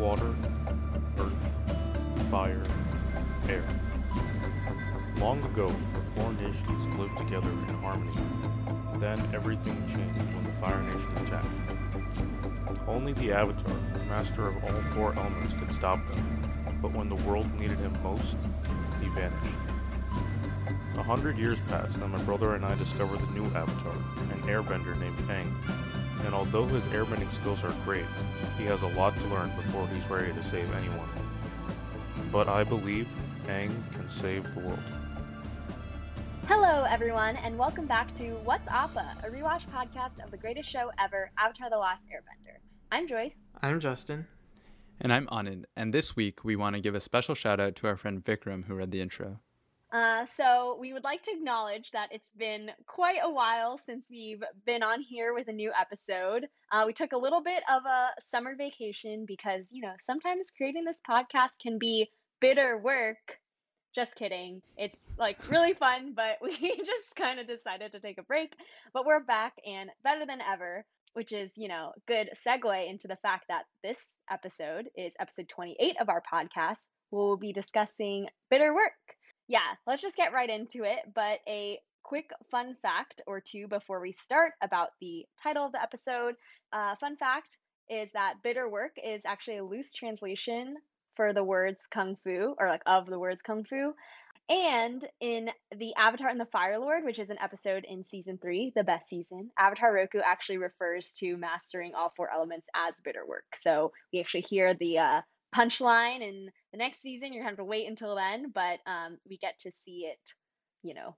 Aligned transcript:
water, 0.00 0.34
earth, 1.18 2.30
fire, 2.30 2.66
air. 3.50 3.62
Long 5.18 5.42
ago, 5.44 5.68
the 5.92 6.00
four 6.12 6.32
nations 6.32 6.98
lived 6.98 7.18
together 7.18 7.50
in 7.50 7.74
harmony. 7.74 8.10
Then 8.96 9.18
everything 9.34 9.76
changed 9.88 10.34
when 10.34 10.44
the 10.44 10.52
Fire 10.52 10.82
Nation 10.82 11.10
attacked. 11.18 12.88
Only 12.88 13.12
the 13.12 13.32
Avatar, 13.32 13.76
master 14.08 14.48
of 14.48 14.64
all 14.64 14.80
four 14.94 15.12
elements, 15.12 15.52
could 15.52 15.72
stop 15.74 16.04
them. 16.06 16.50
But 16.80 16.92
when 16.92 17.10
the 17.10 17.16
world 17.16 17.52
needed 17.60 17.76
him 17.76 17.94
most, 18.02 18.36
he 19.02 19.08
vanished. 19.08 19.54
A 20.96 21.02
hundred 21.02 21.36
years 21.36 21.60
passed, 21.68 21.98
and 21.98 22.10
my 22.10 22.22
brother 22.22 22.54
and 22.54 22.64
I 22.64 22.74
discovered 22.76 23.20
the 23.20 23.38
new 23.38 23.44
Avatar, 23.54 23.92
an 23.92 24.42
airbender 24.46 24.98
named 24.98 25.18
Aang. 25.28 25.89
And 26.24 26.34
although 26.34 26.66
his 26.66 26.84
airbending 26.84 27.32
skills 27.32 27.64
are 27.64 27.74
great, 27.84 28.04
he 28.58 28.64
has 28.64 28.82
a 28.82 28.88
lot 28.88 29.14
to 29.14 29.26
learn 29.28 29.50
before 29.56 29.86
he's 29.88 30.08
ready 30.08 30.32
to 30.32 30.42
save 30.42 30.72
anyone. 30.74 31.08
But 32.30 32.48
I 32.48 32.64
believe 32.64 33.08
Aang 33.46 33.72
can 33.92 34.08
save 34.08 34.52
the 34.54 34.60
world. 34.60 34.78
Hello, 36.46 36.84
everyone, 36.88 37.36
and 37.36 37.56
welcome 37.56 37.86
back 37.86 38.14
to 38.16 38.32
What's 38.44 38.68
Appa, 38.68 39.16
a 39.24 39.28
rewatch 39.28 39.66
podcast 39.70 40.22
of 40.22 40.30
the 40.30 40.36
greatest 40.36 40.68
show 40.68 40.90
ever, 40.98 41.30
Avatar 41.38 41.70
The 41.70 41.78
Last 41.78 42.06
Airbender. 42.08 42.58
I'm 42.92 43.06
Joyce. 43.06 43.38
I'm 43.62 43.80
Justin. 43.80 44.26
And 45.00 45.12
I'm 45.12 45.26
Anand. 45.28 45.64
And 45.76 45.94
this 45.94 46.14
week, 46.16 46.44
we 46.44 46.56
want 46.56 46.76
to 46.76 46.82
give 46.82 46.94
a 46.94 47.00
special 47.00 47.34
shout 47.34 47.60
out 47.60 47.76
to 47.76 47.86
our 47.86 47.96
friend 47.96 48.22
Vikram, 48.22 48.66
who 48.66 48.74
read 48.74 48.90
the 48.90 49.00
intro. 49.00 49.40
Uh, 49.92 50.24
so, 50.24 50.76
we 50.80 50.92
would 50.92 51.02
like 51.02 51.22
to 51.22 51.32
acknowledge 51.32 51.90
that 51.90 52.10
it's 52.12 52.30
been 52.38 52.70
quite 52.86 53.18
a 53.22 53.30
while 53.30 53.80
since 53.84 54.08
we've 54.08 54.42
been 54.64 54.84
on 54.84 55.00
here 55.00 55.34
with 55.34 55.48
a 55.48 55.52
new 55.52 55.72
episode. 55.78 56.46
Uh, 56.70 56.84
we 56.86 56.92
took 56.92 57.12
a 57.12 57.18
little 57.18 57.42
bit 57.42 57.62
of 57.68 57.82
a 57.84 58.10
summer 58.20 58.54
vacation 58.54 59.24
because, 59.26 59.66
you 59.72 59.82
know, 59.82 59.94
sometimes 59.98 60.52
creating 60.56 60.84
this 60.84 61.00
podcast 61.08 61.58
can 61.60 61.78
be 61.78 62.08
bitter 62.40 62.78
work. 62.78 63.40
Just 63.92 64.14
kidding. 64.14 64.62
It's 64.76 64.96
like 65.18 65.48
really 65.50 65.74
fun, 65.74 66.12
but 66.16 66.38
we 66.40 66.52
just 66.84 67.16
kind 67.16 67.40
of 67.40 67.48
decided 67.48 67.90
to 67.92 68.00
take 68.00 68.18
a 68.18 68.22
break. 68.22 68.54
But 68.92 69.04
we're 69.04 69.24
back 69.24 69.54
and 69.66 69.90
better 70.04 70.24
than 70.24 70.40
ever, 70.40 70.84
which 71.14 71.32
is, 71.32 71.50
you 71.56 71.66
know, 71.66 71.92
good 72.06 72.30
segue 72.46 72.88
into 72.88 73.08
the 73.08 73.16
fact 73.16 73.46
that 73.48 73.64
this 73.82 74.20
episode 74.30 74.88
is 74.96 75.14
episode 75.18 75.48
28 75.48 75.96
of 76.00 76.08
our 76.08 76.22
podcast. 76.32 76.86
We'll 77.10 77.36
be 77.36 77.52
discussing 77.52 78.28
bitter 78.50 78.72
work. 78.72 78.92
Yeah, 79.50 79.74
let's 79.84 80.00
just 80.00 80.16
get 80.16 80.32
right 80.32 80.48
into 80.48 80.84
it. 80.84 81.00
But 81.12 81.40
a 81.48 81.80
quick 82.04 82.30
fun 82.52 82.76
fact 82.82 83.20
or 83.26 83.40
two 83.40 83.66
before 83.66 84.00
we 84.00 84.12
start 84.12 84.52
about 84.62 84.90
the 85.00 85.26
title 85.42 85.66
of 85.66 85.72
the 85.72 85.82
episode. 85.82 86.36
Uh, 86.72 86.94
fun 87.00 87.16
fact 87.16 87.58
is 87.88 88.12
that 88.12 88.34
bitter 88.44 88.68
work 88.68 88.92
is 89.04 89.22
actually 89.26 89.56
a 89.56 89.64
loose 89.64 89.92
translation 89.92 90.76
for 91.16 91.32
the 91.32 91.42
words 91.42 91.88
kung 91.90 92.16
fu 92.22 92.54
or 92.60 92.68
like 92.68 92.82
of 92.86 93.06
the 93.06 93.18
words 93.18 93.42
kung 93.42 93.64
fu. 93.64 93.92
And 94.48 95.04
in 95.20 95.50
the 95.76 95.96
Avatar 95.96 96.28
and 96.28 96.38
the 96.38 96.46
Fire 96.46 96.78
Lord, 96.78 97.04
which 97.04 97.18
is 97.18 97.30
an 97.30 97.38
episode 97.42 97.84
in 97.88 98.04
season 98.04 98.38
three, 98.40 98.70
the 98.76 98.84
best 98.84 99.08
season, 99.08 99.50
Avatar 99.58 99.92
Roku 99.92 100.20
actually 100.24 100.58
refers 100.58 101.12
to 101.14 101.36
mastering 101.36 101.96
all 101.96 102.12
four 102.16 102.32
elements 102.32 102.68
as 102.72 103.00
bitter 103.00 103.26
work. 103.26 103.46
So 103.56 103.90
we 104.12 104.20
actually 104.20 104.42
hear 104.42 104.74
the 104.74 104.98
uh, 104.98 105.20
punchline 105.54 106.20
in 106.20 106.50
the 106.72 106.78
next 106.78 107.02
season. 107.02 107.32
You're 107.32 107.42
gonna 107.42 107.50
have 107.50 107.58
to 107.58 107.64
wait 107.64 107.88
until 107.88 108.14
then, 108.14 108.50
but 108.54 108.80
um, 108.86 109.18
we 109.28 109.38
get 109.38 109.58
to 109.60 109.72
see 109.72 110.06
it, 110.06 110.34
you 110.82 110.94
know, 110.94 111.16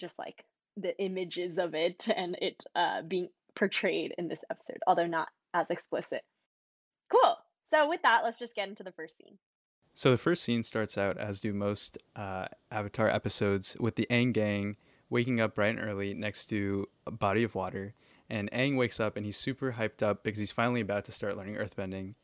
just 0.00 0.18
like 0.18 0.44
the 0.76 0.98
images 1.00 1.58
of 1.58 1.74
it 1.74 2.08
and 2.14 2.36
it 2.40 2.64
uh, 2.74 3.02
being 3.02 3.28
portrayed 3.54 4.14
in 4.18 4.28
this 4.28 4.42
episode, 4.50 4.78
although 4.86 5.06
not 5.06 5.28
as 5.52 5.70
explicit. 5.70 6.22
Cool. 7.10 7.36
So 7.70 7.88
with 7.88 8.02
that, 8.02 8.22
let's 8.24 8.38
just 8.38 8.54
get 8.54 8.68
into 8.68 8.82
the 8.82 8.92
first 8.92 9.16
scene. 9.16 9.38
So 9.94 10.10
the 10.10 10.18
first 10.18 10.42
scene 10.42 10.64
starts 10.64 10.98
out, 10.98 11.16
as 11.18 11.40
do 11.40 11.52
most 11.52 11.98
uh, 12.16 12.46
Avatar 12.70 13.08
episodes, 13.08 13.76
with 13.78 13.94
the 13.94 14.06
Aang 14.10 14.32
gang 14.32 14.76
waking 15.08 15.40
up 15.40 15.54
bright 15.54 15.76
and 15.76 15.84
early 15.84 16.14
next 16.14 16.46
to 16.46 16.88
a 17.06 17.12
body 17.12 17.44
of 17.44 17.54
water. 17.54 17.94
And 18.28 18.50
Aang 18.50 18.76
wakes 18.76 18.98
up 18.98 19.16
and 19.16 19.24
he's 19.24 19.36
super 19.36 19.76
hyped 19.78 20.02
up 20.02 20.24
because 20.24 20.40
he's 20.40 20.50
finally 20.50 20.80
about 20.80 21.04
to 21.04 21.12
start 21.12 21.36
learning 21.36 21.54
earthbending. 21.54 22.14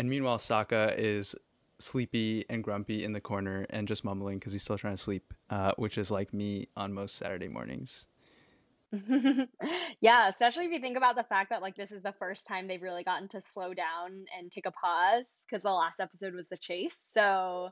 And 0.00 0.08
meanwhile, 0.08 0.38
Sokka 0.38 0.96
is 0.96 1.36
sleepy 1.78 2.46
and 2.48 2.64
grumpy 2.64 3.04
in 3.04 3.12
the 3.12 3.20
corner 3.20 3.66
and 3.68 3.86
just 3.86 4.02
mumbling 4.02 4.38
because 4.38 4.54
he's 4.54 4.62
still 4.62 4.78
trying 4.78 4.96
to 4.96 5.02
sleep, 5.02 5.34
uh, 5.50 5.72
which 5.76 5.98
is 5.98 6.10
like 6.10 6.32
me 6.32 6.68
on 6.74 6.94
most 6.94 7.16
Saturday 7.16 7.48
mornings. 7.48 8.06
yeah, 10.00 10.26
especially 10.26 10.64
if 10.64 10.72
you 10.72 10.80
think 10.80 10.96
about 10.96 11.16
the 11.16 11.22
fact 11.24 11.50
that 11.50 11.60
like 11.60 11.76
this 11.76 11.92
is 11.92 12.02
the 12.02 12.14
first 12.18 12.46
time 12.46 12.66
they've 12.66 12.80
really 12.80 13.04
gotten 13.04 13.28
to 13.28 13.42
slow 13.42 13.74
down 13.74 14.24
and 14.38 14.50
take 14.50 14.64
a 14.64 14.70
pause 14.70 15.44
because 15.46 15.64
the 15.64 15.70
last 15.70 16.00
episode 16.00 16.32
was 16.32 16.48
the 16.48 16.56
chase. 16.56 16.96
So 17.12 17.68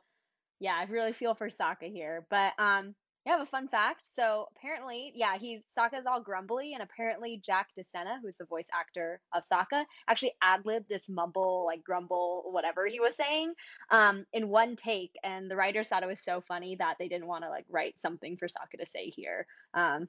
yeah, 0.60 0.74
I 0.76 0.82
really 0.82 1.14
feel 1.14 1.34
for 1.34 1.48
Sokka 1.48 1.90
here. 1.90 2.26
But 2.28 2.52
um 2.58 2.94
I 3.28 3.32
have 3.32 3.40
a 3.40 3.46
fun 3.46 3.68
fact. 3.68 4.06
So 4.06 4.46
apparently, 4.56 5.12
yeah, 5.14 5.36
he's 5.36 5.62
Sokka's 5.76 6.06
all 6.06 6.20
grumbly, 6.20 6.72
and 6.72 6.82
apparently 6.82 7.42
Jack 7.44 7.68
DeSena, 7.78 8.22
who's 8.22 8.38
the 8.38 8.46
voice 8.46 8.68
actor 8.72 9.20
of 9.34 9.44
Sokka, 9.44 9.84
actually 10.08 10.32
ad 10.40 10.64
libbed 10.64 10.88
this 10.88 11.10
mumble, 11.10 11.66
like 11.66 11.84
grumble, 11.84 12.44
whatever 12.50 12.86
he 12.86 13.00
was 13.00 13.14
saying, 13.16 13.52
um, 13.90 14.24
in 14.32 14.48
one 14.48 14.76
take. 14.76 15.12
And 15.22 15.50
the 15.50 15.56
writers 15.56 15.88
thought 15.88 16.02
it 16.02 16.08
was 16.08 16.22
so 16.22 16.40
funny 16.40 16.76
that 16.76 16.96
they 16.98 17.08
didn't 17.08 17.26
want 17.26 17.44
to 17.44 17.50
like 17.50 17.66
write 17.68 18.00
something 18.00 18.38
for 18.38 18.48
Sokka 18.48 18.78
to 18.80 18.86
say 18.86 19.10
here. 19.10 19.46
Um, 19.74 20.08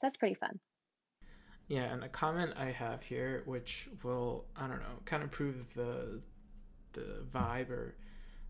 that's 0.00 0.16
pretty 0.16 0.36
fun. 0.36 0.60
Yeah, 1.66 1.92
and 1.92 2.04
a 2.04 2.08
comment 2.08 2.52
I 2.56 2.66
have 2.66 3.02
here, 3.02 3.42
which 3.46 3.88
will 4.04 4.44
I 4.56 4.68
don't 4.68 4.78
know, 4.78 5.00
kind 5.04 5.24
of 5.24 5.32
prove 5.32 5.74
the 5.74 6.20
the 6.92 7.24
vibe 7.34 7.70
or 7.70 7.96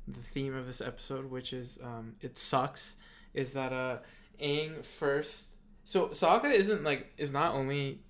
the 0.07 0.21
theme 0.21 0.55
of 0.55 0.67
this 0.67 0.83
episode, 0.83 1.31
which 1.31 1.55
is 1.55 1.79
um, 1.83 2.17
it 2.21 2.37
sucks, 2.37 2.97
is 3.37 3.53
that 3.53 3.73
uh 3.73 3.99
Aang 4.41 4.85
first. 4.85 5.51
So 5.85 6.09
Sokka 6.09 6.53
isn't 6.53 6.83
like 6.83 7.13
is 7.17 7.33
not 7.33 7.55
only 7.55 8.01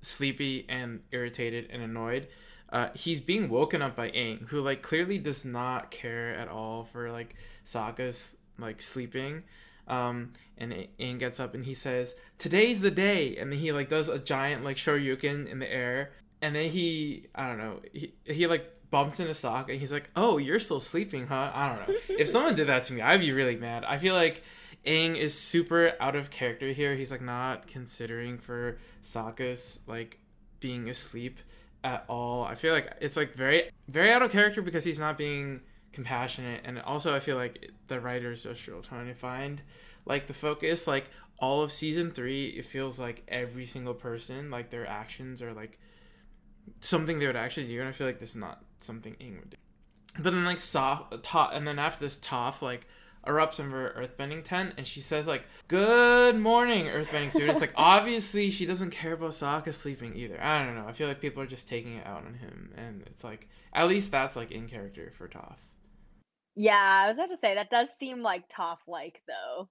sleepy 0.00 0.66
and 0.68 1.00
irritated 1.10 1.68
and 1.70 1.82
annoyed. 1.82 2.28
Uh, 2.70 2.88
he's 2.94 3.20
being 3.20 3.48
woken 3.48 3.82
up 3.82 3.94
by 3.94 4.10
Aang, 4.10 4.48
who 4.48 4.60
like 4.60 4.82
clearly 4.82 5.18
does 5.18 5.44
not 5.44 5.90
care 5.90 6.34
at 6.34 6.48
all 6.48 6.84
for 6.84 7.10
like 7.12 7.36
Sokka's 7.64 8.36
like 8.58 8.82
sleeping. 8.82 9.44
Um, 9.86 10.30
and 10.56 10.72
Aang 10.98 11.18
gets 11.18 11.40
up 11.40 11.54
and 11.54 11.64
he 11.64 11.74
says, 11.74 12.16
"Today's 12.38 12.80
the 12.80 12.90
day," 12.90 13.36
and 13.36 13.52
then 13.52 13.58
he 13.58 13.72
like 13.72 13.88
does 13.88 14.08
a 14.08 14.18
giant 14.18 14.64
like 14.64 14.76
shoryuken 14.76 15.46
in 15.46 15.58
the 15.58 15.70
air, 15.70 16.12
and 16.44 16.54
then 16.54 16.68
he 16.68 17.26
I 17.34 17.48
don't 17.48 17.58
know 17.58 17.80
he 17.92 18.12
he 18.24 18.46
like 18.46 18.70
bumps 18.90 19.18
into 19.18 19.32
Sokka 19.32 19.70
and 19.70 19.80
he's 19.80 19.92
like, 19.92 20.10
"Oh, 20.14 20.36
you're 20.36 20.60
still 20.60 20.78
sleeping, 20.78 21.26
huh?" 21.26 21.50
I 21.54 21.68
don't 21.68 21.88
know. 21.88 21.94
if 22.18 22.28
someone 22.34 22.54
did 22.54 22.66
that 22.68 22.82
to 22.84 22.92
me, 22.92 23.00
I'd 23.00 23.20
be 23.20 23.32
really 23.32 23.56
mad. 23.56 23.84
I 23.84 23.96
feel 23.96 24.14
like 24.14 24.42
Aang 24.86 25.16
is 25.16 25.36
super 25.36 25.94
out 25.98 26.16
of 26.16 26.30
character 26.30 26.68
here. 26.68 26.94
He's 26.94 27.10
like 27.10 27.22
not 27.22 27.66
considering 27.66 28.38
for 28.38 28.78
Sokka's 29.02 29.80
like 29.86 30.18
being 30.60 30.88
asleep 30.90 31.38
at 31.82 32.04
all. 32.08 32.44
I 32.44 32.54
feel 32.56 32.74
like 32.74 32.92
it's 33.00 33.16
like 33.16 33.32
very 33.32 33.70
very 33.88 34.12
out 34.12 34.22
of 34.22 34.30
character 34.30 34.60
because 34.60 34.84
he's 34.84 35.00
not 35.00 35.16
being 35.16 35.62
compassionate 35.94 36.60
and 36.64 36.80
also 36.80 37.14
i 37.14 37.20
feel 37.20 37.36
like 37.36 37.70
the 37.86 38.00
writers 38.00 38.46
are 38.46 38.54
still 38.56 38.82
trying 38.82 39.06
to 39.06 39.14
find 39.14 39.62
like 40.06 40.26
the 40.26 40.32
focus 40.32 40.88
like 40.88 41.08
all 41.38 41.62
of 41.62 41.70
season 41.70 42.10
three 42.10 42.48
it 42.48 42.64
feels 42.64 42.98
like 42.98 43.22
every 43.28 43.64
single 43.64 43.94
person 43.94 44.50
like 44.50 44.70
their 44.70 44.84
actions 44.88 45.40
are 45.40 45.54
like 45.54 45.78
something 46.80 47.18
they 47.18 47.26
would 47.26 47.36
actually 47.36 47.66
do 47.66 47.80
and 47.80 47.88
i 47.88 47.92
feel 47.92 48.06
like 48.06 48.18
this 48.18 48.30
is 48.30 48.36
not 48.36 48.62
something 48.78 49.14
Aang 49.20 49.38
would 49.40 49.50
do 49.50 49.56
but 50.16 50.32
then 50.32 50.44
like 50.44 50.58
Toph, 50.58 51.10
Toph 51.22 51.54
and 51.54 51.66
then 51.66 51.78
after 51.78 52.04
this 52.04 52.18
Toph 52.18 52.62
like 52.62 52.86
erupts 53.26 53.58
in 53.58 53.70
her 53.70 53.94
earthbending 53.98 54.44
tent 54.44 54.74
and 54.76 54.86
she 54.86 55.00
says 55.00 55.26
like 55.26 55.44
good 55.66 56.36
morning 56.36 56.86
earthbending 56.86 57.30
students 57.30 57.60
like 57.60 57.72
obviously 57.76 58.50
she 58.50 58.66
doesn't 58.66 58.90
care 58.90 59.14
about 59.14 59.30
Sokka 59.30 59.72
sleeping 59.72 60.14
either 60.14 60.38
i 60.42 60.62
don't 60.62 60.74
know 60.74 60.86
i 60.86 60.92
feel 60.92 61.08
like 61.08 61.20
people 61.20 61.42
are 61.42 61.46
just 61.46 61.68
taking 61.68 61.96
it 61.96 62.06
out 62.06 62.24
on 62.26 62.34
him 62.34 62.70
and 62.76 63.02
it's 63.06 63.24
like 63.24 63.48
at 63.72 63.88
least 63.88 64.10
that's 64.10 64.36
like 64.36 64.50
in 64.50 64.68
character 64.68 65.12
for 65.16 65.26
Toph 65.26 65.56
yeah, 66.56 67.02
I 67.04 67.08
was 67.08 67.18
about 67.18 67.30
to 67.30 67.36
say 67.36 67.54
that 67.54 67.70
does 67.70 67.90
seem 67.90 68.22
like 68.22 68.48
Toph 68.48 68.78
like 68.86 69.22
though. 69.26 69.68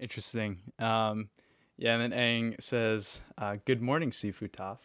Interesting. 0.00 0.58
Um, 0.78 1.28
yeah, 1.76 1.98
and 1.98 2.12
then 2.12 2.18
Aang 2.18 2.62
says, 2.62 3.20
uh, 3.36 3.56
"Good 3.64 3.82
morning, 3.82 4.10
Sifu 4.10 4.50
Toph." 4.50 4.78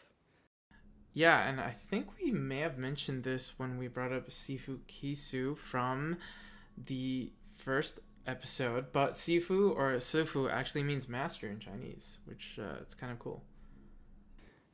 Yeah, 1.13 1.47
and 1.47 1.61
I 1.61 1.71
think 1.71 2.07
we 2.19 2.31
may 2.31 2.59
have 2.59 2.77
mentioned 2.77 3.23
this 3.23 3.59
when 3.59 3.77
we 3.77 3.87
brought 3.87 4.11
up 4.11 4.27
Sifu 4.29 4.79
Kisu 4.87 5.55
from 5.55 6.17
the 6.75 7.31
first 7.55 7.99
episode, 8.25 8.91
but 8.91 9.13
Sifu 9.13 9.75
or 9.75 9.93
Sifu 9.97 10.51
actually 10.51 10.83
means 10.83 11.07
master 11.07 11.47
in 11.47 11.59
Chinese, 11.59 12.19
which 12.25 12.57
uh, 12.59 12.77
it's 12.81 12.95
kind 12.95 13.11
of 13.11 13.19
cool. 13.19 13.43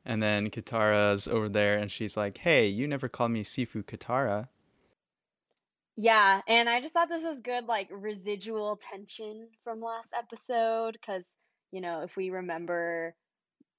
And 0.06 0.24
then 0.24 0.50
Katara's 0.50 1.28
over 1.28 1.50
there, 1.50 1.78
and 1.78 1.92
she's 1.92 2.16
like, 2.16 2.38
"Hey, 2.38 2.68
you 2.68 2.88
never 2.88 3.10
called 3.10 3.32
me 3.32 3.44
Sifu 3.44 3.84
Katara." 3.84 4.48
Yeah, 5.98 6.40
and 6.48 6.70
I 6.70 6.80
just 6.80 6.94
thought 6.94 7.10
this 7.10 7.26
was 7.26 7.42
good, 7.42 7.66
like 7.66 7.90
residual 7.92 8.78
tension 8.78 9.50
from 9.66 9.82
last 9.82 10.14
episode, 10.18 10.94
because, 10.94 11.34
you 11.74 11.82
know, 11.82 12.04
if 12.04 12.16
we 12.16 12.30
remember, 12.30 13.14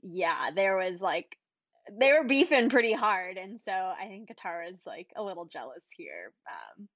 yeah, 0.02 0.50
there 0.54 0.76
was 0.76 1.00
like 1.00 1.38
they 1.98 2.12
were 2.12 2.24
beefing 2.24 2.68
pretty 2.68 2.92
hard, 2.92 3.36
and 3.36 3.60
so 3.60 3.72
I 3.72 4.06
think 4.06 4.30
Katara's 4.30 4.86
like 4.86 5.08
a 5.16 5.22
little 5.22 5.46
jealous 5.46 5.86
here. 5.96 6.32
Um, 6.48 6.88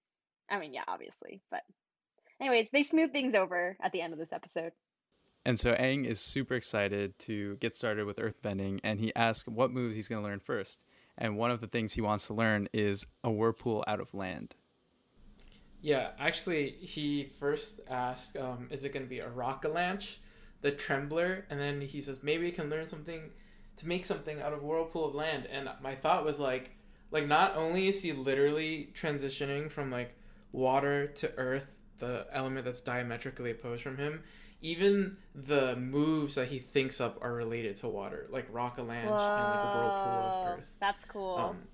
I 0.50 0.58
mean, 0.58 0.74
yeah, 0.74 0.84
obviously, 0.86 1.42
but 1.50 1.62
anyways, 2.40 2.68
they 2.72 2.82
smooth 2.82 3.12
things 3.12 3.34
over 3.34 3.76
at 3.82 3.92
the 3.92 4.00
end 4.00 4.12
of 4.12 4.18
this 4.18 4.32
episode. 4.32 4.72
And 5.46 5.58
so 5.58 5.74
Aang 5.74 6.06
is 6.06 6.20
super 6.20 6.54
excited 6.54 7.18
to 7.20 7.56
get 7.56 7.74
started 7.74 8.06
with 8.06 8.16
earthbending, 8.16 8.80
and 8.82 8.98
he 8.98 9.14
asks 9.14 9.46
what 9.46 9.70
moves 9.70 9.94
he's 9.94 10.08
going 10.08 10.22
to 10.22 10.28
learn 10.28 10.40
first. 10.40 10.82
And 11.18 11.36
one 11.36 11.50
of 11.50 11.60
the 11.60 11.66
things 11.66 11.92
he 11.92 12.00
wants 12.00 12.26
to 12.28 12.34
learn 12.34 12.68
is 12.72 13.06
a 13.22 13.30
whirlpool 13.30 13.84
out 13.86 14.00
of 14.00 14.14
land. 14.14 14.54
Yeah, 15.80 16.10
actually, 16.18 16.70
he 16.70 17.30
first 17.38 17.80
asked, 17.90 18.38
um, 18.38 18.68
"Is 18.70 18.84
it 18.84 18.92
going 18.92 19.04
to 19.04 19.08
be 19.08 19.18
a 19.18 19.28
rock-a-lanche, 19.28 20.18
the 20.62 20.72
trembler?" 20.72 21.44
And 21.50 21.60
then 21.60 21.82
he 21.82 22.00
says, 22.00 22.22
"Maybe 22.22 22.48
I 22.48 22.50
can 22.52 22.70
learn 22.70 22.86
something 22.86 23.30
to 23.78 23.88
make 23.88 24.04
something 24.04 24.40
out 24.40 24.52
of 24.52 24.62
whirlpool 24.62 25.04
of 25.06 25.14
land." 25.14 25.46
And 25.46 25.68
my 25.82 25.94
thought 25.94 26.24
was 26.24 26.40
like, 26.40 26.70
like 27.10 27.26
not 27.26 27.56
only 27.56 27.88
is 27.88 28.02
he 28.02 28.12
literally 28.12 28.90
transitioning 28.94 29.70
from 29.70 29.90
like 29.90 30.14
water 30.52 31.06
to 31.06 31.32
earth, 31.36 31.74
the 31.98 32.26
element 32.32 32.64
that's 32.64 32.80
diametrically 32.80 33.50
opposed 33.50 33.82
from 33.82 33.96
him, 33.96 34.22
even 34.60 35.16
the 35.34 35.76
moves 35.76 36.34
that 36.36 36.48
he 36.48 36.58
thinks 36.58 37.00
up 37.00 37.18
are 37.22 37.32
related 37.32 37.76
to 37.76 37.88
water, 37.88 38.26
like 38.30 38.46
rock-a-lanche 38.50 39.04
and 39.04 39.10
like 39.10 39.64
a 39.64 39.78
whirlpool 39.78 40.12
of 40.12 40.58
earth. 40.58 40.64
That's 40.80 41.04
cool. 41.04 41.36
Um, 41.36 41.68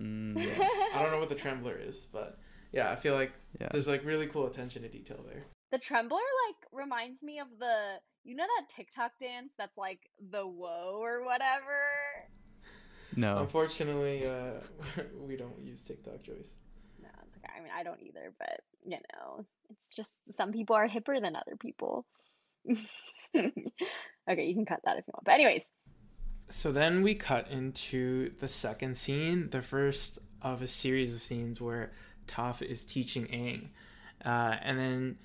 Mm, 0.00 0.38
yeah. 0.58 0.66
I 0.94 1.02
don't 1.02 1.12
know 1.12 1.18
what 1.18 1.28
the 1.28 1.34
trembler 1.34 1.76
is, 1.78 2.08
but 2.12 2.38
yeah, 2.72 2.90
I 2.90 2.96
feel 2.96 3.14
like 3.14 3.32
yeah. 3.60 3.68
there's 3.70 3.88
like 3.88 4.04
really 4.04 4.26
cool 4.26 4.46
attention 4.46 4.82
to 4.82 4.88
detail 4.88 5.24
there. 5.26 5.42
The 5.70 5.78
trembler 5.78 6.20
like 6.48 6.56
reminds 6.72 7.22
me 7.22 7.38
of 7.38 7.48
the 7.58 7.96
you 8.24 8.36
know 8.36 8.44
that 8.44 8.68
TikTok 8.68 9.12
dance 9.20 9.52
that's 9.58 9.76
like 9.76 10.00
the 10.30 10.46
whoa 10.46 10.98
or 11.02 11.24
whatever. 11.24 11.80
No. 13.16 13.38
Unfortunately, 13.38 14.26
uh, 14.26 14.60
we 15.20 15.36
don't 15.36 15.58
use 15.62 15.82
TikTok, 15.82 16.22
Joyce. 16.22 16.56
No, 17.02 17.08
it's 17.26 17.36
okay. 17.36 17.52
I 17.56 17.60
mean 17.62 17.72
I 17.74 17.82
don't 17.82 18.00
either, 18.02 18.32
but 18.38 18.60
you 18.84 18.96
know, 19.12 19.44
it's 19.70 19.94
just 19.94 20.16
some 20.30 20.52
people 20.52 20.76
are 20.76 20.88
hipper 20.88 21.20
than 21.20 21.36
other 21.36 21.56
people. 21.60 22.06
okay, 22.68 24.44
you 24.44 24.54
can 24.54 24.66
cut 24.66 24.80
that 24.84 24.98
if 24.98 25.04
you 25.06 25.12
want. 25.14 25.24
But 25.24 25.34
anyways, 25.34 25.66
So 26.48 26.72
then 26.72 27.02
we 27.02 27.14
cut 27.14 27.48
into 27.50 28.32
the 28.38 28.48
second 28.48 28.96
scene, 28.96 29.50
the 29.50 29.62
first 29.62 30.18
of 30.40 30.62
a 30.62 30.66
series 30.66 31.14
of 31.14 31.20
scenes 31.20 31.60
where 31.60 31.92
Toph 32.26 32.62
is 32.62 32.84
teaching 32.84 33.26
Aang. 33.26 33.68
Uh, 34.24 34.56
and 34.62 34.78
then 34.78 35.18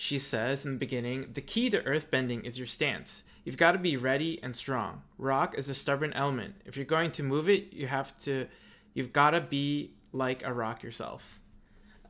she 0.00 0.16
says 0.16 0.64
in 0.64 0.74
the 0.74 0.78
beginning, 0.78 1.26
the 1.32 1.40
key 1.40 1.68
to 1.68 1.82
earthbending 1.82 2.44
is 2.44 2.56
your 2.56 2.68
stance. 2.68 3.24
You've 3.42 3.56
got 3.56 3.72
to 3.72 3.78
be 3.78 3.96
ready 3.96 4.38
and 4.44 4.54
strong. 4.54 5.02
Rock 5.18 5.58
is 5.58 5.68
a 5.68 5.74
stubborn 5.74 6.12
element. 6.12 6.54
If 6.64 6.76
you're 6.76 6.86
going 6.86 7.10
to 7.10 7.24
move 7.24 7.48
it, 7.48 7.72
you 7.72 7.88
have 7.88 8.16
to, 8.20 8.46
you've 8.94 9.12
got 9.12 9.32
to 9.32 9.40
be 9.40 9.90
like 10.12 10.44
a 10.44 10.52
rock 10.52 10.84
yourself. 10.84 11.40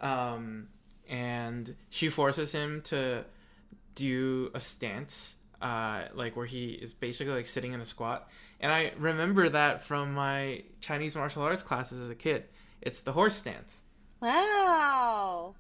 Um, 0.03 0.69
and 1.09 1.75
she 1.89 2.11
forces 2.11 2.53
him 2.53 2.83
to 2.83 3.25
do 3.95 4.51
a 4.53 4.61
stance, 4.61 5.37
uh, 5.63 6.03
like 6.13 6.37
where 6.37 6.45
he 6.45 6.73
is 6.73 6.93
basically 6.93 7.33
like 7.33 7.47
sitting 7.47 7.73
in 7.73 7.81
a 7.81 7.87
squat. 7.87 8.29
And 8.61 8.71
I 8.71 8.93
remember 8.99 9.49
that 9.49 9.81
from 9.81 10.13
my 10.13 10.63
Chinese 10.83 11.17
martial 11.17 11.43
arts 11.43 11.63
classes 11.63 12.03
as 12.03 12.11
a 12.11 12.15
kid. 12.15 12.45
It's 12.83 13.01
the 13.01 13.13
horse 13.13 13.37
stance. 13.37 13.81
wow. 14.21 15.55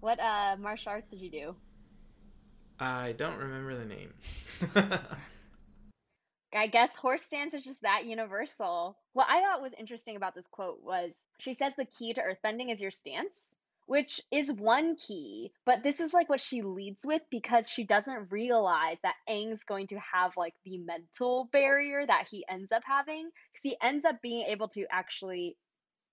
What 0.00 0.18
uh 0.18 0.56
martial 0.58 0.92
arts 0.92 1.08
did 1.10 1.20
you 1.20 1.30
do? 1.30 1.56
I 2.78 3.12
don't 3.12 3.36
remember 3.36 3.76
the 3.76 3.84
name. 3.84 4.14
I 6.52 6.66
guess 6.66 6.96
horse 6.96 7.22
stance 7.22 7.54
is 7.54 7.62
just 7.62 7.82
that 7.82 8.06
universal. 8.06 8.96
What 9.12 9.28
I 9.30 9.40
thought 9.40 9.62
was 9.62 9.72
interesting 9.78 10.16
about 10.16 10.34
this 10.34 10.48
quote 10.48 10.80
was 10.82 11.24
she 11.38 11.54
says 11.54 11.74
the 11.76 11.84
key 11.84 12.14
to 12.14 12.22
earthbending 12.22 12.72
is 12.72 12.80
your 12.80 12.90
stance, 12.90 13.54
which 13.86 14.20
is 14.32 14.52
one 14.52 14.96
key, 14.96 15.52
but 15.64 15.82
this 15.82 16.00
is 16.00 16.14
like 16.14 16.28
what 16.28 16.40
she 16.40 16.62
leads 16.62 17.04
with 17.04 17.22
because 17.30 17.68
she 17.68 17.84
doesn't 17.84 18.32
realize 18.32 18.98
that 19.02 19.14
Aang's 19.28 19.62
going 19.64 19.88
to 19.88 20.00
have 20.12 20.32
like 20.36 20.54
the 20.64 20.78
mental 20.78 21.48
barrier 21.52 22.04
that 22.04 22.26
he 22.30 22.44
ends 22.48 22.72
up 22.72 22.82
having 22.84 23.30
because 23.52 23.62
he 23.62 23.76
ends 23.80 24.04
up 24.04 24.22
being 24.22 24.46
able 24.48 24.68
to 24.68 24.86
actually, 24.90 25.56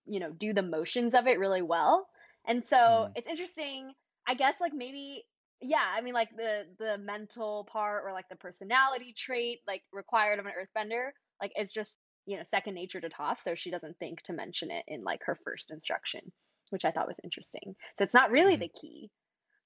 you 0.06 0.20
know, 0.20 0.32
do 0.32 0.54
the 0.54 0.62
motions 0.62 1.16
of 1.16 1.26
it 1.26 1.40
really 1.40 1.64
well. 1.64 2.08
And 2.48 2.66
so 2.66 3.08
Mm. 3.08 3.12
it's 3.16 3.28
interesting, 3.28 3.94
I 4.28 4.34
guess 4.34 4.56
like 4.60 4.74
maybe 4.74 5.26
yeah, 5.62 5.84
I 5.96 6.02
mean 6.02 6.14
like 6.14 6.30
the 6.36 6.66
the 6.80 6.98
mental 6.98 7.68
part 7.72 8.04
or 8.06 8.14
like 8.14 8.30
the 8.30 8.36
personality 8.36 9.14
trait 9.18 9.60
like 9.68 9.84
required 9.92 10.40
of 10.40 10.46
an 10.46 10.54
earthbender 10.54 11.10
like 11.42 11.52
is 11.60 11.72
just 11.72 12.00
you 12.26 12.38
know 12.38 12.44
second 12.44 12.76
nature 12.76 13.02
to 13.02 13.10
Toph, 13.10 13.40
so 13.40 13.56
she 13.56 13.72
doesn't 13.72 13.98
think 14.00 14.22
to 14.24 14.34
mention 14.34 14.72
it 14.72 14.84
in 14.88 15.04
like 15.04 15.22
her 15.26 15.38
first 15.44 15.72
instruction, 15.72 16.22
which 16.70 16.86
I 16.86 16.92
thought 16.92 17.08
was 17.08 17.20
interesting. 17.24 17.76
So 17.98 18.04
it's 18.04 18.14
not 18.14 18.32
really 18.32 18.56
Mhm. 18.56 18.60
the 18.60 18.70
key. 18.70 19.10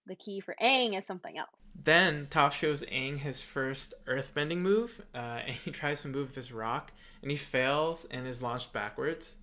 The 0.07 0.16
key 0.16 0.39
for 0.42 0.56
Aang 0.62 0.98
is 0.98 1.06
something 1.06 1.38
else. 1.38 1.50
then 1.75 2.28
Toph 2.28 2.54
shows 2.54 2.83
Aang 2.86 3.18
his 3.19 3.42
first 3.42 3.94
earthbending 4.07 4.60
move, 4.60 5.01
uh, 5.13 5.18
and 5.45 5.56
he 5.56 5.72
tries 5.72 6.01
to 6.04 6.07
move 6.07 6.36
this 6.36 6.51
rock, 6.51 6.92
and 7.22 7.31
he 7.31 7.38
fails 7.38 8.06
and 8.06 8.28
is 8.28 8.42
launched 8.42 8.72
backwards. 8.74 9.36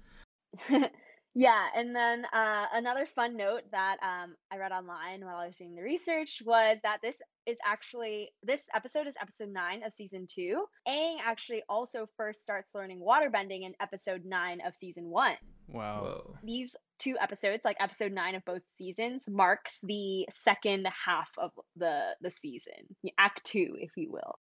yeah, 1.38 1.67
and 1.76 1.94
then 1.94 2.25
uh, 2.32 2.67
another 2.73 3.06
fun 3.06 3.37
note 3.37 3.62
that 3.70 3.99
um, 4.02 4.35
I 4.50 4.56
read 4.56 4.73
online 4.73 5.25
while 5.25 5.37
I 5.37 5.46
was 5.46 5.56
doing 5.56 5.76
the 5.76 5.82
research 5.82 6.43
was 6.44 6.79
that 6.82 6.99
this 7.00 7.23
is 7.46 7.58
actually 7.64 8.31
this 8.43 8.67
episode 8.75 9.06
is 9.06 9.14
episode 9.23 9.50
nine 9.50 9.85
of 9.85 9.93
season 9.93 10.26
two. 10.29 10.64
Aang 10.88 11.19
actually 11.25 11.62
also 11.69 12.08
first 12.17 12.43
starts 12.43 12.75
learning 12.75 13.00
waterbending 13.06 13.62
in 13.62 13.75
episode 13.81 14.25
nine 14.25 14.58
of 14.67 14.75
season 14.81 15.11
one. 15.11 15.37
Wow. 15.69 16.02
Whoa. 16.02 16.35
These 16.43 16.75
two 16.99 17.14
episodes, 17.20 17.64
like 17.64 17.76
episode 17.79 18.11
nine 18.11 18.35
of 18.35 18.44
both 18.44 18.62
seasons, 18.76 19.29
marks 19.31 19.79
the 19.85 20.26
second 20.31 20.88
half 20.88 21.31
of 21.38 21.52
the 21.76 22.17
the 22.20 22.32
season, 22.32 22.96
act 23.17 23.44
two, 23.44 23.76
if 23.79 23.93
you 23.96 24.11
will. 24.11 24.40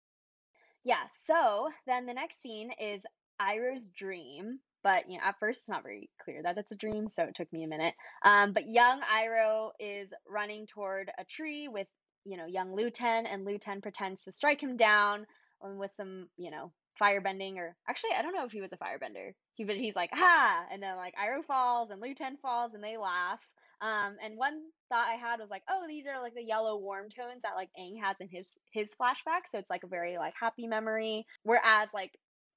Yeah. 0.85 1.03
So 1.25 1.67
then 1.87 2.05
the 2.05 2.13
next 2.13 2.41
scene 2.41 2.71
is 2.79 3.03
Iroh's 3.41 3.89
dream, 3.89 4.59
but 4.85 5.09
you 5.09 5.17
know 5.17 5.23
at 5.25 5.39
first 5.39 5.61
it's 5.61 5.69
not 5.69 5.81
very 5.81 6.09
clear 6.23 6.43
that 6.43 6.59
it's 6.59 6.71
a 6.71 6.75
dream, 6.75 7.09
so 7.09 7.23
it 7.23 7.35
took 7.35 7.51
me 7.51 7.63
a 7.63 7.67
minute. 7.67 7.95
Um, 8.23 8.53
but 8.53 8.69
young 8.69 9.01
Iroh 9.01 9.71
is 9.79 10.13
running 10.29 10.67
toward 10.67 11.11
a 11.17 11.25
tree 11.25 11.67
with 11.67 11.87
you 12.23 12.37
know 12.37 12.45
young 12.45 12.73
Lu 12.75 12.91
Ten, 12.91 13.25
and 13.25 13.43
Lu 13.43 13.57
Ten 13.57 13.81
pretends 13.81 14.23
to 14.23 14.31
strike 14.31 14.61
him 14.61 14.77
down 14.77 15.25
um, 15.63 15.79
with 15.79 15.93
some 15.95 16.27
you 16.37 16.51
know 16.51 16.71
firebending, 17.01 17.57
or 17.57 17.75
actually 17.89 18.11
I 18.17 18.21
don't 18.21 18.35
know 18.35 18.45
if 18.45 18.51
he 18.51 18.61
was 18.61 18.71
a 18.71 18.77
firebender. 18.77 19.33
He 19.55 19.65
but 19.65 19.75
he's 19.75 19.95
like 19.95 20.11
ha, 20.13 20.65
and 20.71 20.81
then 20.83 20.95
like 20.97 21.15
Iroh 21.15 21.43
falls 21.45 21.89
and 21.89 21.99
Lu 21.99 22.13
Ten 22.13 22.37
falls, 22.37 22.75
and 22.75 22.83
they 22.83 22.95
laugh. 22.95 23.39
Um, 23.81 24.15
and 24.23 24.37
one 24.37 24.61
thought 24.89 25.07
I 25.07 25.15
had 25.15 25.39
was 25.39 25.49
like, 25.49 25.63
oh, 25.69 25.83
these 25.87 26.05
are 26.07 26.21
like 26.21 26.33
the 26.33 26.43
yellow 26.43 26.77
warm 26.77 27.09
tones 27.09 27.41
that 27.43 27.55
like 27.55 27.69
Aang 27.77 28.01
has 28.01 28.15
in 28.19 28.29
his 28.29 28.51
his 28.71 28.91
flashback, 28.93 29.49
so 29.51 29.57
it's 29.57 29.69
like 29.69 29.83
a 29.83 29.87
very 29.87 30.17
like 30.17 30.33
happy 30.39 30.67
memory. 30.67 31.25
Whereas 31.43 31.89
like 31.93 32.11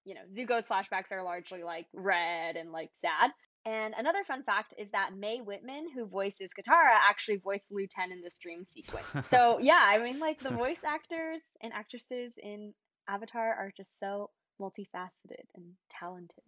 you 0.04 0.14
know 0.14 0.20
Zuko's 0.34 0.66
flashbacks 0.66 1.12
are 1.12 1.22
largely 1.22 1.62
like 1.62 1.86
red 1.92 2.56
and 2.56 2.72
like 2.72 2.90
sad. 3.00 3.30
And 3.64 3.92
another 3.98 4.24
fun 4.24 4.44
fact 4.44 4.72
is 4.78 4.90
that 4.92 5.10
Mae 5.18 5.40
Whitman, 5.40 5.88
who 5.94 6.06
voices 6.06 6.52
Katara, 6.58 6.96
actually 7.08 7.36
voiced 7.36 7.70
Lu 7.70 7.86
Ten 7.86 8.12
in 8.12 8.22
this 8.22 8.38
dream 8.38 8.64
sequence. 8.64 9.06
So 9.28 9.58
yeah, 9.60 9.80
I 9.80 9.98
mean 9.98 10.18
like 10.18 10.40
the 10.40 10.50
voice 10.50 10.82
actors 10.84 11.42
and 11.62 11.72
actresses 11.72 12.38
in 12.42 12.72
Avatar 13.08 13.54
are 13.54 13.72
just 13.76 13.98
so 13.98 14.30
multifaceted 14.60 15.44
and 15.54 15.72
talented. 15.90 16.44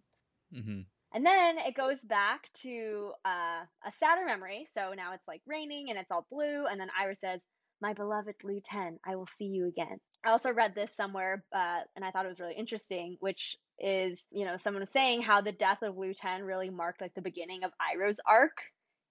Mm-hmm. 0.53 0.81
And 1.13 1.25
then 1.25 1.57
it 1.57 1.75
goes 1.75 2.03
back 2.03 2.51
to 2.61 3.11
uh, 3.25 3.63
a 3.85 3.91
sadder 3.91 4.25
memory. 4.25 4.65
So 4.71 4.93
now 4.95 5.13
it's 5.13 5.27
like 5.27 5.41
raining 5.45 5.89
and 5.89 5.99
it's 5.99 6.11
all 6.11 6.25
blue. 6.31 6.65
And 6.65 6.79
then 6.79 6.89
Iroh 6.99 7.17
says, 7.17 7.45
My 7.81 7.93
beloved 7.93 8.35
Lu 8.43 8.61
Ten, 8.63 8.97
I 9.05 9.15
will 9.15 9.27
see 9.27 9.45
you 9.45 9.67
again. 9.67 9.99
I 10.23 10.31
also 10.31 10.51
read 10.51 10.75
this 10.75 10.95
somewhere 10.95 11.43
uh, 11.53 11.79
and 11.95 12.05
I 12.05 12.11
thought 12.11 12.25
it 12.25 12.29
was 12.29 12.39
really 12.39 12.55
interesting, 12.55 13.17
which 13.19 13.57
is, 13.79 14.23
you 14.31 14.45
know, 14.45 14.57
someone 14.57 14.81
was 14.81 14.91
saying 14.91 15.23
how 15.23 15.41
the 15.41 15.51
death 15.51 15.81
of 15.81 15.97
Lu 15.97 16.13
Ten 16.13 16.43
really 16.43 16.69
marked 16.69 17.01
like 17.01 17.13
the 17.15 17.21
beginning 17.21 17.63
of 17.63 17.71
Iroh's 17.81 18.19
arc 18.25 18.61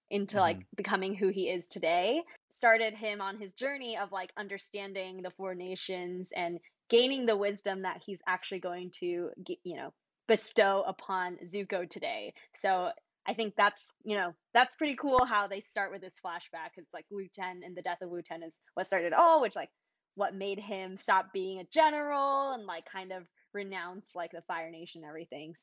into 0.09 0.39
like 0.39 0.59
becoming 0.75 1.15
who 1.15 1.29
he 1.29 1.49
is 1.49 1.67
today. 1.67 2.21
Started 2.49 2.93
him 2.93 3.21
on 3.21 3.37
his 3.37 3.53
journey 3.53 3.97
of 3.97 4.11
like 4.11 4.31
understanding 4.37 5.21
the 5.21 5.31
four 5.31 5.55
nations 5.55 6.31
and 6.35 6.59
gaining 6.89 7.25
the 7.25 7.37
wisdom 7.37 7.83
that 7.83 8.01
he's 8.05 8.19
actually 8.27 8.59
going 8.59 8.91
to, 8.99 9.29
you 9.63 9.75
know, 9.77 9.93
bestow 10.27 10.83
upon 10.87 11.37
Zuko 11.53 11.89
today. 11.89 12.33
So 12.59 12.89
I 13.27 13.33
think 13.33 13.53
that's 13.55 13.93
you 14.03 14.17
know 14.17 14.33
that's 14.53 14.75
pretty 14.75 14.95
cool 14.95 15.25
how 15.25 15.47
they 15.47 15.61
start 15.61 15.91
with 15.91 16.01
this 16.01 16.19
flashback. 16.25 16.71
It's 16.77 16.93
like 16.93 17.05
Lu 17.11 17.27
Ten 17.33 17.61
and 17.63 17.75
the 17.75 17.81
death 17.81 18.01
of 18.01 18.11
Lu 18.11 18.21
Ten 18.21 18.43
is 18.43 18.53
what 18.73 18.87
started 18.87 19.07
it 19.07 19.13
all, 19.13 19.41
which 19.41 19.55
like 19.55 19.69
what 20.15 20.35
made 20.35 20.59
him 20.59 20.97
stop 20.97 21.31
being 21.33 21.59
a 21.59 21.63
general 21.71 22.51
and 22.51 22.65
like 22.65 22.85
kind 22.91 23.11
of 23.11 23.23
renounce 23.53 24.11
like 24.15 24.31
the 24.31 24.41
Fire 24.47 24.69
Nation 24.71 25.01
and 25.03 25.09
everything. 25.09 25.55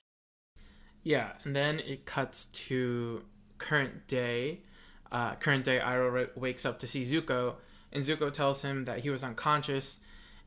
Yeah, 1.03 1.33
and 1.45 1.55
then 1.55 1.81
it 1.81 2.05
cuts 2.07 2.47
to 2.47 3.23
current 3.59 4.07
day. 4.07 4.63
Uh, 5.11 5.35
current 5.37 5.65
day, 5.65 5.81
Iroh 5.83 6.37
wakes 6.37 6.67
up 6.67 6.79
to 6.81 6.87
see 6.87 7.03
Zuko, 7.03 7.55
and 7.93 8.05
Zuko 8.05 8.31
tells 8.33 8.63
him 8.63 8.85
that 8.85 9.01
he 9.01 9.11
was 9.11 9.25
unconscious, 9.25 10.01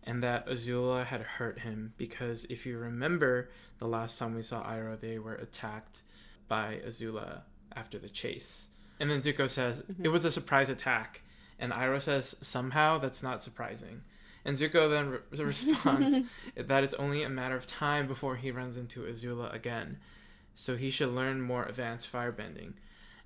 and 0.04 0.22
that 0.24 0.48
Azula 0.48 1.06
had 1.06 1.22
hurt 1.22 1.60
him 1.60 1.94
because 1.98 2.46
if 2.46 2.66
you 2.66 2.78
remember 2.78 3.50
the 3.80 3.88
last 3.88 4.20
time 4.20 4.36
we 4.36 4.42
saw 4.42 4.64
Iroh, 4.64 5.00
they 5.00 5.18
were 5.20 5.36
attacked 5.36 6.02
by 6.48 6.80
Azula 6.86 7.42
after 7.76 7.98
the 7.98 8.10
chase. 8.10 8.68
And 9.00 9.10
then 9.10 9.22
Zuko 9.22 9.48
says 9.50 9.82
Mm-hmm. 9.84 10.06
it 10.06 10.10
was 10.10 10.26
a 10.26 10.32
surprise 10.32 10.70
attack, 10.70 11.22
and 11.62 11.72
Iroh 11.72 12.02
says 12.02 12.36
somehow 12.42 12.98
that's 12.98 13.24
not 13.24 13.44
surprising. 13.44 14.02
And 14.44 14.58
Zuko 14.58 14.90
then 14.90 15.10
re- 15.10 15.20
responds 15.46 16.28
that 16.58 16.84
it's 16.84 16.96
only 16.96 17.24
a 17.24 17.30
matter 17.30 17.56
of 17.56 17.68
time 17.68 18.08
before 18.08 18.36
he 18.36 18.52
runs 18.52 18.76
into 18.76 19.04
Azula 19.04 19.54
again, 19.54 20.00
so 20.56 20.76
he 20.76 20.90
should 20.90 21.10
learn 21.10 21.40
more 21.40 21.64
advanced 21.64 22.12
firebending. 22.12 22.74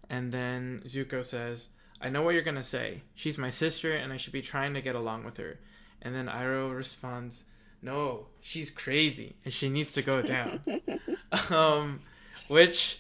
And 0.10 0.32
then 0.32 0.84
Zuko 0.86 1.24
says, 1.24 1.70
I 2.02 2.10
know 2.10 2.22
what 2.22 2.34
you're 2.34 2.44
gonna 2.44 2.62
say. 2.62 3.02
She's 3.16 3.38
my 3.38 3.50
sister, 3.50 3.94
and 3.94 4.12
I 4.12 4.18
should 4.18 4.34
be 4.34 4.42
trying 4.42 4.74
to 4.74 4.82
get 4.82 4.96
along 4.96 5.24
with 5.24 5.38
her. 5.38 5.58
And 6.02 6.14
then 6.14 6.28
Iroh 6.28 6.76
responds, 6.76 7.46
No, 7.82 8.28
she's 8.42 8.70
crazy, 8.70 9.38
and 9.46 9.54
she 9.54 9.70
needs 9.70 9.94
to 9.94 10.02
go 10.02 10.22
down. 10.22 10.60
um, 11.50 12.02
which 12.50 13.00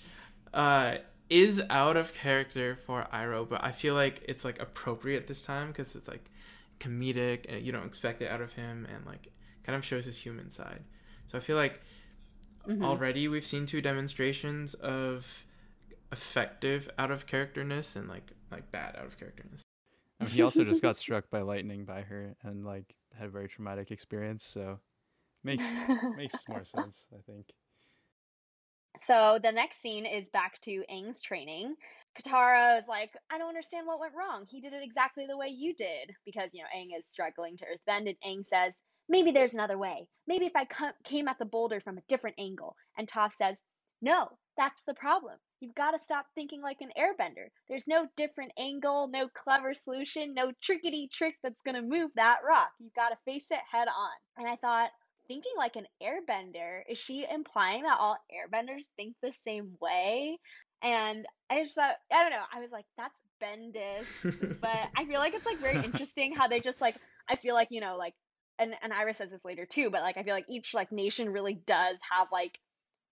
uh, 0.53 0.95
is 1.29 1.61
out 1.69 1.97
of 1.97 2.13
character 2.13 2.77
for 2.85 3.07
Iroh, 3.13 3.47
but 3.49 3.63
I 3.63 3.71
feel 3.71 3.95
like 3.95 4.23
it's 4.27 4.45
like 4.45 4.61
appropriate 4.61 5.27
this 5.27 5.41
time 5.41 5.67
because 5.67 5.95
it's 5.95 6.07
like 6.07 6.29
comedic, 6.79 7.45
and 7.49 7.65
you 7.65 7.71
don't 7.71 7.85
expect 7.85 8.21
it 8.21 8.29
out 8.29 8.41
of 8.41 8.53
him, 8.53 8.87
and 8.93 9.05
like 9.05 9.31
kind 9.63 9.75
of 9.75 9.83
shows 9.83 10.05
his 10.05 10.17
human 10.19 10.49
side. 10.49 10.83
So 11.27 11.37
I 11.37 11.41
feel 11.41 11.57
like 11.57 11.81
Mhm. 12.67 12.83
already 12.83 13.27
we've 13.27 13.45
seen 13.45 13.65
two 13.65 13.81
demonstrations 13.81 14.73
of 14.75 15.45
effective 16.11 16.89
out 16.97 17.11
of 17.11 17.25
characterness 17.27 17.95
and 17.95 18.07
like 18.07 18.31
like 18.51 18.71
bad 18.71 18.95
out 18.95 19.05
of 19.05 19.17
characterness. 19.19 19.61
I 20.19 20.25
mean, 20.25 20.33
he 20.33 20.41
also 20.41 20.63
just 20.63 20.81
got 20.81 20.95
struck 20.95 21.29
by 21.29 21.41
lightning 21.41 21.83
by 21.85 22.01
her 22.01 22.35
and 22.43 22.63
like 22.65 22.95
had 23.13 23.27
a 23.27 23.31
very 23.31 23.47
traumatic 23.49 23.91
experience, 23.91 24.43
so 24.43 24.79
makes 25.43 25.85
makes 26.15 26.47
more 26.47 26.63
sense, 26.65 27.07
I 27.13 27.21
think. 27.29 27.47
So 29.05 29.39
the 29.41 29.51
next 29.51 29.81
scene 29.81 30.05
is 30.05 30.29
back 30.29 30.59
to 30.61 30.83
Aang's 30.91 31.21
training. 31.21 31.75
Katara 32.19 32.79
is 32.79 32.87
like, 32.87 33.11
I 33.31 33.37
don't 33.37 33.49
understand 33.49 33.85
what 33.85 33.99
went 33.99 34.15
wrong. 34.15 34.45
He 34.49 34.61
did 34.61 34.73
it 34.73 34.81
exactly 34.81 35.27
the 35.27 35.37
way 35.37 35.49
you 35.49 35.75
did. 35.75 36.11
Because, 36.25 36.49
you 36.53 36.63
know, 36.63 36.69
Aang 36.75 36.97
is 36.97 37.05
struggling 37.05 37.55
to 37.57 37.65
earthbend, 37.65 38.07
and 38.07 38.15
Aang 38.25 38.45
says, 38.47 38.81
Maybe 39.07 39.29
there's 39.29 39.53
another 39.53 39.77
way. 39.77 40.07
Maybe 40.25 40.47
if 40.47 40.55
I 40.55 40.65
came 41.03 41.27
at 41.27 41.37
the 41.37 41.45
boulder 41.45 41.79
from 41.79 41.99
a 41.99 42.03
different 42.09 42.37
angle. 42.39 42.75
And 42.97 43.07
Toph 43.07 43.33
says, 43.33 43.61
No, 44.01 44.29
that's 44.57 44.81
the 44.87 44.95
problem. 44.95 45.35
You've 45.59 45.75
got 45.75 45.91
to 45.91 46.03
stop 46.03 46.25
thinking 46.33 46.63
like 46.63 46.77
an 46.81 46.89
airbender. 46.97 47.49
There's 47.69 47.87
no 47.87 48.07
different 48.17 48.53
angle, 48.57 49.07
no 49.07 49.27
clever 49.27 49.75
solution, 49.75 50.33
no 50.33 50.51
trickety 50.63 51.11
trick 51.11 51.35
that's 51.43 51.61
going 51.61 51.75
to 51.75 51.81
move 51.81 52.09
that 52.15 52.39
rock. 52.47 52.69
You've 52.79 52.95
got 52.95 53.09
to 53.09 53.17
face 53.25 53.47
it 53.51 53.59
head 53.71 53.87
on. 53.87 54.11
And 54.37 54.47
I 54.47 54.55
thought, 54.55 54.89
thinking 55.27 55.53
like 55.57 55.75
an 55.75 55.87
airbender, 56.01 56.81
is 56.89 56.97
she 56.97 57.25
implying 57.29 57.83
that 57.83 57.97
all 57.99 58.17
airbenders 58.31 58.83
think 58.95 59.15
the 59.21 59.31
same 59.31 59.73
way? 59.81 60.37
And 60.81 61.25
I 61.49 61.63
just 61.63 61.75
thought, 61.75 61.95
I 62.13 62.21
don't 62.21 62.31
know, 62.31 62.43
I 62.53 62.59
was 62.59 62.71
like, 62.71 62.85
that's 62.97 63.19
Bendis. 63.41 64.61
but 64.61 64.89
I 64.95 65.05
feel 65.05 65.19
like 65.19 65.33
it's 65.33 65.45
like 65.45 65.57
very 65.57 65.83
interesting 65.83 66.35
how 66.35 66.47
they 66.47 66.59
just 66.59 66.81
like, 66.81 66.95
I 67.29 67.35
feel 67.35 67.55
like, 67.55 67.69
you 67.71 67.81
know, 67.81 67.97
like, 67.97 68.13
and, 68.59 68.73
and 68.81 68.93
Iroh 68.93 69.15
says 69.15 69.31
this 69.31 69.43
later 69.43 69.65
too, 69.65 69.89
but 69.89 70.01
like, 70.01 70.17
I 70.17 70.23
feel 70.23 70.33
like 70.33 70.45
each 70.49 70.73
like 70.73 70.91
nation 70.91 71.29
really 71.29 71.55
does 71.65 71.97
have 72.11 72.27
like, 72.31 72.59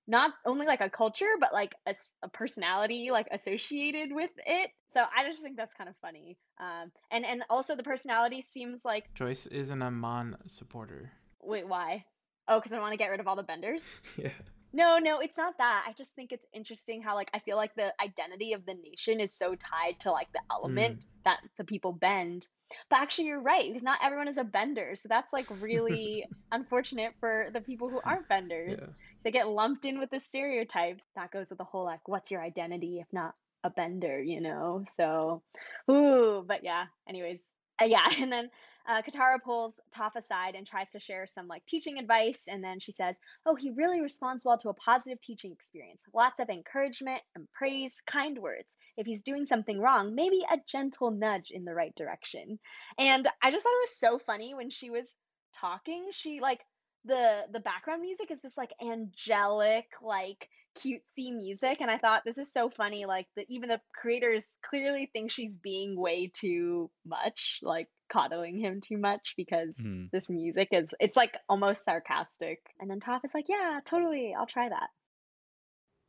not 0.05 0.31
only 0.45 0.65
like 0.65 0.81
a 0.81 0.89
culture, 0.89 1.31
but 1.39 1.53
like 1.53 1.73
a 1.87 2.29
personality 2.29 3.09
like 3.11 3.27
associated 3.31 4.09
with 4.11 4.31
it. 4.45 4.69
So 4.93 5.01
I 5.01 5.27
just 5.27 5.41
think 5.41 5.57
that's 5.57 5.73
kind 5.73 5.89
of 5.89 5.95
funny. 6.01 6.37
Um, 6.59 6.91
and, 7.09 7.25
and 7.25 7.43
also 7.49 7.75
the 7.75 7.83
personality 7.83 8.41
seems 8.41 8.83
like, 8.85 9.05
Joyce 9.15 9.47
is 9.47 9.69
an 9.69 9.81
Amon 9.81 10.37
supporter. 10.45 11.11
Wait, 11.45 11.67
why? 11.67 12.05
Oh, 12.47 12.59
because 12.59 12.73
I 12.73 12.79
want 12.79 12.91
to 12.91 12.97
get 12.97 13.07
rid 13.07 13.19
of 13.19 13.27
all 13.27 13.35
the 13.35 13.43
benders? 13.43 13.83
Yeah. 14.17 14.29
No, 14.75 14.97
no, 14.97 15.19
it's 15.19 15.37
not 15.37 15.59
that. 15.59 15.85
I 15.87 15.93
just 15.93 16.15
think 16.15 16.31
it's 16.31 16.47
interesting 16.51 17.03
how 17.03 17.13
like 17.13 17.29
I 17.31 17.37
feel 17.37 17.57
like 17.57 17.75
the 17.75 17.93
identity 18.01 18.53
of 18.53 18.65
the 18.65 18.73
nation 18.73 19.19
is 19.19 19.31
so 19.31 19.53
tied 19.53 19.99
to 19.99 20.11
like 20.11 20.33
the 20.33 20.41
element 20.49 21.05
that 21.25 21.41
the 21.59 21.63
people 21.63 21.93
bend. 21.93 22.47
But 22.89 22.99
actually 22.99 23.25
you're 23.25 23.39
right, 23.39 23.67
because 23.67 23.83
not 23.83 23.99
everyone 24.01 24.27
is 24.27 24.39
a 24.39 24.43
bender. 24.43 24.95
So 24.95 25.09
that's 25.09 25.31
like 25.31 25.45
really 25.61 26.25
unfortunate 26.51 27.13
for 27.19 27.49
the 27.53 27.61
people 27.61 27.87
who 27.87 28.01
aren't 28.03 28.27
benders. 28.27 28.79
Yeah. 28.79 28.87
They 29.23 29.29
get 29.29 29.47
lumped 29.47 29.85
in 29.85 29.99
with 29.99 30.09
the 30.09 30.19
stereotypes. 30.19 31.05
That 31.15 31.29
goes 31.29 31.51
with 31.51 31.59
the 31.59 31.65
whole 31.65 31.85
like 31.85 32.07
what's 32.07 32.31
your 32.31 32.41
identity 32.41 32.99
if 32.99 33.07
not 33.13 33.35
a 33.63 33.69
bender, 33.69 34.19
you 34.19 34.41
know? 34.41 34.85
So 34.97 35.43
ooh, 35.89 36.43
but 36.47 36.63
yeah, 36.63 36.85
anyways. 37.07 37.39
Uh, 37.79 37.85
yeah, 37.85 38.07
and 38.19 38.31
then 38.31 38.49
uh, 38.87 39.01
Katara 39.01 39.41
pulls 39.41 39.79
Toph 39.95 40.15
aside 40.15 40.55
and 40.55 40.67
tries 40.67 40.91
to 40.91 40.99
share 40.99 41.25
some 41.27 41.47
like 41.47 41.65
teaching 41.65 41.97
advice, 41.97 42.43
and 42.47 42.63
then 42.63 42.79
she 42.79 42.91
says, 42.91 43.17
Oh, 43.45 43.55
he 43.55 43.71
really 43.71 44.01
responds 44.01 44.43
well 44.43 44.57
to 44.59 44.69
a 44.69 44.73
positive 44.73 45.21
teaching 45.21 45.51
experience. 45.51 46.03
Lots 46.13 46.39
of 46.39 46.49
encouragement 46.49 47.21
and 47.35 47.47
praise, 47.53 47.95
kind 48.05 48.37
words. 48.37 48.77
If 48.97 49.05
he's 49.05 49.23
doing 49.23 49.45
something 49.45 49.79
wrong, 49.79 50.15
maybe 50.15 50.41
a 50.51 50.57
gentle 50.67 51.11
nudge 51.11 51.51
in 51.51 51.65
the 51.65 51.73
right 51.73 51.95
direction. 51.95 52.59
And 52.97 53.27
I 53.41 53.51
just 53.51 53.63
thought 53.63 53.69
it 53.69 53.89
was 53.89 53.97
so 53.97 54.19
funny 54.19 54.53
when 54.53 54.69
she 54.69 54.89
was 54.89 55.13
talking. 55.55 56.07
She 56.11 56.39
like 56.41 56.59
the 57.05 57.41
the 57.51 57.59
background 57.59 58.01
music 58.01 58.31
is 58.31 58.41
this 58.41 58.57
like 58.57 58.71
angelic, 58.81 59.85
like 60.01 60.47
cutesy 60.75 61.35
music, 61.35 61.77
and 61.81 61.89
I 61.91 61.97
thought 61.97 62.23
this 62.25 62.37
is 62.37 62.51
so 62.51 62.69
funny. 62.69 63.05
Like 63.05 63.27
the 63.35 63.45
even 63.49 63.69
the 63.69 63.81
creators 63.95 64.57
clearly 64.63 65.09
think 65.11 65.31
she's 65.31 65.57
being 65.57 65.99
way 65.99 66.31
too 66.33 66.89
much, 67.05 67.59
like 67.61 67.87
coddling 68.11 68.59
him 68.59 68.81
too 68.81 68.97
much 68.97 69.33
because 69.37 69.75
Hmm. 69.81 70.05
this 70.11 70.29
music 70.29 70.69
is 70.71 70.93
it's 70.99 71.17
like 71.17 71.35
almost 71.49 71.83
sarcastic. 71.83 72.59
And 72.79 72.89
then 72.89 72.99
Toph 72.99 73.23
is 73.23 73.33
like, 73.33 73.49
Yeah, 73.49 73.79
totally, 73.85 74.33
I'll 74.37 74.45
try 74.47 74.69
that. 74.69 74.89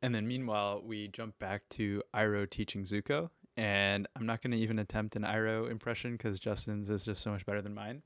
And 0.02 0.14
then 0.14 0.26
meanwhile, 0.26 0.82
we 0.84 1.08
jump 1.08 1.38
back 1.38 1.62
to 1.70 2.02
Iroh 2.14 2.48
teaching 2.48 2.82
Zuko. 2.82 3.30
And 3.56 4.08
I'm 4.16 4.26
not 4.26 4.42
going 4.42 4.50
to 4.50 4.58
even 4.58 4.78
attempt 4.80 5.14
an 5.16 5.22
Iroh 5.22 5.70
impression 5.70 6.12
because 6.12 6.40
Justin's 6.40 6.90
is 6.90 7.04
just 7.04 7.22
so 7.22 7.30
much 7.30 7.46
better 7.46 7.62
than 7.62 7.72
mine. 7.72 8.02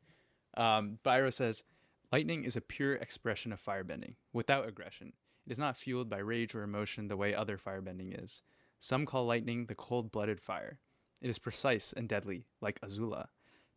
Um, 0.56 0.98
but 1.02 1.18
Iroh 1.18 1.32
says, 1.32 1.64
Lightning 2.12 2.44
is 2.44 2.54
a 2.56 2.60
pure 2.60 2.94
expression 2.94 3.52
of 3.52 3.62
firebending, 3.64 4.14
without 4.32 4.68
aggression. 4.68 5.12
It 5.48 5.52
is 5.52 5.58
not 5.58 5.78
fueled 5.78 6.10
by 6.10 6.18
rage 6.18 6.54
or 6.54 6.62
emotion 6.62 7.08
the 7.08 7.16
way 7.16 7.34
other 7.34 7.56
firebending 7.56 8.22
is. 8.22 8.42
Some 8.78 9.06
call 9.06 9.24
lightning 9.24 9.64
the 9.64 9.74
cold 9.74 10.12
blooded 10.12 10.42
fire. 10.42 10.78
It 11.22 11.30
is 11.30 11.38
precise 11.38 11.94
and 11.94 12.06
deadly, 12.06 12.44
like 12.60 12.78
Azula. 12.82 13.28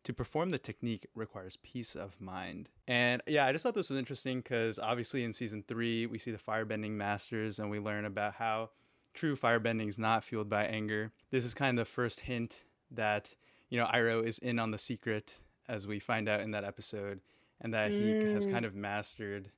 To 0.04 0.12
perform 0.12 0.50
the 0.50 0.58
technique 0.58 1.06
requires 1.14 1.56
peace 1.62 1.94
of 1.94 2.20
mind. 2.20 2.68
And 2.86 3.22
yeah, 3.26 3.46
I 3.46 3.52
just 3.52 3.62
thought 3.62 3.74
this 3.74 3.88
was 3.88 3.98
interesting 3.98 4.40
because 4.40 4.78
obviously 4.78 5.24
in 5.24 5.32
season 5.32 5.64
three, 5.66 6.04
we 6.04 6.18
see 6.18 6.30
the 6.30 6.36
firebending 6.38 6.90
masters 6.90 7.58
and 7.58 7.70
we 7.70 7.78
learn 7.78 8.04
about 8.04 8.34
how 8.34 8.68
true 9.14 9.34
firebending 9.34 9.88
is 9.88 9.98
not 9.98 10.24
fueled 10.24 10.50
by 10.50 10.64
anger. 10.66 11.10
This 11.30 11.44
is 11.44 11.54
kind 11.54 11.78
of 11.78 11.86
the 11.86 11.90
first 11.90 12.20
hint 12.20 12.64
that, 12.90 13.34
you 13.70 13.78
know, 13.80 13.86
Iroh 13.86 14.26
is 14.26 14.38
in 14.40 14.58
on 14.58 14.72
the 14.72 14.78
secret 14.78 15.40
as 15.68 15.86
we 15.86 16.00
find 16.00 16.28
out 16.28 16.40
in 16.42 16.50
that 16.50 16.64
episode 16.64 17.20
and 17.62 17.72
that 17.72 17.90
he 17.92 18.10
has 18.34 18.46
Mm. 18.46 18.52
kind 18.52 18.64
of 18.66 18.74
mastered 18.74 19.50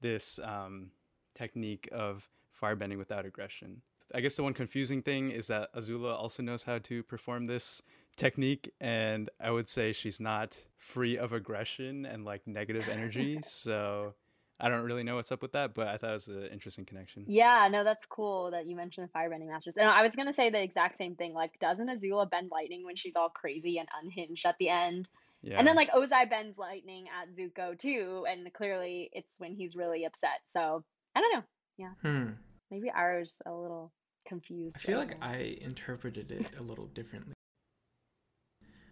this 0.00 0.40
um, 0.40 0.90
technique 1.34 1.88
of 1.92 2.28
firebending 2.60 2.98
without 2.98 3.26
aggression. 3.26 3.82
I 4.14 4.20
guess 4.20 4.36
the 4.36 4.42
one 4.42 4.54
confusing 4.54 5.02
thing 5.02 5.30
is 5.30 5.46
that 5.48 5.72
Azula 5.74 6.14
also 6.14 6.42
knows 6.42 6.64
how 6.64 6.78
to 6.78 7.02
perform 7.02 7.46
this 7.46 7.82
technique, 8.16 8.72
and 8.80 9.30
I 9.40 9.50
would 9.50 9.68
say 9.68 9.92
she's 9.92 10.20
not 10.20 10.58
free 10.78 11.16
of 11.16 11.32
aggression 11.32 12.04
and 12.06 12.24
like 12.24 12.46
negative 12.46 12.88
energy. 12.88 13.38
so 13.44 14.14
I 14.58 14.68
don't 14.68 14.82
really 14.82 15.04
know 15.04 15.16
what's 15.16 15.32
up 15.32 15.42
with 15.42 15.52
that, 15.52 15.74
but 15.74 15.88
I 15.88 15.96
thought 15.96 16.10
it 16.10 16.14
was 16.14 16.28
an 16.28 16.48
interesting 16.52 16.84
connection. 16.84 17.24
Yeah, 17.28 17.68
no, 17.70 17.84
that's 17.84 18.04
cool 18.04 18.50
that 18.50 18.66
you 18.66 18.76
mentioned 18.76 19.08
the 19.08 19.18
firebending 19.18 19.48
masters. 19.48 19.76
And 19.76 19.88
I 19.88 20.02
was 20.02 20.16
gonna 20.16 20.32
say 20.32 20.50
the 20.50 20.62
exact 20.62 20.96
same 20.96 21.14
thing. 21.14 21.32
Like, 21.32 21.58
doesn't 21.60 21.88
Azula 21.88 22.28
bend 22.28 22.50
lightning 22.50 22.84
when 22.84 22.96
she's 22.96 23.16
all 23.16 23.30
crazy 23.30 23.78
and 23.78 23.88
unhinged 24.02 24.44
at 24.44 24.56
the 24.58 24.68
end? 24.68 25.08
Yeah. 25.42 25.58
And 25.58 25.66
then 25.66 25.76
like 25.76 25.90
Ozai 25.92 26.28
bends 26.28 26.58
lightning 26.58 27.06
at 27.08 27.34
Zuko 27.34 27.78
too, 27.78 28.26
and 28.28 28.52
clearly 28.52 29.08
it's 29.12 29.40
when 29.40 29.54
he's 29.54 29.76
really 29.76 30.04
upset. 30.04 30.40
So 30.46 30.84
I 31.14 31.20
don't 31.20 31.32
know. 31.32 31.42
Yeah. 31.76 31.92
Hmm. 32.02 32.30
Maybe 32.70 32.90
ours 32.90 33.42
a 33.46 33.52
little 33.52 33.92
confused. 34.26 34.76
I 34.76 34.80
feel 34.80 34.98
like 34.98 35.20
now. 35.20 35.26
I 35.28 35.58
interpreted 35.60 36.30
it 36.30 36.46
a 36.58 36.62
little 36.62 36.86
differently, 36.86 37.34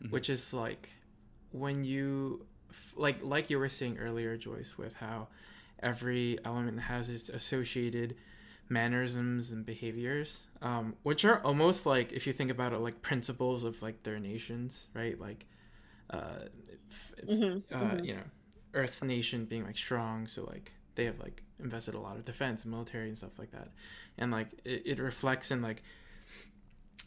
Mhm. 0.02 0.10
which 0.10 0.28
is 0.30 0.52
like 0.52 0.90
when 1.52 1.84
you 1.84 2.46
like 2.96 3.22
like 3.22 3.50
you 3.50 3.58
were 3.58 3.68
saying 3.68 3.98
earlier, 3.98 4.36
Joyce, 4.36 4.76
with 4.76 4.94
how 4.94 5.28
every 5.80 6.38
element 6.44 6.80
has 6.80 7.08
its 7.08 7.28
associated 7.28 8.16
mannerisms 8.68 9.50
and 9.50 9.64
behaviors, 9.64 10.42
um, 10.60 10.94
which 11.02 11.24
are 11.24 11.40
almost 11.42 11.86
like 11.86 12.12
if 12.12 12.26
you 12.26 12.32
think 12.32 12.50
about 12.50 12.72
it, 12.72 12.78
like 12.78 13.00
principles 13.02 13.64
of 13.64 13.80
like 13.82 14.02
their 14.02 14.18
nations, 14.18 14.88
right? 14.94 15.18
Like, 15.18 15.46
uh, 16.10 16.46
f- 16.90 17.14
f- 17.18 17.28
Mhm, 17.28 17.64
uh, 17.72 17.96
mhm. 17.96 18.04
you 18.04 18.14
know, 18.14 18.24
Earth 18.74 19.02
Nation 19.02 19.44
being 19.46 19.64
like 19.64 19.78
strong, 19.78 20.26
so 20.26 20.44
like 20.44 20.72
they 20.96 21.04
have 21.06 21.18
like 21.20 21.42
invested 21.60 21.94
a 21.94 22.00
lot 22.00 22.16
of 22.16 22.24
defense 22.24 22.64
and 22.64 22.72
military 22.72 23.08
and 23.08 23.16
stuff 23.16 23.38
like 23.38 23.50
that, 23.52 23.68
and 24.16 24.30
like 24.30 24.48
it, 24.64 24.82
it 24.84 24.98
reflects 24.98 25.50
in 25.50 25.62
like 25.62 25.82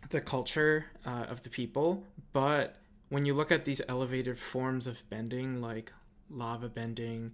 the 0.10 0.22
culture 0.22 0.86
uh, 1.06 1.26
of 1.30 1.44
the 1.44 1.50
people. 1.50 2.04
But 2.34 2.78
when 3.10 3.26
you 3.26 3.34
look 3.34 3.52
at 3.52 3.66
these 3.66 3.82
elevated 3.88 4.40
forms 4.40 4.88
of 4.88 5.08
bending, 5.10 5.62
like 5.62 5.92
lava 6.30 6.70
bending 6.70 7.34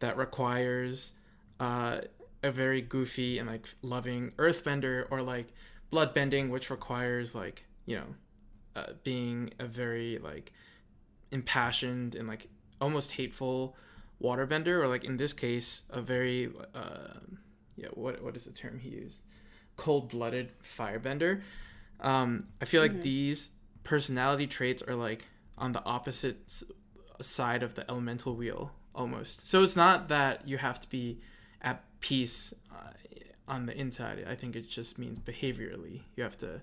that 0.00 0.16
requires 0.16 1.12
uh, 1.60 2.00
a 2.42 2.50
very 2.50 2.80
goofy 2.80 3.38
and 3.38 3.48
like 3.48 3.68
loving 3.82 4.32
earthbender 4.32 5.06
or 5.10 5.22
like 5.22 5.46
blood 5.90 6.12
bending 6.14 6.50
which 6.50 6.70
requires 6.70 7.34
like 7.34 7.64
you 7.86 7.96
know 7.96 8.06
uh, 8.74 8.92
being 9.04 9.50
a 9.58 9.66
very 9.66 10.18
like 10.18 10.52
impassioned 11.30 12.14
and 12.14 12.26
like 12.26 12.48
almost 12.80 13.12
hateful 13.12 13.76
waterbender 14.22 14.80
or 14.80 14.88
like 14.88 15.04
in 15.04 15.16
this 15.16 15.32
case 15.32 15.82
a 15.90 16.00
very 16.00 16.50
uh, 16.74 17.18
yeah 17.76 17.88
what 17.94 18.22
what 18.22 18.36
is 18.36 18.44
the 18.44 18.52
term 18.52 18.78
he 18.78 18.90
used? 18.90 19.22
Cold-blooded 19.76 20.50
firebender 20.62 21.40
um, 22.00 22.44
i 22.60 22.64
feel 22.64 22.82
like 22.82 22.92
Mhm. 22.92 23.02
these 23.02 23.50
personality 23.84 24.46
traits 24.46 24.82
are 24.82 24.94
like 24.94 25.26
on 25.58 25.72
the 25.72 25.82
opposite 25.84 26.38
side 27.20 27.62
of 27.62 27.74
the 27.74 27.84
elemental 27.90 28.34
wheel 28.34 28.72
almost. 28.94 29.46
So 29.46 29.62
it's 29.62 29.76
not 29.76 30.08
that 30.08 30.46
you 30.46 30.58
have 30.58 30.80
to 30.80 30.88
be 30.88 31.20
at 31.62 31.82
peace 32.00 32.52
uh, 32.70 32.92
on 33.48 33.66
the 33.66 33.74
inside. 33.76 34.24
I 34.28 34.34
think 34.34 34.56
it 34.56 34.68
just 34.68 34.98
means 34.98 35.18
behaviorally 35.18 36.02
you 36.16 36.22
have 36.22 36.36
to 36.38 36.60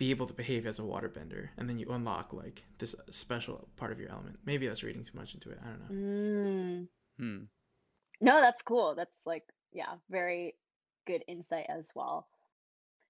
be 0.00 0.10
able 0.10 0.26
to 0.26 0.34
behave 0.34 0.66
as 0.66 0.78
a 0.80 0.82
waterbender 0.82 1.50
and 1.58 1.68
then 1.68 1.78
you 1.78 1.86
unlock 1.90 2.32
like 2.32 2.64
this 2.78 2.96
special 3.10 3.68
part 3.76 3.92
of 3.92 4.00
your 4.00 4.10
element 4.10 4.36
maybe 4.46 4.66
that's 4.66 4.82
reading 4.82 5.04
too 5.04 5.16
much 5.16 5.34
into 5.34 5.50
it 5.50 5.58
i 5.62 5.68
don't 5.68 5.80
know 5.80 5.94
Mm. 5.94 6.88
Hmm. 7.18 7.44
No, 8.20 8.40
that's 8.40 8.62
cool. 8.62 8.94
That's 8.94 9.26
like, 9.26 9.44
yeah, 9.72 9.94
very 10.10 10.54
good 11.06 11.22
insight 11.26 11.66
as 11.68 11.90
well. 11.94 12.26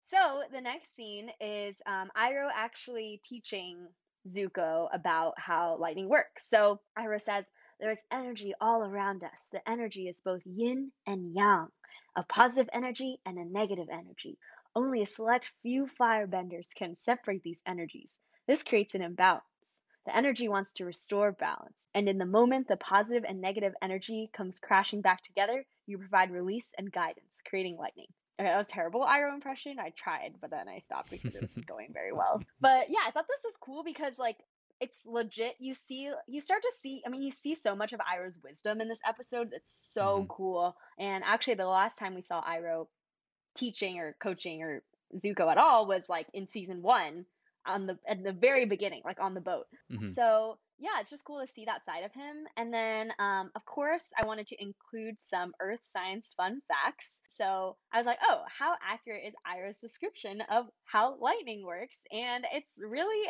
So 0.05 0.43
the 0.53 0.61
next 0.61 0.95
scene 0.95 1.31
is 1.41 1.81
um, 1.87 2.11
Iroh 2.17 2.51
actually 2.55 3.21
teaching 3.25 3.87
Zuko 4.29 4.89
about 4.93 5.35
how 5.37 5.77
lightning 5.81 6.09
works. 6.09 6.49
So 6.49 6.81
Iroh 6.99 7.21
says, 7.21 7.51
There 7.81 7.91
is 7.91 8.05
energy 8.13 8.53
all 8.61 8.85
around 8.85 9.25
us. 9.25 9.49
The 9.53 9.69
energy 9.69 10.09
is 10.09 10.21
both 10.21 10.43
yin 10.45 10.93
and 11.07 11.35
yang, 11.35 11.69
a 12.17 12.23
positive 12.25 12.69
energy 12.73 13.21
and 13.27 13.39
a 13.39 13.45
negative 13.45 13.89
energy. 13.93 14.39
Only 14.75 15.03
a 15.03 15.07
select 15.07 15.53
few 15.63 15.87
firebenders 16.01 16.73
can 16.75 16.95
separate 16.97 17.43
these 17.43 17.61
energies. 17.67 18.11
This 18.47 18.63
creates 18.63 18.95
an 18.95 19.03
imbalance. 19.03 19.45
The 20.07 20.17
energy 20.17 20.49
wants 20.49 20.73
to 20.75 20.85
restore 20.85 21.33
balance. 21.33 21.89
And 21.95 22.09
in 22.09 22.19
the 22.19 22.25
moment 22.27 22.69
the 22.69 22.77
positive 22.77 23.25
and 23.29 23.41
negative 23.41 23.75
energy 23.83 24.31
comes 24.33 24.59
crashing 24.59 25.03
back 25.03 25.23
together, 25.23 25.65
you 25.87 25.99
provide 25.99 26.31
release 26.31 26.73
and 26.79 26.91
guidance, 26.91 27.35
creating 27.49 27.77
lightning. 27.77 28.07
Okay, 28.41 28.49
that 28.49 28.57
was 28.57 28.67
terrible 28.69 29.03
Iroh 29.03 29.35
impression. 29.35 29.79
I 29.79 29.91
tried, 29.91 30.37
but 30.41 30.51
then 30.51 30.69
I 30.69 30.79
stopped 30.79 31.11
because 31.11 31.35
it 31.35 31.43
wasn't 31.43 31.67
going 31.67 31.93
very 31.93 32.13
well. 32.13 32.43
But 32.61 32.89
yeah, 32.89 33.01
I 33.07 33.11
thought 33.11 33.27
this 33.29 33.45
was 33.45 33.57
cool 33.59 33.85
because 33.85 34.19
like 34.19 34.39
it's 34.81 35.05
legit. 35.05 35.57
You 35.59 35.75
see, 35.75 36.11
you 36.27 36.41
start 36.41 36.63
to 36.63 36.73
see. 36.81 37.03
I 37.05 37.11
mean, 37.11 37.23
you 37.23 37.31
see 37.31 37.55
so 37.55 37.77
much 37.77 37.93
of 37.93 38.01
Iroh's 38.01 38.41
wisdom 38.43 38.81
in 38.81 38.89
this 38.89 39.01
episode. 39.07 39.51
It's 39.53 39.75
so 39.93 40.23
Mhm. 40.23 40.29
cool. 40.29 40.77
And 40.99 41.23
actually, 41.23 41.57
the 41.57 41.67
last 41.67 41.99
time 41.99 42.15
we 42.15 42.23
saw 42.23 42.43
Iroh 42.43 42.89
teaching 43.55 43.99
or 43.99 44.15
coaching 44.21 44.63
or 44.63 44.83
Zuko 45.17 45.51
at 45.51 45.59
all 45.59 45.87
was 45.87 46.09
like 46.09 46.27
in 46.33 46.47
season 46.47 46.83
one 46.83 47.27
on 47.67 47.87
the 47.87 47.99
at 48.07 48.23
the 48.23 48.33
very 48.33 48.65
beginning, 48.65 49.03
like 49.05 49.21
on 49.21 49.35
the 49.35 49.41
boat. 49.41 49.67
Mhm. 49.91 50.15
So 50.15 50.59
yeah, 50.79 50.99
it's 51.01 51.11
just 51.11 51.27
cool 51.27 51.41
to 51.41 51.47
see 51.47 51.67
that 51.67 51.85
side 51.85 52.05
of 52.05 52.13
him. 52.15 52.47
And 52.57 52.73
then, 52.73 53.13
um, 53.19 53.51
of 53.55 53.67
course, 53.67 54.13
I 54.19 54.25
wanted 54.25 54.47
to 54.47 54.63
include 54.63 55.21
some 55.21 55.53
Earth 55.61 55.81
science 55.83 56.33
fun 56.35 56.63
facts. 56.69 57.21
So 57.29 57.77
I 57.93 57.99
was 57.99 58.07
like, 58.07 58.19
oh, 58.27 58.45
how 58.47 58.77
accurate 58.83 59.25
is 59.27 59.35
Iroh's 59.47 59.79
description 59.79 60.41
of 60.51 60.71
how 60.85 61.17
lightning 61.17 61.67
works? 61.67 61.99
And 62.11 62.47
it's 62.55 62.79
really 62.83 63.29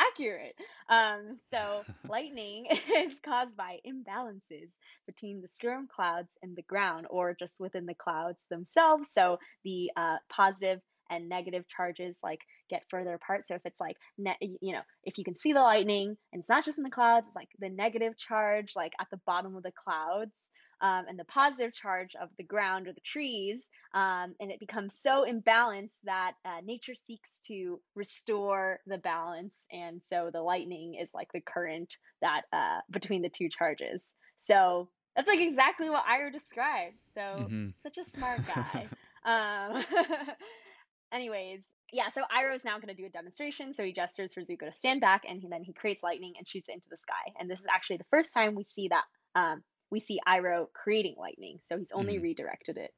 accurate. 0.00 0.54
Um, 0.88 1.36
so 1.52 1.82
lightning 2.08 2.66
is 2.96 3.20
caused 3.24 3.56
by 3.56 3.78
imbalances 3.86 4.70
between 5.06 5.40
the 5.40 5.48
storm 5.48 5.88
clouds 5.94 6.30
and 6.42 6.56
the 6.56 6.62
ground, 6.62 7.06
or 7.10 7.34
just 7.38 7.60
within 7.60 7.86
the 7.86 7.94
clouds 7.94 8.38
themselves. 8.50 9.10
So 9.12 9.38
the 9.64 9.90
uh, 9.96 10.16
positive 10.30 10.80
and 11.10 11.28
negative 11.28 11.66
charges 11.68 12.16
like 12.22 12.40
get 12.70 12.82
further 12.88 13.14
apart. 13.14 13.44
So 13.44 13.54
if 13.54 13.62
it's 13.64 13.80
like, 13.80 13.96
ne- 14.16 14.36
you 14.60 14.72
know, 14.72 14.82
if 15.04 15.18
you 15.18 15.24
can 15.24 15.34
see 15.34 15.52
the 15.52 15.60
lightning 15.60 16.16
and 16.32 16.40
it's 16.40 16.48
not 16.48 16.64
just 16.64 16.78
in 16.78 16.84
the 16.84 16.90
clouds, 16.90 17.26
it's 17.26 17.36
like 17.36 17.48
the 17.58 17.68
negative 17.68 18.16
charge 18.16 18.74
like 18.76 18.92
at 19.00 19.08
the 19.10 19.20
bottom 19.26 19.56
of 19.56 19.62
the 19.62 19.72
clouds. 19.72 20.32
Um, 20.80 21.04
and 21.08 21.18
the 21.18 21.24
positive 21.24 21.74
charge 21.74 22.14
of 22.20 22.30
the 22.38 22.44
ground 22.44 22.88
or 22.88 22.92
the 22.92 23.00
trees, 23.00 23.68
um, 23.94 24.34
and 24.40 24.50
it 24.50 24.60
becomes 24.60 24.96
so 24.98 25.26
imbalanced 25.28 25.98
that 26.04 26.32
uh, 26.44 26.60
nature 26.64 26.94
seeks 26.94 27.40
to 27.48 27.80
restore 27.94 28.80
the 28.86 28.98
balance, 28.98 29.66
and 29.72 30.00
so 30.04 30.30
the 30.32 30.42
lightning 30.42 30.94
is 31.00 31.10
like 31.14 31.32
the 31.32 31.40
current 31.40 31.96
that 32.22 32.42
uh, 32.52 32.80
between 32.90 33.22
the 33.22 33.28
two 33.28 33.48
charges. 33.48 34.02
So 34.38 34.88
that's 35.16 35.28
like 35.28 35.40
exactly 35.40 35.90
what 35.90 36.04
Iroh 36.06 36.32
described. 36.32 36.96
So 37.08 37.48
Mhm. 37.50 37.74
such 37.78 37.98
a 37.98 38.04
smart 38.04 38.46
guy. 38.46 38.88
um, 39.24 39.84
anyways, 41.12 41.66
yeah. 41.92 42.08
So 42.08 42.22
Iroh 42.22 42.54
is 42.54 42.64
now 42.64 42.76
going 42.78 42.94
to 42.94 42.94
do 42.94 43.06
a 43.06 43.10
demonstration. 43.10 43.72
So 43.72 43.84
he 43.84 43.92
gestures 43.92 44.32
for 44.32 44.40
Zuko 44.42 44.66
to 44.70 44.72
stand 44.72 45.00
back, 45.00 45.22
and 45.28 45.40
he, 45.40 45.48
then 45.48 45.62
he 45.62 45.72
creates 45.72 46.02
lightning 46.02 46.34
and 46.38 46.46
shoots 46.46 46.68
it 46.68 46.72
into 46.72 46.88
the 46.88 46.96
sky. 46.96 47.32
And 47.38 47.50
this 47.50 47.60
is 47.60 47.66
actually 47.72 47.98
the 47.98 48.04
first 48.10 48.32
time 48.32 48.54
we 48.54 48.64
see 48.64 48.88
that 48.88 49.04
um, 49.34 49.62
we 49.90 50.00
see 50.00 50.20
Iroh 50.26 50.72
creating 50.72 51.16
lightning. 51.18 51.60
So 51.66 51.78
he's 51.78 51.92
only 51.92 52.18
Mhm. 52.18 52.22
redirected 52.22 52.76
it 52.78 52.94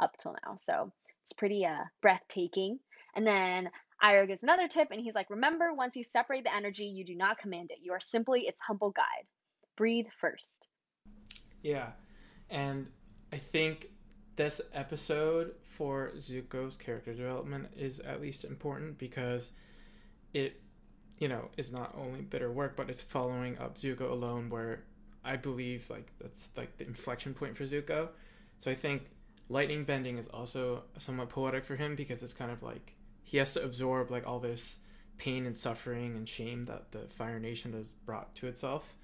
up 0.00 0.16
till 0.18 0.36
now. 0.44 0.58
So 0.60 0.92
it's 1.24 1.32
pretty 1.32 1.64
uh, 1.66 1.84
breathtaking. 2.02 2.78
And 3.14 3.26
then 3.26 3.70
Iroh 4.02 4.28
gives 4.28 4.42
another 4.42 4.68
tip, 4.68 4.88
and 4.90 5.00
he's 5.00 5.14
like, 5.14 5.30
"Remember, 5.30 5.72
once 5.72 5.96
you 5.96 6.04
separate 6.04 6.44
the 6.44 6.54
energy, 6.54 6.84
you 6.84 7.04
do 7.04 7.16
not 7.16 7.38
command 7.38 7.70
it. 7.70 7.78
You 7.80 7.92
are 7.92 8.00
simply 8.00 8.42
its 8.46 8.60
humble 8.60 8.90
guide. 8.90 9.26
Breathe 9.76 10.06
first. 10.20 10.68
Yeah, 11.62 11.92
and 12.50 12.86
I 13.32 13.38
think 13.38 13.88
this 14.36 14.60
episode 14.74 15.54
for 15.62 16.12
Zuko's 16.16 16.76
character 16.76 17.14
development 17.14 17.68
is 17.76 18.00
at 18.00 18.20
least 18.20 18.44
important 18.44 18.98
because 18.98 19.52
it, 20.34 20.60
you 21.18 21.28
know, 21.28 21.48
is 21.56 21.72
not 21.72 21.94
only 21.96 22.20
bitter 22.20 22.50
work, 22.52 22.76
but 22.76 22.90
it's 22.90 23.00
following 23.02 23.58
up 23.58 23.78
Zuko 23.78 24.10
alone, 24.10 24.50
where 24.50 24.84
I 25.26 25.36
believe 25.36 25.90
like 25.90 26.10
that's 26.20 26.48
like 26.56 26.76
the 26.78 26.86
inflection 26.86 27.34
point 27.34 27.56
for 27.56 27.64
Zuko. 27.64 28.08
So 28.58 28.70
I 28.70 28.74
think 28.74 29.10
lightning 29.48 29.84
bending 29.84 30.18
is 30.18 30.28
also 30.28 30.84
somewhat 30.98 31.28
poetic 31.28 31.64
for 31.64 31.76
him 31.76 31.94
because 31.96 32.22
it's 32.22 32.32
kind 32.32 32.50
of 32.50 32.62
like 32.62 32.94
he 33.24 33.36
has 33.38 33.52
to 33.54 33.62
absorb 33.64 34.10
like 34.10 34.26
all 34.26 34.38
this 34.40 34.78
pain 35.18 35.46
and 35.46 35.56
suffering 35.56 36.16
and 36.16 36.28
shame 36.28 36.64
that 36.64 36.92
the 36.92 37.00
Fire 37.08 37.38
Nation 37.40 37.72
has 37.72 37.90
brought 37.92 38.34
to 38.36 38.46
itself. 38.46 38.94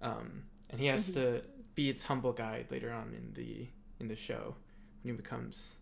Um, 0.00 0.44
and 0.70 0.80
he 0.80 0.86
has 0.86 1.10
Mhm. 1.10 1.14
to 1.14 1.42
be 1.74 1.88
its 1.88 2.02
humble 2.02 2.32
guide 2.32 2.66
later 2.70 2.92
on 2.92 3.14
in 3.14 3.32
the 3.34 3.66
in 4.00 4.08
the 4.08 4.16
show 4.16 4.54
when 5.02 5.14
he 5.14 5.16
becomes 5.16 5.76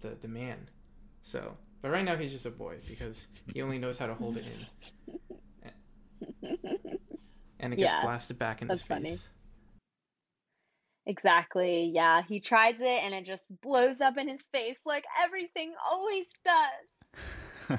the 0.00 0.10
the 0.20 0.28
man. 0.28 0.68
So, 1.22 1.56
but 1.82 1.90
right 1.90 2.04
now 2.04 2.16
he's 2.16 2.32
just 2.32 2.46
a 2.46 2.50
boy 2.50 2.78
because 2.88 3.26
he 3.52 3.60
only 3.62 3.78
knows 3.78 3.98
how 3.98 4.06
to 4.06 4.14
hold 4.14 4.36
it 4.36 4.44
in, 4.46 4.66
and 7.60 7.72
it 7.72 7.76
gets 7.76 7.94
Yeah, 7.94 8.00
blasted 8.02 8.38
back 8.38 8.62
in 8.62 8.68
his 8.68 8.82
face. 8.82 8.98
funny. 8.98 9.16
Face. 11.06 11.12
Exactly. 11.12 11.84
Yeah, 11.94 12.22
he 12.22 12.40
tries 12.40 12.80
it 12.80 12.86
and 13.04 13.14
it 13.14 13.24
just 13.24 13.60
blows 13.60 14.00
up 14.00 14.18
in 14.18 14.28
his 14.28 14.42
face 14.42 14.80
like 14.86 15.04
everything 15.22 15.74
always 15.90 16.28
does. 16.44 17.78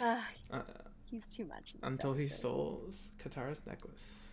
Uh, 0.52 0.60
he's 1.10 1.28
too 1.28 1.44
much. 1.44 1.74
in 1.74 1.80
this 1.80 1.88
until 1.92 2.14
he 2.14 2.24
episode. 2.24 2.38
stole 2.38 2.90
Katara's 3.22 3.60
necklace. 3.66 4.32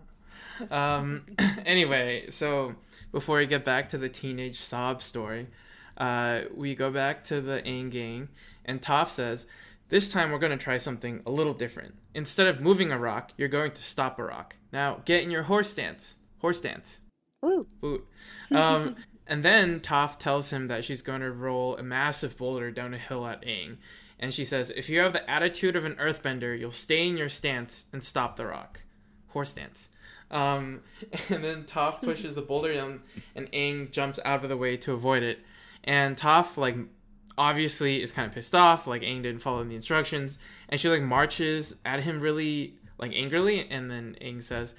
um. 0.70 1.22
Anyway, 1.66 2.26
so 2.30 2.74
before 3.12 3.38
we 3.38 3.46
get 3.46 3.64
back 3.64 3.90
to 3.90 3.98
the 3.98 4.08
teenage 4.08 4.58
sob 4.58 5.02
story, 5.02 5.46
uh, 5.98 6.42
we 6.54 6.74
go 6.74 6.90
back 6.90 7.24
to 7.24 7.40
the 7.40 7.60
Aang 7.62 7.90
gang, 7.90 8.28
and 8.64 8.80
Toph 8.80 9.08
says, 9.08 9.46
"This 9.90 10.10
time 10.10 10.30
we're 10.30 10.38
going 10.38 10.56
to 10.56 10.64
try 10.64 10.78
something 10.78 11.22
a 11.26 11.30
little 11.30 11.54
different. 11.54 11.94
Instead 12.14 12.46
of 12.46 12.60
moving 12.60 12.90
a 12.90 12.98
rock, 12.98 13.32
you're 13.36 13.48
going 13.48 13.72
to 13.72 13.82
stop 13.82 14.18
a 14.18 14.24
rock. 14.24 14.56
Now 14.72 15.02
get 15.04 15.22
in 15.22 15.30
your 15.30 15.42
horse 15.44 15.68
stance. 15.68 16.16
Horse 16.38 16.58
stance." 16.58 17.00
Ooh. 17.44 17.66
Boot. 17.80 18.06
Um, 18.50 18.96
and 19.26 19.42
then 19.42 19.80
Toph 19.80 20.18
tells 20.18 20.50
him 20.50 20.68
that 20.68 20.84
she's 20.84 21.02
going 21.02 21.20
to 21.20 21.30
roll 21.30 21.76
a 21.76 21.82
massive 21.82 22.36
boulder 22.36 22.70
down 22.70 22.94
a 22.94 22.98
hill 22.98 23.26
at 23.26 23.42
Aang. 23.42 23.76
And 24.18 24.34
she 24.34 24.44
says, 24.44 24.70
if 24.70 24.88
you 24.90 25.00
have 25.00 25.14
the 25.14 25.28
attitude 25.28 25.76
of 25.76 25.86
an 25.86 25.94
earthbender, 25.94 26.58
you'll 26.58 26.72
stay 26.72 27.08
in 27.08 27.16
your 27.16 27.30
stance 27.30 27.86
and 27.92 28.04
stop 28.04 28.36
the 28.36 28.46
rock. 28.46 28.80
Horse 29.28 29.50
stance. 29.50 29.88
Um, 30.30 30.82
and 31.30 31.42
then 31.42 31.64
Toph 31.64 32.02
pushes 32.02 32.34
the 32.34 32.42
boulder 32.42 32.74
down, 32.74 33.00
and 33.34 33.50
Aang 33.52 33.90
jumps 33.90 34.20
out 34.24 34.42
of 34.42 34.50
the 34.50 34.56
way 34.56 34.76
to 34.78 34.92
avoid 34.92 35.22
it. 35.22 35.40
And 35.82 36.16
Toph, 36.16 36.58
like, 36.58 36.76
obviously 37.40 38.02
is 38.02 38.12
kind 38.12 38.28
of 38.28 38.34
pissed 38.34 38.54
off, 38.54 38.86
like 38.86 39.00
Aang 39.00 39.22
didn't 39.22 39.40
follow 39.40 39.64
the 39.64 39.74
instructions, 39.74 40.38
and 40.68 40.78
she 40.78 40.90
like 40.90 41.00
marches 41.00 41.74
at 41.86 42.00
him 42.00 42.20
really 42.20 42.74
like 42.98 43.14
angrily, 43.14 43.66
and 43.70 43.90
then 43.90 44.14
Aang 44.20 44.42
says, 44.42 44.74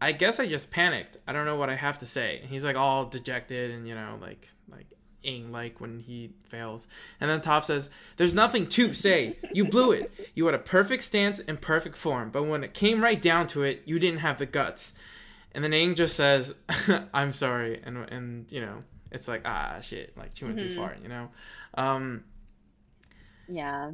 I 0.00 0.10
guess 0.10 0.40
I 0.40 0.48
just 0.48 0.72
panicked. 0.72 1.18
I 1.28 1.32
don't 1.32 1.46
know 1.46 1.54
what 1.54 1.70
I 1.70 1.76
have 1.76 2.00
to 2.00 2.06
say. 2.06 2.40
And 2.40 2.50
he's 2.50 2.64
like 2.64 2.74
all 2.74 3.04
dejected 3.04 3.70
and 3.70 3.86
you 3.86 3.94
know 3.94 4.18
like 4.20 4.48
like 4.68 4.86
Aang 5.24 5.52
like 5.52 5.80
when 5.80 6.00
he 6.00 6.32
fails. 6.48 6.88
And 7.20 7.30
then 7.30 7.40
Toph 7.40 7.64
says, 7.64 7.90
There's 8.16 8.34
nothing 8.34 8.66
to 8.70 8.92
say. 8.92 9.38
You 9.52 9.66
blew 9.66 9.92
it. 9.92 10.10
You 10.34 10.46
had 10.46 10.54
a 10.56 10.58
perfect 10.58 11.04
stance 11.04 11.38
and 11.38 11.60
perfect 11.60 11.96
form, 11.96 12.30
but 12.30 12.42
when 12.42 12.64
it 12.64 12.74
came 12.74 13.04
right 13.04 13.22
down 13.22 13.46
to 13.48 13.62
it, 13.62 13.82
you 13.84 14.00
didn't 14.00 14.20
have 14.20 14.38
the 14.38 14.46
guts. 14.46 14.94
And 15.52 15.62
then 15.62 15.70
Aang 15.70 15.94
just 15.94 16.16
says, 16.16 16.54
I'm 17.14 17.30
sorry. 17.30 17.80
And, 17.84 17.98
and 18.10 18.50
you 18.50 18.60
know, 18.60 18.82
it's 19.10 19.28
like, 19.28 19.42
ah, 19.44 19.78
shit. 19.80 20.16
Like, 20.16 20.30
she 20.34 20.44
went 20.44 20.58
mm-hmm. 20.58 20.68
too 20.68 20.76
far, 20.76 20.96
you 21.02 21.08
know? 21.08 21.28
Um, 21.74 22.24
yeah. 23.48 23.92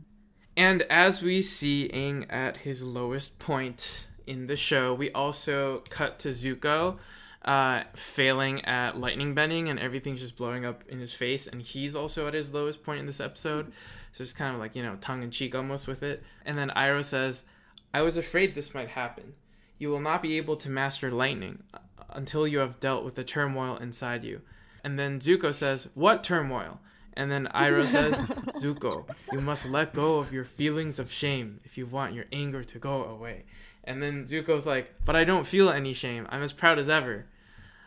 And 0.56 0.82
as 0.82 1.22
we 1.22 1.42
see 1.42 1.90
Aang 1.92 2.26
at 2.30 2.58
his 2.58 2.82
lowest 2.82 3.38
point 3.38 4.06
in 4.26 4.46
the 4.46 4.56
show, 4.56 4.94
we 4.94 5.10
also 5.12 5.82
cut 5.90 6.18
to 6.20 6.28
Zuko 6.28 6.98
uh, 7.44 7.82
failing 7.94 8.64
at 8.64 8.98
lightning 8.98 9.34
bending 9.34 9.68
and 9.68 9.78
everything's 9.78 10.20
just 10.20 10.36
blowing 10.36 10.64
up 10.64 10.82
in 10.88 10.98
his 10.98 11.12
face. 11.12 11.46
And 11.46 11.62
he's 11.62 11.94
also 11.94 12.26
at 12.26 12.34
his 12.34 12.52
lowest 12.52 12.82
point 12.82 13.00
in 13.00 13.06
this 13.06 13.20
episode. 13.20 13.72
So 14.12 14.22
it's 14.22 14.32
kind 14.32 14.54
of 14.54 14.60
like, 14.60 14.74
you 14.74 14.82
know, 14.82 14.96
tongue 14.96 15.22
in 15.22 15.30
cheek 15.30 15.54
almost 15.54 15.86
with 15.86 16.02
it. 16.02 16.22
And 16.44 16.56
then 16.56 16.70
Iroh 16.70 17.04
says, 17.04 17.44
I 17.92 18.02
was 18.02 18.16
afraid 18.16 18.54
this 18.54 18.74
might 18.74 18.88
happen. 18.88 19.34
You 19.78 19.90
will 19.90 20.00
not 20.00 20.22
be 20.22 20.38
able 20.38 20.56
to 20.56 20.70
master 20.70 21.10
lightning 21.10 21.62
uh, 21.72 21.78
until 22.10 22.48
you 22.48 22.58
have 22.58 22.80
dealt 22.80 23.04
with 23.04 23.14
the 23.14 23.24
turmoil 23.24 23.76
inside 23.76 24.24
you. 24.24 24.40
And 24.86 24.96
then 24.96 25.18
Zuko 25.18 25.52
says, 25.52 25.88
What 25.94 26.22
turmoil? 26.22 26.78
And 27.14 27.28
then 27.28 27.48
Iroh 27.52 27.88
says, 27.88 28.20
Zuko, 28.62 29.04
you 29.32 29.40
must 29.40 29.66
let 29.66 29.92
go 29.92 30.18
of 30.18 30.32
your 30.32 30.44
feelings 30.44 31.00
of 31.00 31.10
shame 31.10 31.58
if 31.64 31.76
you 31.76 31.86
want 31.86 32.14
your 32.14 32.26
anger 32.30 32.62
to 32.62 32.78
go 32.78 33.02
away. 33.02 33.46
And 33.82 34.00
then 34.00 34.26
Zuko's 34.26 34.64
like, 34.64 34.94
But 35.04 35.16
I 35.16 35.24
don't 35.24 35.44
feel 35.44 35.70
any 35.70 35.92
shame. 35.92 36.28
I'm 36.30 36.40
as 36.40 36.52
proud 36.52 36.78
as 36.78 36.88
ever. 36.88 37.26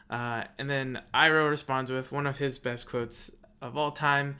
Uh, 0.10 0.44
and 0.58 0.70
then 0.70 1.02
Iroh 1.14 1.50
responds 1.50 1.90
with 1.90 2.12
one 2.12 2.28
of 2.28 2.38
his 2.38 2.60
best 2.60 2.86
quotes 2.90 3.32
of 3.62 3.78
all 3.78 3.92
time 3.92 4.36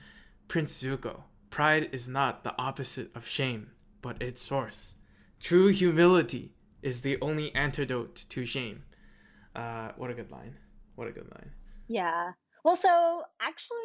Prince 0.50 0.84
Zuko, 0.84 1.22
pride 1.50 1.88
is 1.94 2.10
not 2.10 2.44
the 2.44 2.60
opposite 2.62 3.16
of 3.16 3.26
shame, 3.26 3.72
but 4.02 4.22
its 4.22 4.42
source. 4.42 4.96
True 5.40 5.70
humility 5.70 6.52
is 6.82 7.02
the 7.02 7.18
only 7.22 7.56
antidote 7.56 8.26
to 8.28 8.46
shame. 8.46 8.84
Uh, 9.56 9.92
what 9.96 10.12
a 10.12 10.14
good 10.14 10.30
line. 10.30 10.58
What 10.96 11.08
a 11.08 11.12
good 11.12 11.32
line. 11.32 11.52
Yeah. 11.88 12.34
Well, 12.64 12.76
so 12.76 13.24
actually, 13.42 13.78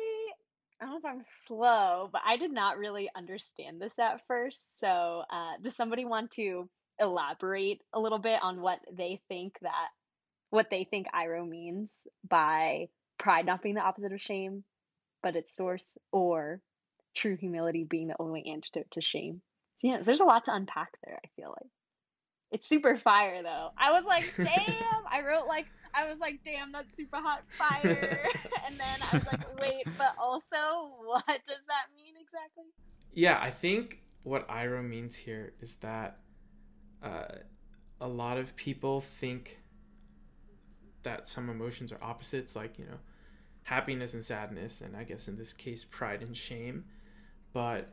I 0.81 0.85
don't 0.85 0.91
know 0.91 0.99
if 0.99 1.05
I'm 1.05 1.23
slow, 1.23 2.09
but 2.13 2.23
I 2.25 2.37
did 2.37 2.53
not 2.53 2.79
really 2.79 3.09
understand 3.15 3.81
this 3.81 3.99
at 3.99 4.27
first. 4.27 4.79
So, 4.81 5.23
uh, 5.31 5.53
does 5.63 5.77
somebody 5.77 6.05
want 6.05 6.33
to 6.33 6.69
elaborate 7.01 7.81
a 7.93 8.01
little 8.01 8.19
bit 8.19 8.41
on 8.43 8.61
what 8.61 8.81
they 8.93 9.21
think 9.29 9.57
that 9.63 9.89
what 10.51 10.71
they 10.71 10.85
think 10.85 11.09
Iroh 11.13 11.49
means 11.49 11.91
by 12.29 12.89
pride 13.19 13.47
not 13.47 13.63
being 13.63 13.75
the 13.75 13.81
opposite 13.81 14.13
of 14.13 14.21
shame, 14.21 14.65
but 15.23 15.37
its 15.37 15.57
source, 15.57 15.87
or 16.13 16.61
true 17.15 17.37
humility 17.37 17.85
being 17.85 18.09
the 18.09 18.17
only 18.21 18.45
antidote 18.47 18.91
to 18.93 19.01
shame. 19.01 19.41
So, 19.79 19.89
yeah, 19.89 20.03
there's 20.03 20.21
a 20.21 20.25
lot 20.25 20.45
to 20.45 20.55
unpack 20.55 20.91
there, 21.05 21.19
I 21.25 21.29
feel 21.37 21.51
like. 21.51 21.71
It's 22.55 22.69
super 22.69 22.97
fire 22.97 23.43
though. 23.43 23.71
I 23.77 23.93
was 23.93 24.05
like, 24.05 24.33
damn. 24.37 25.05
I 25.11 25.23
wrote 25.27 25.49
like, 25.49 25.67
I 25.97 26.09
was 26.09 26.19
like, 26.19 26.41
damn, 26.45 26.73
that's 26.73 26.97
super 26.97 27.19
hot 27.19 27.43
fire. 27.49 27.81
and 28.67 28.79
then 28.79 28.99
I 29.13 29.19
was 29.19 29.27
like, 29.27 29.61
wait, 29.61 29.85
but 29.97 30.15
also, 30.19 30.91
what 31.05 31.25
does 31.27 31.61
that 31.69 31.87
mean 31.97 32.15
exactly? 32.21 32.65
Yeah, 33.13 33.39
I 33.41 33.51
think 33.51 34.01
what 34.25 34.49
Iroh 34.49 34.87
means 34.87 35.17
here 35.17 35.53
is 35.61 35.77
that 35.77 36.19
uh, 37.03 37.27
a 38.01 38.09
lot 38.09 38.39
of 38.39 38.57
people 38.57 39.01
think 39.01 39.59
that 41.05 41.29
some 41.29 41.49
emotions 41.49 41.93
are 41.93 42.03
opposites, 42.03 42.57
like, 42.57 42.79
you 42.79 42.87
know, 42.87 42.99
happiness 43.63 44.15
and 44.15 44.25
sadness, 44.25 44.81
and 44.81 44.97
I 44.97 45.05
guess 45.05 45.29
in 45.29 45.37
this 45.37 45.53
case, 45.53 45.85
pride 45.85 46.23
and 46.23 46.37
shame. 46.37 46.85
But 47.53 47.93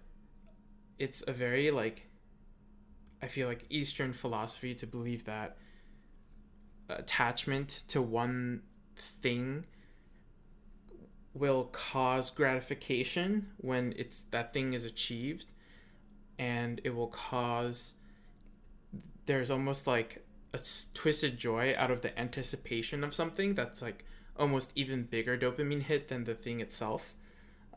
it's 0.98 1.24
a 1.28 1.32
very, 1.32 1.70
like, 1.70 2.10
I 3.22 3.28
feel 3.28 3.48
like 3.48 3.66
Eastern 3.70 4.14
philosophy 4.14 4.74
to 4.76 4.88
believe 4.88 5.26
that 5.26 5.58
attachment 6.90 7.84
to 7.88 8.02
one 8.02 8.62
thing 8.98 9.66
will 11.34 11.66
cause 11.66 12.30
gratification 12.30 13.48
when 13.58 13.94
it's 13.98 14.24
that 14.32 14.54
thing 14.54 14.74
is 14.74 14.84
achieved 14.84 15.46
and 16.38 16.82
it 16.84 16.94
will 16.94 17.08
cause 17.08 17.96
there's 19.26 19.50
almost 19.50 19.88
like 19.88 20.26
a 20.54 20.60
twisted 20.94 21.38
joy 21.38 21.74
out 21.78 21.92
of 21.92 22.02
the 22.02 22.18
anticipation 22.20 23.04
of 23.04 23.14
something 23.14 23.56
that's 23.56 23.82
like 23.82 24.04
almost 24.38 24.72
even 24.76 25.04
bigger 25.04 25.38
dopamine 25.38 25.84
hit 25.84 26.08
than 26.08 26.24
the 26.24 26.36
thing 26.36 26.60
itself. 26.60 27.14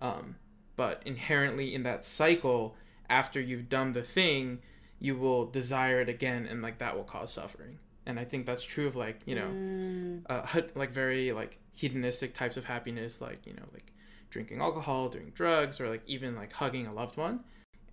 Um, 0.00 0.36
but 0.76 1.02
inherently 1.04 1.74
in 1.74 1.82
that 1.84 2.04
cycle, 2.04 2.76
after 3.08 3.40
you've 3.40 3.68
done 3.68 3.92
the 3.92 4.02
thing, 4.02 4.60
you 4.98 5.16
will 5.16 5.46
desire 5.46 6.00
it 6.00 6.08
again, 6.08 6.46
and 6.46 6.62
like 6.62 6.78
that 6.78 6.96
will 6.96 7.04
cause 7.04 7.32
suffering. 7.32 7.78
And 8.06 8.20
I 8.20 8.24
think 8.24 8.46
that's 8.46 8.64
true 8.64 8.86
of 8.86 8.96
like 8.96 9.20
you 9.26 9.34
know, 9.34 9.48
mm. 9.48 10.22
uh, 10.28 10.62
like 10.74 10.90
very 10.90 11.32
like 11.32 11.58
hedonistic 11.72 12.34
types 12.34 12.56
of 12.56 12.64
happiness, 12.64 13.20
like 13.20 13.46
you 13.46 13.54
know, 13.54 13.64
like 13.72 13.92
drinking 14.30 14.60
alcohol, 14.60 15.08
doing 15.08 15.32
drugs, 15.34 15.80
or 15.80 15.88
like 15.88 16.02
even 16.06 16.36
like 16.36 16.52
hugging 16.52 16.86
a 16.86 16.92
loved 16.92 17.16
one, 17.16 17.40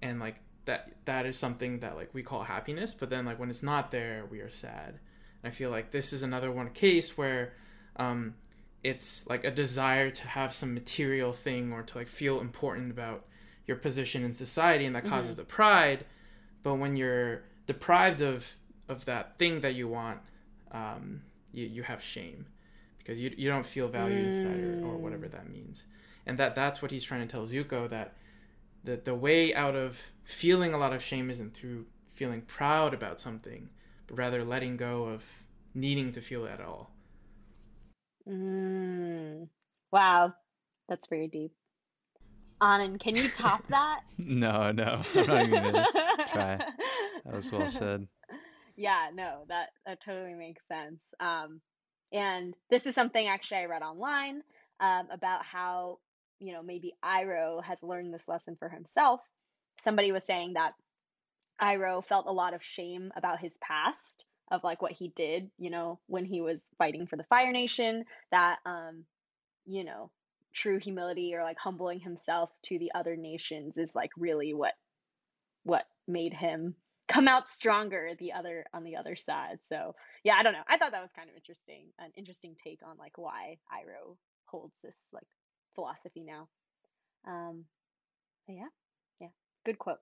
and 0.02 0.20
like 0.20 0.36
that 0.66 0.92
that 1.06 1.26
is 1.26 1.38
something 1.38 1.80
that 1.80 1.96
like 1.96 2.14
we 2.14 2.24
call 2.24 2.44
happiness 2.44 2.94
but 2.94 3.10
then 3.10 3.26
like 3.26 3.40
when 3.40 3.50
it's 3.50 3.64
not 3.64 3.92
there 3.92 4.26
we 4.30 4.40
are 4.40 4.50
sad 4.50 5.00
and 5.44 5.46
i 5.46 5.50
feel 5.50 5.70
like 5.70 5.92
this 5.92 6.14
is 6.14 6.24
another 6.24 6.52
one 6.52 6.70
case 6.70 7.18
where 7.18 7.54
um 7.98 8.36
it's 8.84 9.28
like 9.28 9.44
a 9.44 9.52
desire 9.52 10.10
to 10.10 10.28
have 10.28 10.54
some 10.54 10.74
material 10.74 11.34
thing 11.34 11.72
or 11.72 11.84
to 11.84 11.98
like 11.98 12.08
feel 12.08 12.40
important 12.40 12.92
about 12.92 13.26
your 13.68 13.78
position 13.78 14.24
in 14.24 14.34
society 14.34 14.86
and 14.86 14.96
that 14.96 15.04
mm-hmm. 15.04 15.14
causes 15.14 15.36
the 15.36 15.44
pride 15.44 16.06
but 16.64 16.76
when 16.76 16.96
you're 16.96 17.44
deprived 17.68 18.22
of 18.22 18.56
of 18.92 19.06
that 19.06 19.38
thing 19.38 19.62
that 19.62 19.74
you 19.74 19.88
want 19.88 20.20
um 20.72 21.22
you, 21.54 21.66
you 21.66 21.84
have 21.84 22.02
shame 22.04 22.46
because 22.98 23.20
you, 23.20 23.34
you 23.36 23.50
don't 23.50 23.66
feel 23.66 23.88
valued 23.88 24.24
mm. 24.24 24.26
inside 24.26 24.60
or, 24.84 24.92
or 24.92 24.98
whatever 24.98 25.28
that 25.28 25.50
means 25.50 25.86
and 26.26 26.38
that 26.38 26.54
that's 26.56 26.82
what 26.82 26.92
he's 26.92 27.04
trying 27.04 27.22
to 27.22 27.28
tell 27.28 27.46
zuko 27.46 27.90
that 27.90 28.14
the 28.84 28.98
the 28.98 29.16
way 29.16 29.54
out 29.54 29.76
of 29.76 30.12
feeling 30.24 30.74
a 30.74 30.78
lot 30.78 30.94
of 30.94 31.04
shame 31.04 31.30
isn't 31.30 31.54
through 31.54 31.86
feeling 32.12 32.42
proud 32.42 32.94
about 32.94 33.20
something, 33.20 33.70
but 34.08 34.18
rather 34.18 34.44
letting 34.44 34.78
go 34.78 35.06
of 35.06 35.24
needing 35.74 36.12
to 36.14 36.22
feel 36.22 36.46
it 36.46 36.52
at 36.52 36.62
all. 36.62 36.92
Mm. 38.28 39.48
Wow, 39.92 40.34
that's 40.88 41.08
very 41.08 41.28
deep. 41.28 41.52
Anand, 42.62 43.00
can 43.00 43.16
you 43.16 43.28
top 43.30 43.68
that? 43.70 44.02
no, 44.18 44.72
no, 44.72 45.02
I'm 45.16 45.28
not 45.28 45.48
even 45.48 45.64
gonna 45.64 45.88
try. 46.32 46.60
That 47.24 47.36
was 47.36 47.52
well 47.52 47.68
said. 47.68 48.08
Yeah, 48.82 49.10
no, 49.14 49.44
that 49.50 49.70
that 49.86 50.02
totally 50.02 50.34
makes 50.34 50.64
sense. 50.68 51.00
Um, 51.20 51.62
and 52.12 52.56
this 52.72 52.88
is 52.88 52.96
something 52.96 53.28
actually 53.28 53.58
I 53.60 53.66
read 53.66 53.84
online 53.84 54.42
um, 54.80 55.08
about 55.12 55.46
how 55.46 56.00
you 56.40 56.54
know, 56.54 56.64
maybe 56.64 56.96
Iroh 57.06 57.64
has 57.64 57.84
learned 57.84 58.12
this 58.12 58.28
lesson 58.28 58.56
for 58.58 58.68
himself. 58.68 59.22
Somebody 59.84 60.12
was 60.12 60.24
saying 60.26 60.54
that 60.54 60.74
Iroh 61.62 62.04
felt 62.04 62.26
a 62.28 62.32
lot 62.32 62.56
of 62.56 62.64
shame 62.64 63.12
about 63.16 63.40
his 63.40 63.60
past 63.60 64.26
of 64.52 64.64
like 64.64 64.82
what 64.82 64.92
he 64.94 65.10
did, 65.10 65.52
you 65.60 65.70
know, 65.70 66.00
when 66.08 66.26
he 66.26 66.42
was 66.42 66.68
fighting 66.80 67.06
for 67.06 67.18
the 67.18 67.24
Fire 67.26 67.52
Nation, 67.52 68.06
that 68.32 68.58
um, 68.66 69.06
you 69.68 69.84
know, 69.84 70.12
true 70.54 70.80
humility 70.80 71.36
or 71.36 71.44
like 71.44 71.60
humbling 71.60 72.00
himself 72.00 72.52
to 72.64 72.80
the 72.80 72.92
other 72.96 73.16
nations 73.16 73.78
is 73.78 73.96
like 73.96 74.12
really 74.18 74.54
what 74.54 74.74
what 75.64 75.86
made 76.08 76.34
him 76.34 76.76
come 77.12 77.28
out 77.28 77.50
stronger 77.50 78.12
the 78.20 78.34
other 78.34 78.66
on 78.74 78.84
the 78.84 78.96
other 78.96 79.16
side. 79.16 79.60
So 79.64 79.96
yeah, 80.24 80.36
I 80.40 80.44
don't 80.44 80.54
know. 80.54 80.64
I 80.68 80.78
thought 80.78 80.92
that 80.92 81.02
was 81.02 81.12
kind 81.16 81.30
of 81.30 81.36
interesting, 81.36 81.86
an 82.00 82.12
interesting 82.18 82.56
take 82.64 82.80
on 82.86 82.98
like 82.98 83.18
why 83.18 83.58
Iroh 83.72 84.16
holds 84.46 84.76
this 84.84 84.98
like 85.14 85.28
philosophy 85.76 86.24
now. 86.24 86.48
Um, 87.28 87.66
yeah, 88.48 88.68
yeah, 89.20 89.28
good 89.66 89.80
quote. 89.80 90.00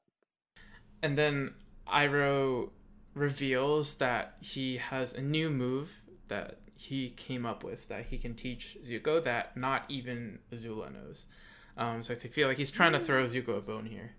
And 1.02 1.18
then 1.18 1.54
Iroh 1.88 2.70
reveals 3.14 3.96
that 3.96 4.36
he 4.40 4.78
has 4.78 5.14
a 5.14 5.22
new 5.22 5.50
move 5.50 6.02
that 6.28 6.60
he 6.76 7.10
came 7.10 7.46
up 7.46 7.64
with 7.64 7.90
that 7.90 8.06
he 8.06 8.18
can 8.18 8.34
teach 8.36 8.78
Zuko 8.84 9.22
that 9.24 9.58
not 9.58 9.84
even 9.90 10.40
Azula 10.54 10.94
knows. 10.94 11.26
Um, 11.76 12.04
so 12.04 12.14
I 12.14 12.18
feel 12.18 12.48
like 12.48 12.58
he's 12.58 12.72
trying 12.72 12.94
to 12.94 13.00
throw 13.00 13.24
Zuko 13.26 13.58
a 13.58 13.62
bone 13.62 13.86
here. 13.86 14.12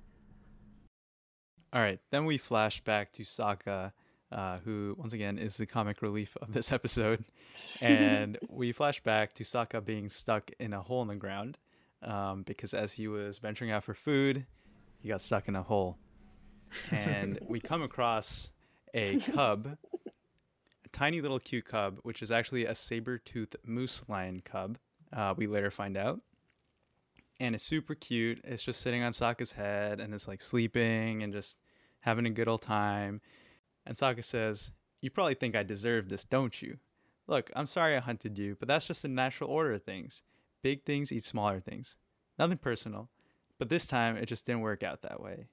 All 1.73 1.81
right, 1.81 2.01
then 2.11 2.25
we 2.25 2.37
flash 2.37 2.81
back 2.81 3.13
to 3.13 3.23
Sokka, 3.23 3.93
uh, 4.33 4.59
who 4.59 4.97
once 4.99 5.13
again 5.13 5.39
is 5.39 5.57
the 5.57 5.67
comic 5.67 6.03
relief 6.03 6.37
of 6.43 6.53
this 6.53 6.73
episode, 6.79 7.25
and 7.81 8.39
we 8.49 8.73
flash 8.73 9.01
back 9.01 9.33
to 9.35 9.45
Sokka 9.45 9.85
being 9.85 10.09
stuck 10.09 10.51
in 10.59 10.73
a 10.73 10.81
hole 10.81 11.03
in 11.03 11.09
the 11.09 11.15
ground, 11.15 11.59
um, 12.03 12.43
because 12.43 12.75
as 12.75 12.93
he 12.93 13.07
was 13.07 13.39
venturing 13.39 13.71
out 13.71 13.85
for 13.85 13.95
food, 13.95 14.47
he 14.99 15.09
got 15.09 15.23
stuck 15.23 15.47
in 15.47 15.55
a 15.55 15.63
hole, 15.63 15.97
and 16.91 17.39
we 17.49 17.61
come 17.61 17.83
across 17.83 18.51
a 18.93 19.19
cub, 19.19 19.77
a 20.85 20.89
tiny 20.91 21.21
little 21.21 21.39
cute 21.39 21.67
cub, 21.67 22.01
which 22.03 22.21
is 22.21 22.33
actually 22.33 22.65
a 22.65 22.75
saber-toothed 22.75 23.57
moose 23.65 24.03
lion 24.09 24.41
cub. 24.45 24.77
Uh, 25.13 25.35
we 25.37 25.47
later 25.47 25.71
find 25.71 25.97
out, 25.97 26.21
and 27.41 27.55
it's 27.55 27.65
super 27.65 27.95
cute. 27.95 28.41
It's 28.45 28.63
just 28.63 28.81
sitting 28.81 29.03
on 29.03 29.13
Sokka's 29.13 29.53
head 29.53 29.99
and 29.99 30.15
it's 30.15 30.29
like 30.29 30.43
sleeping 30.43 31.23
and 31.23 31.33
just 31.33 31.59
having 32.01 32.27
a 32.27 32.31
good 32.31 32.49
old 32.49 32.63
time. 32.63 33.21
And 33.87 33.97
Sokka 33.97 34.23
says, 34.23 34.73
You 35.01 35.11
probably 35.11 35.35
think 35.35 35.57
I 35.57 35.63
deserve 35.63 36.09
this, 36.09 36.25
don't 36.25 36.61
you? 36.61 36.79
Look, 37.27 37.51
I'm 37.57 37.67
sorry 37.67 37.97
I 37.97 38.01
hunted 38.01 38.39
you, 38.39 38.57
but 38.59 38.69
that's 38.69 38.85
just 38.85 39.03
the 39.03 39.09
natural 39.09 39.51
order 39.51 39.73
of 39.73 39.83
things. 39.83 40.23
Big 40.63 40.85
things 40.85 41.11
eat 41.11 41.25
smaller 41.25 41.61
things. 41.61 41.97
Nothing 42.39 42.59
personal. 42.59 43.09
But 43.59 43.71
this 43.71 43.87
time 43.87 44.17
it 44.17 44.27
just 44.27 44.47
didn't 44.47 44.61
work 44.61 44.83
out 44.83 45.03
that 45.03 45.21
way. 45.21 45.49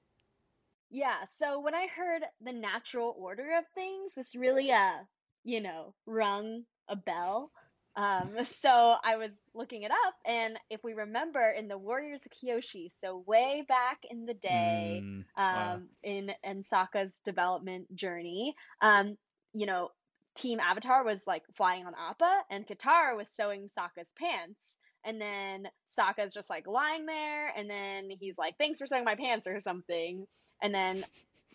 Yeah, 0.90 1.24
so 1.36 1.60
when 1.60 1.74
I 1.74 1.86
heard 1.86 2.22
the 2.40 2.52
natural 2.52 3.14
order 3.18 3.56
of 3.58 3.64
things, 3.74 4.14
this 4.14 4.34
really 4.34 4.70
uh, 4.72 4.98
you 5.44 5.60
know, 5.60 5.94
rung 6.06 6.64
a 6.88 6.96
bell. 6.96 7.50
Um, 7.98 8.32
so 8.62 8.96
I 9.04 9.16
was 9.16 9.32
looking 9.54 9.82
it 9.82 9.92
up, 9.92 10.14
and 10.26 10.58
if 10.70 10.80
we 10.84 10.94
remember 10.94 11.50
in 11.50 11.68
the 11.68 11.78
Warriors 11.78 12.22
of 12.26 12.32
Kyoshi, 12.32 12.88
so 13.00 13.24
way 13.26 13.64
back 13.68 13.98
in 14.10 14.26
the 14.26 14.34
day, 14.34 15.04
Mm, 15.04 15.24
um, 15.38 15.52
wow. 15.52 15.80
in 16.04 16.32
in 16.44 16.62
Sokka's 16.64 17.20
development 17.24 17.94
journey, 17.96 18.54
um, 18.82 19.16
you 19.54 19.66
know, 19.66 19.90
Team 20.36 20.60
Avatar 20.60 21.04
was 21.04 21.26
like 21.26 21.44
flying 21.56 21.86
on 21.86 21.94
Appa, 21.94 22.42
and 22.50 22.66
Katara 22.66 23.16
was 23.16 23.28
sewing 23.30 23.70
Sokka's 23.78 24.12
pants, 24.18 24.78
and 25.04 25.20
then 25.20 25.68
Sokka's 25.98 26.34
just 26.34 26.50
like 26.50 26.66
lying 26.68 27.06
there, 27.06 27.48
and 27.56 27.70
then 27.70 28.10
he's 28.20 28.38
like, 28.38 28.56
"Thanks 28.58 28.80
for 28.80 28.86
sewing 28.86 29.04
my 29.04 29.16
pants" 29.16 29.46
or 29.48 29.60
something, 29.60 30.26
and 30.62 30.74
then 30.74 31.04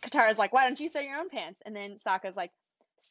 Katara's 0.03 0.39
like, 0.39 0.53
"Why 0.53 0.65
don't 0.65 0.79
you 0.79 0.89
sew 0.89 0.99
your 0.99 1.17
own 1.19 1.29
pants?" 1.29 1.62
And 1.65 1.75
then 1.75 1.97
Sokka's 1.97 2.36
like, 2.38 2.51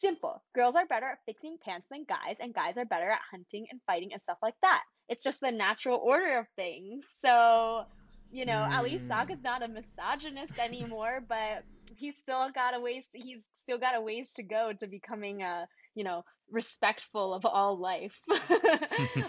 "Simple. 0.02 0.42
Girls 0.54 0.76
are 0.76 0.86
better 0.86 1.06
at 1.06 1.24
fixing 1.24 1.56
pants 1.64 1.86
than 1.90 2.04
guys, 2.04 2.36
and 2.40 2.52
guys 2.52 2.76
are 2.76 2.84
better 2.84 3.10
at 3.10 3.20
hunting 3.30 3.66
and 3.70 3.80
fighting 3.86 4.12
and 4.12 4.20
stuff 4.20 4.38
like 4.42 4.56
that. 4.60 4.82
It's 5.08 5.24
just 5.24 5.40
the 5.40 5.50
natural 5.50 5.98
order 5.98 6.38
of 6.38 6.46
things." 6.56 7.04
So, 7.20 7.84
you 8.30 8.44
know, 8.44 8.68
at 8.70 8.82
least 8.82 9.06
Mm. 9.08 9.10
Sokka's 9.10 9.42
not 9.42 9.62
a 9.62 9.68
misogynist 9.68 10.58
anymore, 10.58 11.22
but 11.28 11.64
he's 11.96 12.16
still 12.16 12.50
got 12.50 12.74
a 12.74 12.80
ways. 12.80 13.04
He's 13.12 13.40
still 13.62 13.78
got 13.78 13.94
a 13.96 14.00
ways 14.00 14.32
to 14.34 14.42
go 14.42 14.72
to 14.72 14.86
becoming 14.86 15.42
a, 15.42 15.68
you 15.94 16.04
know, 16.04 16.24
respectful 16.50 17.32
of 17.32 17.46
all 17.46 17.78
life 17.78 18.18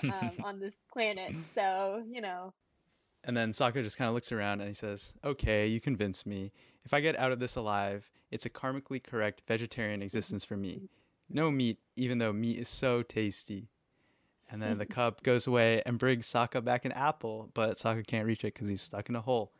um, 0.04 0.32
on 0.44 0.60
this 0.60 0.76
planet. 0.92 1.36
So, 1.56 2.04
you 2.10 2.22
know, 2.22 2.54
And 3.26 3.38
then 3.38 3.52
Sokka 3.52 3.84
just 3.84 3.98
kind 3.98 4.10
of 4.10 4.16
looks 4.16 4.32
around 4.32 4.60
and 4.62 4.68
he 4.68 4.74
says, 4.74 5.14
Okay, 5.24 5.68
you 5.68 5.80
convinced 5.80 6.26
me. 6.26 6.52
If 6.86 6.94
I 6.94 7.00
get 7.00 7.18
out 7.18 7.32
of 7.32 7.40
this 7.40 7.56
alive, 7.56 8.10
it's 8.34 8.46
a 8.46 8.50
karmically 8.50 9.02
correct 9.02 9.44
vegetarian 9.48 10.02
existence 10.02 10.44
for 10.44 10.58
me. 10.58 10.90
No 11.30 11.52
meat, 11.52 11.78
even 11.96 12.18
though 12.18 12.34
meat 12.34 12.58
is 12.58 12.68
so 12.68 13.04
tasty. 13.04 13.70
And 14.50 14.62
then 14.62 14.78
the 14.78 14.86
cub 14.86 15.24
goes 15.24 15.48
away 15.48 15.82
and 15.86 15.98
brings 15.98 16.28
Sokka 16.28 16.64
back 16.64 16.86
an 16.86 16.92
apple, 16.92 17.50
but 17.54 17.76
Sokka 17.76 18.06
can't 18.06 18.28
reach 18.28 18.44
it 18.44 18.54
because 18.54 18.70
he's 18.70 18.82
stuck 18.82 19.10
in 19.10 19.16
a 19.16 19.22
hole. 19.22 19.52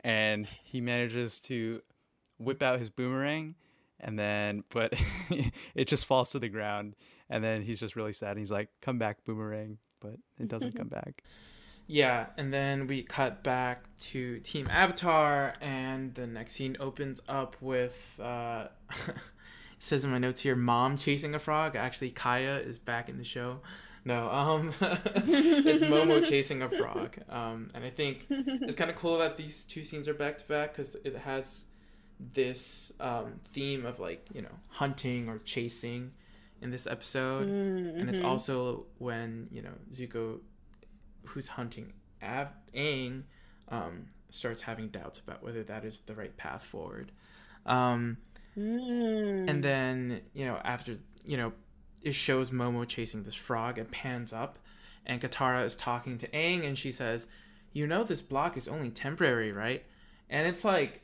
And 0.00 0.46
he 0.62 0.80
manages 0.80 1.40
to 1.42 1.82
whip 2.38 2.62
out 2.62 2.78
his 2.78 2.88
boomerang, 2.88 3.56
and 4.00 4.18
then, 4.18 4.64
but 4.70 4.94
it 5.74 5.88
just 5.88 6.06
falls 6.06 6.30
to 6.32 6.38
the 6.38 6.48
ground. 6.48 6.96
And 7.28 7.42
then 7.42 7.62
he's 7.62 7.80
just 7.80 7.96
really 7.96 8.12
sad. 8.14 8.30
And 8.30 8.38
he's 8.38 8.52
like, 8.52 8.68
Come 8.80 8.98
back, 8.98 9.24
boomerang. 9.24 9.78
But 10.00 10.16
it 10.38 10.48
doesn't 10.48 10.76
come 10.76 10.88
back. 10.88 11.22
Yeah, 11.90 12.26
and 12.36 12.52
then 12.52 12.86
we 12.86 13.00
cut 13.00 13.42
back 13.42 13.84
to 14.00 14.38
Team 14.40 14.68
Avatar, 14.70 15.54
and 15.62 16.14
the 16.14 16.26
next 16.26 16.52
scene 16.52 16.76
opens 16.78 17.22
up 17.28 17.56
with 17.62 18.20
uh, 18.22 18.68
it 19.08 19.14
says 19.78 20.04
in 20.04 20.10
my 20.10 20.18
notes 20.18 20.42
here, 20.42 20.54
mom 20.54 20.98
chasing 20.98 21.34
a 21.34 21.38
frog. 21.38 21.76
Actually, 21.76 22.10
Kya 22.10 22.64
is 22.64 22.78
back 22.78 23.08
in 23.08 23.16
the 23.16 23.24
show. 23.24 23.60
No, 24.04 24.30
um, 24.30 24.68
it's 24.80 25.82
Momo 25.82 26.22
chasing 26.28 26.60
a 26.62 26.68
frog. 26.68 27.16
Um, 27.28 27.70
and 27.74 27.82
I 27.84 27.90
think 27.90 28.26
it's 28.30 28.74
kind 28.74 28.90
of 28.90 28.96
cool 28.96 29.18
that 29.18 29.36
these 29.38 29.64
two 29.64 29.82
scenes 29.82 30.08
are 30.08 30.14
back 30.14 30.38
to 30.38 30.46
back 30.46 30.72
because 30.72 30.94
it 31.04 31.16
has 31.16 31.64
this 32.34 32.92
um, 33.00 33.40
theme 33.54 33.86
of 33.86 33.98
like 33.98 34.26
you 34.34 34.42
know 34.42 34.54
hunting 34.68 35.28
or 35.28 35.38
chasing 35.38 36.12
in 36.60 36.70
this 36.70 36.86
episode, 36.86 37.48
and 37.48 38.10
it's 38.10 38.20
Mhm. 38.20 38.24
also 38.26 38.86
when 38.98 39.48
you 39.50 39.62
know 39.62 39.72
Zuko 39.92 40.40
who's 41.28 41.48
hunting 41.48 41.92
Av- 42.22 42.48
Aang 42.74 43.22
um, 43.68 44.06
starts 44.30 44.62
having 44.62 44.88
doubts 44.88 45.18
about 45.20 45.42
whether 45.42 45.62
that 45.64 45.84
is 45.84 46.00
the 46.00 46.14
right 46.14 46.36
path 46.36 46.64
forward. 46.64 47.12
Um, 47.66 48.18
Mm. 48.56 49.48
and 49.48 49.62
then, 49.62 50.20
you 50.34 50.44
know, 50.44 50.56
after, 50.64 50.96
you 51.24 51.36
know, 51.36 51.52
it 52.02 52.12
shows 52.14 52.50
Momo 52.50 52.88
chasing 52.88 53.22
this 53.22 53.34
frog 53.36 53.78
and 53.78 53.88
pans 53.88 54.32
up, 54.32 54.58
and 55.06 55.20
Katara 55.20 55.64
is 55.64 55.76
talking 55.76 56.18
to 56.18 56.28
Aang, 56.28 56.66
and 56.66 56.76
she 56.76 56.90
says, 56.90 57.28
You 57.72 57.86
know, 57.86 58.02
this 58.02 58.20
block 58.22 58.56
is 58.56 58.66
only 58.66 58.90
temporary, 58.90 59.52
right? 59.52 59.84
And 60.28 60.46
it's 60.48 60.64
like, 60.64 61.02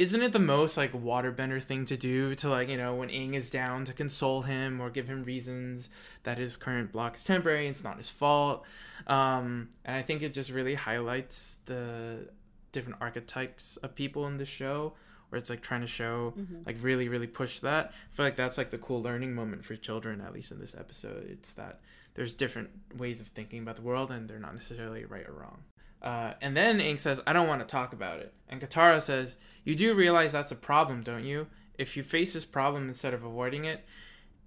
isn't 0.00 0.22
it 0.22 0.32
the 0.32 0.38
most 0.38 0.76
like 0.76 0.92
waterbender 0.92 1.62
thing 1.62 1.84
to 1.86 1.96
do 1.96 2.34
to 2.36 2.48
like 2.48 2.68
you 2.68 2.76
know 2.76 2.94
when 2.94 3.08
Aang 3.10 3.34
is 3.34 3.50
down 3.50 3.84
to 3.84 3.92
console 3.92 4.42
him 4.42 4.80
or 4.80 4.88
give 4.90 5.06
him 5.06 5.22
reasons 5.24 5.88
that 6.22 6.38
his 6.38 6.56
current 6.56 6.90
block 6.92 7.16
is 7.16 7.24
temporary 7.24 7.66
it's 7.68 7.84
not 7.84 7.96
his 7.98 8.08
fault? 8.10 8.64
Um, 9.06 9.68
and 9.84 9.96
I 9.96 10.02
think 10.02 10.22
it 10.22 10.32
just 10.34 10.50
really 10.50 10.74
highlights 10.74 11.58
the 11.66 12.28
different 12.72 12.98
archetypes 13.00 13.76
of 13.78 13.94
people 13.94 14.26
in 14.26 14.38
the 14.38 14.46
show 14.46 14.94
where 15.28 15.38
it's 15.38 15.50
like 15.50 15.60
trying 15.60 15.82
to 15.82 15.86
show 15.86 16.34
Mhm. 16.38 16.66
like 16.66 16.76
really 16.80 17.08
really 17.08 17.26
push 17.26 17.58
that. 17.60 17.92
I 17.92 18.14
feel 18.14 18.26
like 18.26 18.36
that's 18.36 18.58
like 18.58 18.70
the 18.70 18.78
cool 18.78 19.02
learning 19.02 19.34
moment 19.34 19.64
for 19.64 19.76
children 19.76 20.20
at 20.20 20.32
least 20.32 20.50
in 20.50 20.58
this 20.58 20.74
episode. 20.74 21.24
It's 21.30 21.52
that 21.52 21.80
there's 22.14 22.32
different 22.32 22.70
ways 22.96 23.20
of 23.20 23.28
thinking 23.28 23.60
about 23.62 23.76
the 23.76 23.82
world 23.82 24.10
and 24.10 24.28
they're 24.28 24.38
not 24.40 24.54
necessarily 24.54 25.04
right 25.04 25.26
or 25.28 25.32
wrong 25.34 25.62
uh, 26.02 26.32
and 26.40 26.56
then 26.56 26.78
Aang 26.78 26.98
says, 26.98 27.20
I 27.26 27.32
don't 27.32 27.48
want 27.48 27.60
to 27.60 27.66
talk 27.66 27.92
about 27.92 28.20
it. 28.20 28.32
And 28.48 28.60
Katara 28.60 29.00
says, 29.00 29.36
You 29.64 29.74
do 29.74 29.94
realize 29.94 30.32
that's 30.32 30.52
a 30.52 30.56
problem, 30.56 31.02
don't 31.02 31.24
you? 31.24 31.46
If 31.78 31.96
you 31.96 32.02
face 32.02 32.34
this 32.34 32.44
problem 32.44 32.88
instead 32.88 33.14
of 33.14 33.24
avoiding 33.24 33.64
it. 33.64 33.84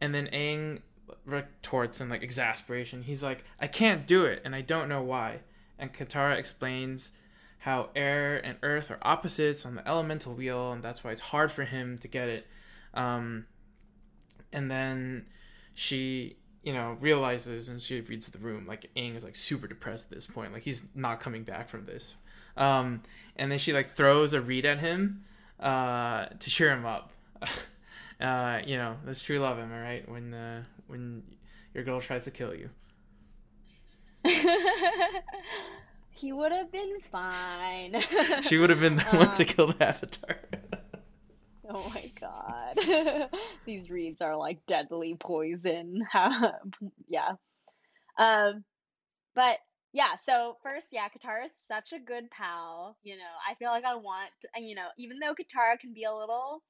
And 0.02 0.14
then 0.14 0.28
Aang 0.34 0.82
retorts 1.26 2.02
in 2.02 2.10
like 2.10 2.24
exasperation. 2.24 3.04
He's 3.04 3.24
like, 3.24 3.44
I 3.60 3.68
can't 3.68 4.08
do 4.08 4.26
it, 4.26 4.42
and 4.44 4.56
I 4.56 4.62
don't 4.62 4.90
know 4.90 5.04
why. 5.04 5.42
And 5.78 5.94
Katara 5.94 6.38
explains 6.38 7.14
how 7.60 7.90
air 7.96 8.42
and 8.44 8.58
earth 8.62 8.92
are 8.92 9.00
opposites 9.02 9.66
on 9.66 9.76
the 9.76 9.88
elemental 9.88 10.34
wheel, 10.34 10.72
and 10.72 10.84
that's 10.84 11.04
why 11.04 11.12
it's 11.12 11.22
hard 11.22 11.52
for 11.52 11.64
him 11.64 11.98
to 12.00 12.08
get 12.08 12.30
it. 12.30 12.48
Um, 12.94 13.46
and 14.52 14.70
then 14.70 15.28
she 15.74 16.38
you 16.64 16.74
know 16.74 16.98
realizes 17.02 17.70
and 17.70 17.82
she 17.82 18.02
reads 18.02 18.30
the 18.30 18.38
room 18.40 18.66
like 18.66 18.90
Aang 18.96 19.16
is 19.16 19.24
like 19.24 19.36
super 19.36 19.68
depressed 19.68 20.06
at 20.06 20.12
this 20.16 20.26
point 20.26 20.54
like 20.54 20.64
he's 20.64 20.84
not 20.96 21.20
coming 21.20 21.44
back 21.44 21.70
from 21.70 21.86
this. 21.86 22.16
Um 22.58 23.02
and 23.36 23.52
then 23.52 23.60
she 23.60 23.74
like 23.74 23.90
throws 23.92 24.34
a 24.34 24.42
reed 24.42 24.66
at 24.66 24.80
him 24.80 25.24
uh 25.60 26.26
to 26.40 26.50
cheer 26.50 26.72
him 26.72 26.86
up. 26.86 27.12
Uh 28.22 28.62
you 28.66 28.78
know 28.78 28.96
that's 29.06 29.22
true 29.22 29.40
love 29.40 29.60
am 29.60 29.74
i 29.74 29.82
right? 29.82 30.08
When 30.10 30.34
uh 30.34 30.64
when 30.88 31.24
your 31.74 31.84
girl 31.84 32.00
tries 32.00 32.24
to 32.26 32.32
kill 32.32 32.54
you. 32.56 32.70
He 36.16 36.32
would 36.32 36.52
have 36.52 36.72
been 36.72 37.00
fine. 37.12 38.02
she 38.44 38.58
would 38.58 38.70
have 38.70 38.80
been 38.80 38.96
the 38.96 39.04
one 39.04 39.34
to 39.36 39.44
Um, 39.44 39.48
kill 39.50 39.68
the 39.68 39.86
avatar 39.86 40.38
Oh 41.70 41.90
my 41.94 42.12
god. 42.20 43.30
These 43.66 43.90
reeds 43.90 44.22
are 44.22 44.36
like 44.36 44.66
deadly 44.68 45.16
poison. 45.20 46.02
Yeah. 47.08 47.34
Um 48.18 48.64
but 49.36 49.60
yeah, 49.94 50.16
so 50.26 50.58
first, 50.64 50.88
yeah, 50.92 51.08
Katara 51.10 51.46
is 51.46 51.52
such 51.68 51.94
a 51.94 52.00
good 52.00 52.30
pal. 52.32 52.98
You 53.04 53.16
know, 53.18 53.24
I 53.50 53.56
feel 53.56 53.70
like 53.70 53.86
I 53.86 53.96
want, 53.96 54.32
you 54.58 54.76
know, 54.76 54.88
even 54.98 55.20
though 55.20 55.34
Katara 55.36 55.80
can 55.80 55.94
be 55.94 56.04
a 56.04 56.14
little, 56.16 56.64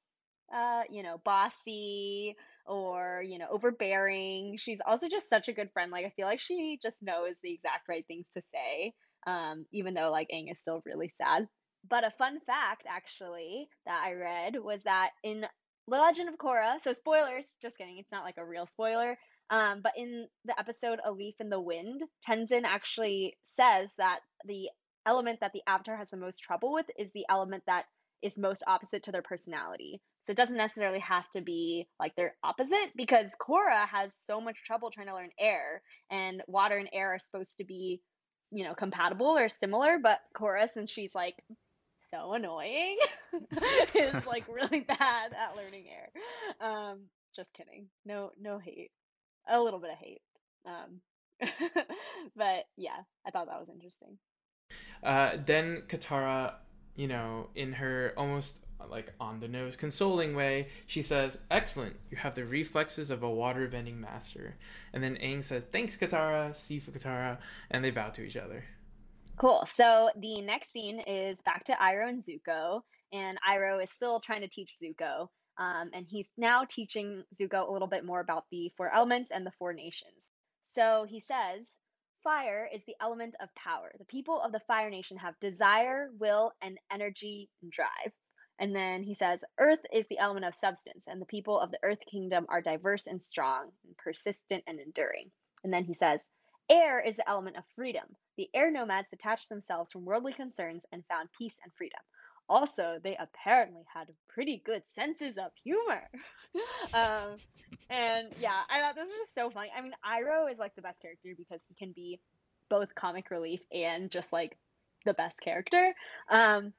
uh, 0.54 0.82
you 0.90 1.02
know, 1.02 1.20
bossy 1.24 2.36
or, 2.66 3.22
you 3.26 3.38
know, 3.38 3.48
overbearing, 3.50 4.56
she's 4.58 4.80
also 4.86 5.08
just 5.08 5.28
such 5.28 5.48
a 5.48 5.52
good 5.54 5.70
friend. 5.72 5.92
Like, 5.92 6.06
I 6.06 6.10
feel 6.16 6.26
like 6.26 6.40
she 6.40 6.78
just 6.82 7.02
knows 7.02 7.34
the 7.42 7.52
exact 7.52 7.88
right 7.88 8.04
things 8.06 8.26
to 8.34 8.42
say, 8.42 8.92
um, 9.26 9.66
even 9.72 9.94
though, 9.94 10.10
like, 10.10 10.28
Aang 10.34 10.50
is 10.52 10.60
still 10.60 10.82
really 10.86 11.12
sad. 11.20 11.46
But 11.88 12.04
a 12.04 12.10
fun 12.10 12.40
fact, 12.46 12.86
actually, 12.88 13.68
that 13.86 14.02
I 14.04 14.14
read 14.14 14.56
was 14.62 14.84
that 14.84 15.10
in 15.22 15.42
The 15.42 15.96
Legend 15.96 16.28
of 16.28 16.38
Korra, 16.38 16.82
so 16.82 16.92
spoilers, 16.92 17.54
just 17.60 17.76
kidding, 17.76 17.98
it's 17.98 18.12
not 18.12 18.24
like 18.24 18.38
a 18.38 18.44
real 18.44 18.66
spoiler. 18.66 19.18
Um, 19.50 19.80
but 19.82 19.92
in 19.96 20.26
the 20.46 20.58
episode 20.58 21.00
A 21.04 21.12
Leaf 21.12 21.34
in 21.40 21.50
the 21.50 21.60
Wind, 21.60 22.02
Tenzin 22.26 22.64
actually 22.64 23.36
says 23.42 23.92
that 23.98 24.20
the 24.46 24.70
element 25.06 25.40
that 25.40 25.52
the 25.52 25.62
Avatar 25.66 25.96
has 25.96 26.10
the 26.10 26.16
most 26.16 26.38
trouble 26.38 26.72
with 26.72 26.86
is 26.98 27.12
the 27.12 27.26
element 27.28 27.62
that 27.66 27.84
is 28.22 28.38
most 28.38 28.64
opposite 28.66 29.02
to 29.02 29.12
their 29.12 29.22
personality. 29.22 30.00
So 30.24 30.30
it 30.30 30.38
doesn't 30.38 30.56
necessarily 30.56 31.00
have 31.00 31.28
to 31.30 31.42
be 31.42 31.86
like 32.00 32.14
they're 32.16 32.34
opposite 32.42 32.92
because 32.96 33.36
Korra 33.38 33.86
has 33.86 34.14
so 34.24 34.40
much 34.40 34.64
trouble 34.64 34.90
trying 34.90 35.08
to 35.08 35.14
learn 35.14 35.28
air, 35.38 35.82
and 36.10 36.42
water 36.46 36.78
and 36.78 36.88
air 36.94 37.14
are 37.14 37.18
supposed 37.18 37.58
to 37.58 37.64
be, 37.64 38.00
you 38.50 38.64
know, 38.64 38.74
compatible 38.74 39.36
or 39.36 39.50
similar. 39.50 39.98
But 40.02 40.20
Korra, 40.34 40.70
since 40.70 40.90
she's 40.90 41.14
like 41.14 41.34
so 42.14 42.32
annoying, 42.32 42.96
is 43.94 44.26
like 44.26 44.44
really 44.48 44.80
bad 44.88 45.32
at 45.32 45.56
learning 45.56 45.84
air. 45.90 46.10
Um, 46.60 47.00
just 47.34 47.52
kidding. 47.54 47.86
No, 48.04 48.30
no 48.40 48.58
hate. 48.58 48.90
A 49.48 49.60
little 49.60 49.80
bit 49.80 49.90
of 49.90 49.98
hate. 49.98 50.22
Um, 50.66 51.00
but 52.36 52.64
yeah, 52.76 53.00
I 53.26 53.30
thought 53.30 53.46
that 53.46 53.60
was 53.60 53.68
interesting. 53.72 54.18
Uh, 55.02 55.32
then 55.44 55.82
Katara, 55.88 56.54
you 56.96 57.08
know, 57.08 57.48
in 57.54 57.72
her 57.74 58.14
almost 58.16 58.60
like 58.90 59.12
on 59.18 59.40
the 59.40 59.48
nose 59.48 59.76
consoling 59.76 60.34
way, 60.34 60.68
she 60.86 61.02
says, 61.02 61.38
"Excellent, 61.50 61.96
you 62.10 62.16
have 62.18 62.34
the 62.34 62.44
reflexes 62.44 63.10
of 63.10 63.22
a 63.22 63.30
water 63.30 63.66
bending 63.68 64.00
master." 64.00 64.56
And 64.92 65.02
then 65.02 65.16
Aang 65.16 65.42
says, 65.42 65.64
"Thanks, 65.64 65.96
Katara. 65.96 66.52
Sifu 66.52 66.90
Katara," 66.90 67.38
and 67.70 67.84
they 67.84 67.90
vow 67.90 68.08
to 68.10 68.22
each 68.22 68.36
other. 68.36 68.64
Cool. 69.36 69.64
So 69.66 70.10
the 70.16 70.40
next 70.42 70.70
scene 70.70 71.00
is 71.00 71.42
back 71.42 71.64
to 71.64 71.72
Iroh 71.72 72.08
and 72.08 72.24
Zuko, 72.24 72.82
and 73.12 73.38
Iroh 73.48 73.82
is 73.82 73.90
still 73.90 74.20
trying 74.20 74.42
to 74.42 74.48
teach 74.48 74.76
Zuko. 74.82 75.28
Um, 75.58 75.90
and 75.92 76.06
he's 76.08 76.28
now 76.36 76.64
teaching 76.64 77.24
Zuko 77.34 77.68
a 77.68 77.72
little 77.72 77.88
bit 77.88 78.04
more 78.04 78.20
about 78.20 78.44
the 78.50 78.72
four 78.76 78.92
elements 78.92 79.30
and 79.30 79.46
the 79.46 79.52
four 79.52 79.72
nations. 79.72 80.30
So 80.62 81.06
he 81.08 81.20
says, 81.20 81.78
Fire 82.22 82.68
is 82.72 82.82
the 82.86 82.96
element 83.00 83.36
of 83.40 83.54
power. 83.54 83.92
The 83.98 84.04
people 84.06 84.40
of 84.40 84.50
the 84.50 84.60
Fire 84.66 84.88
Nation 84.88 85.16
have 85.18 85.38
desire, 85.40 86.10
will, 86.18 86.52
and 86.62 86.78
energy 86.90 87.50
and 87.62 87.70
drive. 87.70 88.12
And 88.58 88.74
then 88.74 89.02
he 89.02 89.14
says, 89.14 89.44
Earth 89.58 89.84
is 89.92 90.06
the 90.08 90.18
element 90.18 90.46
of 90.46 90.54
substance, 90.54 91.06
and 91.06 91.20
the 91.20 91.26
people 91.26 91.58
of 91.58 91.70
the 91.70 91.78
Earth 91.82 91.98
Kingdom 92.10 92.46
are 92.48 92.62
diverse 92.62 93.06
and 93.08 93.22
strong, 93.22 93.70
and 93.84 93.96
persistent 93.98 94.64
and 94.66 94.80
enduring. 94.80 95.30
And 95.64 95.72
then 95.72 95.84
he 95.84 95.94
says, 95.94 96.20
Air 96.70 97.00
is 97.00 97.16
the 97.16 97.28
element 97.28 97.56
of 97.56 97.64
freedom. 97.76 98.06
The 98.36 98.48
air 98.54 98.70
nomads 98.70 99.08
detached 99.10 99.48
themselves 99.48 99.92
from 99.92 100.04
worldly 100.04 100.32
concerns 100.32 100.84
and 100.92 101.04
found 101.06 101.28
peace 101.36 101.58
and 101.62 101.72
freedom. 101.74 102.00
Also, 102.48 102.98
they 103.02 103.16
apparently 103.16 103.82
had 103.92 104.08
pretty 104.28 104.62
good 104.66 104.82
senses 104.86 105.38
of 105.38 105.50
humor. 105.62 106.08
um, 106.94 107.36
and 107.88 108.28
yeah, 108.38 108.60
I 108.68 108.80
thought 108.80 108.96
this 108.96 109.08
was 109.08 109.28
so 109.34 109.50
funny. 109.50 109.70
I 109.76 109.80
mean, 109.80 109.92
Iroh 110.04 110.52
is 110.52 110.58
like 110.58 110.74
the 110.74 110.82
best 110.82 111.00
character 111.00 111.30
because 111.36 111.60
he 111.68 111.74
can 111.74 111.92
be 111.92 112.20
both 112.68 112.94
comic 112.94 113.30
relief 113.30 113.60
and 113.72 114.10
just 114.10 114.32
like 114.32 114.58
the 115.04 115.14
best 115.14 115.40
character. 115.40 115.94
Um, 116.30 116.72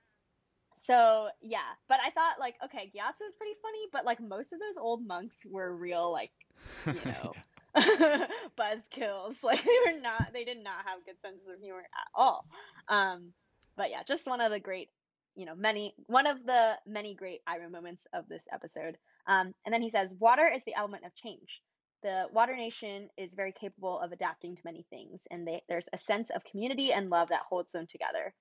so 0.78 1.30
yeah, 1.42 1.60
but 1.90 2.00
I 2.06 2.12
thought 2.12 2.40
like, 2.40 2.56
okay, 2.64 2.92
Gyatso 2.96 3.28
is 3.28 3.36
pretty 3.36 3.56
funny, 3.62 3.88
but 3.92 4.06
like 4.06 4.20
most 4.20 4.54
of 4.54 4.60
those 4.60 4.78
old 4.78 5.06
monks 5.06 5.44
were 5.50 5.76
real 5.76 6.12
like, 6.12 6.32
you 6.86 6.94
know. 7.06 7.34
buzzkills 8.58 9.36
like 9.44 9.64
they 9.64 9.78
were 9.86 10.00
not 10.02 10.32
they 10.34 10.46
did 10.46 10.64
not 10.64 10.86
have 10.86 11.06
good 11.06 11.20
senses 11.22 11.48
of 11.54 11.60
humor 11.62 11.80
at 11.80 12.08
all 12.16 12.46
um 12.88 13.34
but 13.76 13.90
yeah 13.90 14.02
just 14.08 14.28
one 14.28 14.42
of 14.42 14.52
the 14.52 14.60
great 14.60 14.90
you 15.36 15.46
know 15.46 15.56
many 15.56 15.94
one 16.08 16.28
of 16.28 16.44
the 16.46 16.74
many 16.88 17.14
great 17.14 17.42
Iroh 17.48 17.72
moments 17.72 18.08
of 18.14 18.28
this 18.28 18.44
episode. 18.52 18.98
Um, 19.28 19.54
and 19.66 19.74
then 19.74 19.82
he 19.82 19.90
says, 19.90 20.16
"Water 20.20 20.48
is 20.48 20.64
the 20.64 20.76
element 20.76 21.06
of 21.06 21.16
change. 21.16 21.62
The 22.04 22.28
Water 22.32 22.56
Nation 22.56 23.10
is 23.18 23.34
very 23.34 23.52
capable 23.52 24.00
of 24.00 24.12
adapting 24.12 24.56
to 24.56 24.62
many 24.66 24.86
things, 24.90 25.20
and 25.32 25.48
they, 25.48 25.64
there's 25.68 25.90
a 25.94 26.00
sense 26.00 26.30
of 26.30 26.44
community 26.46 26.94
and 26.94 27.10
love 27.10 27.30
that 27.30 27.44
holds 27.50 27.72
them 27.72 27.88
together." 27.88 28.34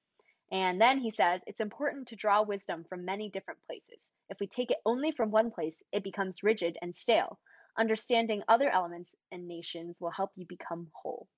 And 0.52 0.80
then 0.80 0.98
he 0.98 1.10
says, 1.10 1.40
"It's 1.46 1.60
important 1.60 2.08
to 2.08 2.16
draw 2.16 2.42
wisdom 2.42 2.84
from 2.88 3.04
many 3.04 3.28
different 3.30 3.60
places. 3.66 3.98
If 4.30 4.38
we 4.40 4.46
take 4.46 4.70
it 4.70 4.78
only 4.86 5.10
from 5.10 5.30
one 5.30 5.50
place, 5.50 5.82
it 5.92 6.04
becomes 6.04 6.42
rigid 6.42 6.78
and 6.80 6.96
stale. 6.96 7.38
Understanding 7.78 8.42
other 8.48 8.70
elements 8.70 9.14
and 9.32 9.48
nations 9.48 10.00
will 10.00 10.10
help 10.10 10.30
you 10.36 10.46
become 10.46 10.88
whole." 10.92 11.28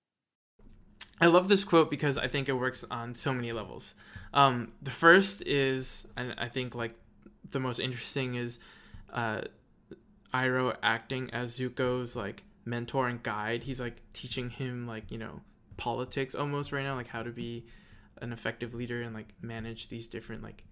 I 1.20 1.27
love 1.27 1.49
this 1.49 1.64
quote 1.64 1.90
because 1.90 2.18
I 2.18 2.29
think 2.29 2.49
it 2.49 2.53
works 2.53 2.85
on 2.90 3.14
so 3.14 3.33
many 3.33 3.53
levels. 3.53 3.94
Um, 4.35 4.72
the 4.83 4.90
first 4.90 5.42
is, 5.46 6.07
and 6.16 6.35
I 6.37 6.49
think 6.49 6.75
like 6.75 6.94
the 7.51 7.61
most 7.61 7.79
interesting 7.79 8.35
is, 8.35 8.59
uh, 9.12 9.42
Iroh 10.35 10.77
acting 10.83 11.31
as 11.33 11.59
Zuko's 11.59 12.14
like 12.16 12.42
mentor 12.66 13.09
and 13.09 13.22
guide. 13.22 13.62
He's 13.62 13.81
like 13.81 14.03
teaching 14.12 14.51
him 14.51 14.87
like 14.87 15.11
you 15.11 15.18
know 15.18 15.40
politics 15.79 16.35
almost 16.35 16.72
right 16.72 16.83
now, 16.83 16.94
like 16.94 17.09
how 17.09 17.22
to 17.22 17.31
be 17.31 17.64
an 18.20 18.33
effective 18.33 18.75
leader 18.75 19.03
and 19.03 19.14
like 19.14 19.33
manage 19.40 19.88
these 19.88 20.07
different 20.07 20.42
like 20.42 20.64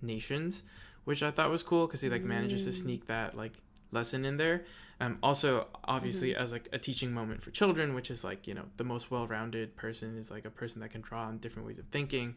nations, 0.00 0.62
which 1.04 1.22
I 1.22 1.32
thought 1.32 1.50
was 1.50 1.62
cool 1.62 1.86
because 1.86 2.00
he 2.00 2.08
like 2.08 2.22
manages 2.22 2.64
to 2.66 2.72
sneak 2.72 3.06
that 3.06 3.36
like 3.36 3.54
lesson 3.90 4.24
in 4.24 4.36
there. 4.36 4.64
Um, 5.00 5.18
also, 5.22 5.68
obviously, 5.84 6.30
mm-hmm. 6.30 6.42
as 6.42 6.52
like 6.52 6.68
a 6.72 6.78
teaching 6.78 7.12
moment 7.12 7.42
for 7.42 7.50
children, 7.50 7.94
which 7.94 8.10
is 8.10 8.24
like 8.24 8.46
you 8.46 8.54
know 8.54 8.64
the 8.76 8.84
most 8.84 9.10
well-rounded 9.10 9.76
person 9.76 10.18
is 10.18 10.30
like 10.30 10.44
a 10.44 10.50
person 10.50 10.80
that 10.80 10.90
can 10.90 11.00
draw 11.00 11.24
on 11.24 11.38
different 11.38 11.66
ways 11.66 11.78
of 11.78 11.86
thinking, 11.86 12.34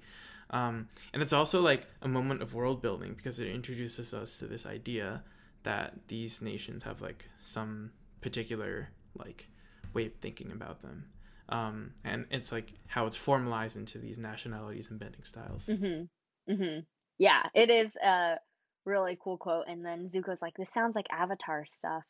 um, 0.52 0.88
and 1.14 1.22
it's 1.22 1.34
also 1.34 1.62
like 1.62 1.88
a 2.02 2.08
moment 2.08 2.42
of 2.42 2.54
world 2.54 2.82
building 2.82 3.14
because 3.16 3.40
it 3.40 3.48
introduces 3.48 4.14
us 4.14 4.38
to 4.40 4.46
this 4.46 4.66
idea 4.66 5.24
that 5.64 5.94
these 6.08 6.42
nations 6.42 6.84
have 6.84 7.02
like 7.02 7.30
some 7.40 7.92
particular 8.22 8.90
like 9.16 9.48
way 9.94 10.06
of 10.06 10.14
thinking 10.16 10.52
about 10.52 10.82
them. 10.82 11.06
Um, 11.50 11.94
and 12.04 12.26
it's 12.32 12.52
like 12.52 12.74
how 12.88 13.06
it's 13.08 13.18
formalized 13.18 13.76
into 13.76 13.98
these 13.98 14.18
nationalities 14.18 14.90
and 14.90 15.00
bending 15.00 15.24
styles. 15.24 15.68
Mm-hmm. 15.68 16.54
Mm-hmm. 16.54 16.80
Yeah, 17.18 17.44
it 17.54 17.70
is 17.70 17.96
a 17.98 18.38
really 18.86 19.18
cool 19.22 19.38
quote. 19.38 19.66
And 19.68 19.86
then 19.86 20.10
Zuko's 20.10 20.42
like, 20.42 20.56
"This 20.56 20.72
sounds 20.72 20.96
like 20.96 21.08
Avatar 21.12 21.66
stuff." 21.66 22.04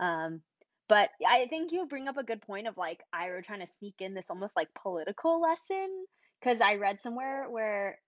Um, 0.00 0.42
but 0.88 1.10
I 1.26 1.46
think 1.46 1.72
you 1.72 1.86
bring 1.86 2.08
up 2.08 2.16
a 2.16 2.24
good 2.24 2.42
point 2.42 2.66
of 2.66 2.76
like 2.76 3.02
Iroh 3.14 3.44
trying 3.44 3.60
to 3.60 3.72
sneak 3.78 3.96
in 4.00 4.14
this 4.14 4.30
almost 4.30 4.56
like 4.56 4.68
political 4.74 5.40
lesson 5.40 6.06
because 6.40 6.60
I 6.60 6.74
read 6.74 7.00
somewhere 7.00 7.48
where 7.48 7.98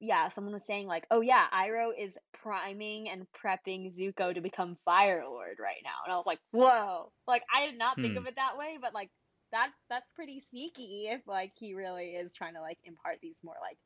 yeah, 0.00 0.28
someone 0.28 0.52
was 0.52 0.66
saying 0.66 0.86
like, 0.86 1.06
"Oh 1.10 1.20
yeah, 1.20 1.46
Iroh 1.52 1.90
is 1.98 2.18
priming 2.32 3.08
and 3.08 3.26
prepping 3.32 3.96
Zuko 3.96 4.34
to 4.34 4.40
become 4.40 4.76
Fire 4.84 5.24
Lord 5.26 5.58
right 5.60 5.80
now," 5.84 6.04
and 6.04 6.12
I 6.12 6.16
was 6.16 6.26
like, 6.26 6.40
"Whoa!" 6.52 7.12
Like 7.26 7.42
I 7.54 7.66
did 7.66 7.78
not 7.78 7.96
think 7.96 8.12
Hmm. 8.12 8.18
of 8.18 8.26
it 8.26 8.36
that 8.36 8.58
way, 8.58 8.78
but 8.80 8.94
like 8.94 9.10
that 9.52 9.70
that's 9.88 10.08
pretty 10.14 10.40
sneaky 10.40 11.06
if 11.08 11.26
like 11.26 11.52
he 11.58 11.74
really 11.74 12.10
is 12.16 12.32
trying 12.34 12.54
to 12.54 12.60
like 12.60 12.78
impart 12.84 13.18
these 13.22 13.40
more 13.44 13.56
like 13.60 13.78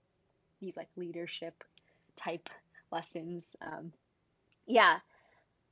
these 0.61 0.77
like 0.77 0.89
leadership 0.97 1.63
type 2.17 2.49
lessons. 2.93 3.55
Um, 3.61 3.93
yeah. 4.67 4.99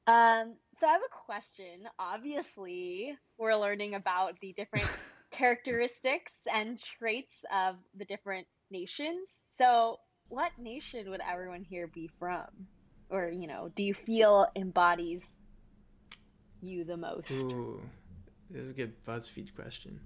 Um, 0.07 0.55
so 0.79 0.87
I 0.87 0.93
have 0.93 1.01
a 1.03 1.25
question. 1.27 1.89
Obviously, 1.99 3.17
we're 3.39 3.57
learning 3.57 3.95
about 3.95 4.39
the 4.41 4.53
different 4.53 4.89
characteristics 5.31 6.33
and 6.53 6.81
traits 6.81 7.45
of 7.53 7.77
the 7.97 8.05
different 8.05 8.47
nations. 8.71 9.31
So, 9.57 9.99
what 10.29 10.53
nation 10.59 11.11
would 11.11 11.21
everyone 11.21 11.63
here 11.63 11.87
be 11.87 12.11
from? 12.19 12.47
Or, 13.11 13.29
you 13.29 13.47
know, 13.47 13.71
do 13.75 13.85
you 13.85 13.95
feel 13.95 14.47
embodies 14.57 15.39
you 16.61 16.85
the 16.85 16.97
most? 16.97 17.31
Ooh, 17.31 17.81
this 18.51 18.67
is 18.67 18.73
a 18.73 18.75
good 18.75 19.05
BuzzFeed 19.05 19.55
question. 19.55 20.01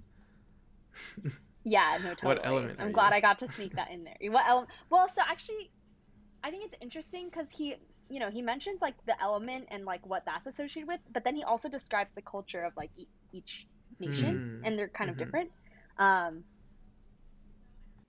Yeah, 1.63 1.97
no, 2.03 2.09
totally. 2.15 2.35
What 2.35 2.45
element 2.45 2.79
I'm 2.79 2.91
glad 2.91 3.09
you? 3.09 3.17
I 3.17 3.21
got 3.21 3.39
to 3.39 3.47
sneak 3.47 3.75
that 3.75 3.91
in 3.91 4.03
there. 4.03 4.15
What 4.31 4.43
element? 4.47 4.71
Well, 4.89 5.07
so 5.13 5.21
actually, 5.27 5.69
I 6.43 6.51
think 6.51 6.65
it's 6.65 6.75
interesting 6.81 7.29
because 7.29 7.49
he, 7.51 7.75
you 8.09 8.19
know, 8.19 8.29
he 8.29 8.41
mentions 8.41 8.81
like 8.81 8.95
the 9.05 9.19
element 9.21 9.67
and 9.71 9.85
like 9.85 10.05
what 10.05 10.23
that's 10.25 10.47
associated 10.47 10.87
with, 10.87 10.99
but 11.13 11.23
then 11.23 11.35
he 11.35 11.43
also 11.43 11.69
describes 11.69 12.11
the 12.15 12.21
culture 12.21 12.63
of 12.63 12.73
like 12.75 12.91
e- 12.97 13.07
each 13.31 13.67
nation, 13.99 14.41
Mm. 14.41 14.65
and 14.65 14.77
they're 14.79 14.89
kind 14.89 15.09
Mhm. 15.09 15.13
of 15.13 15.17
different. 15.17 15.51
Um, 15.97 16.45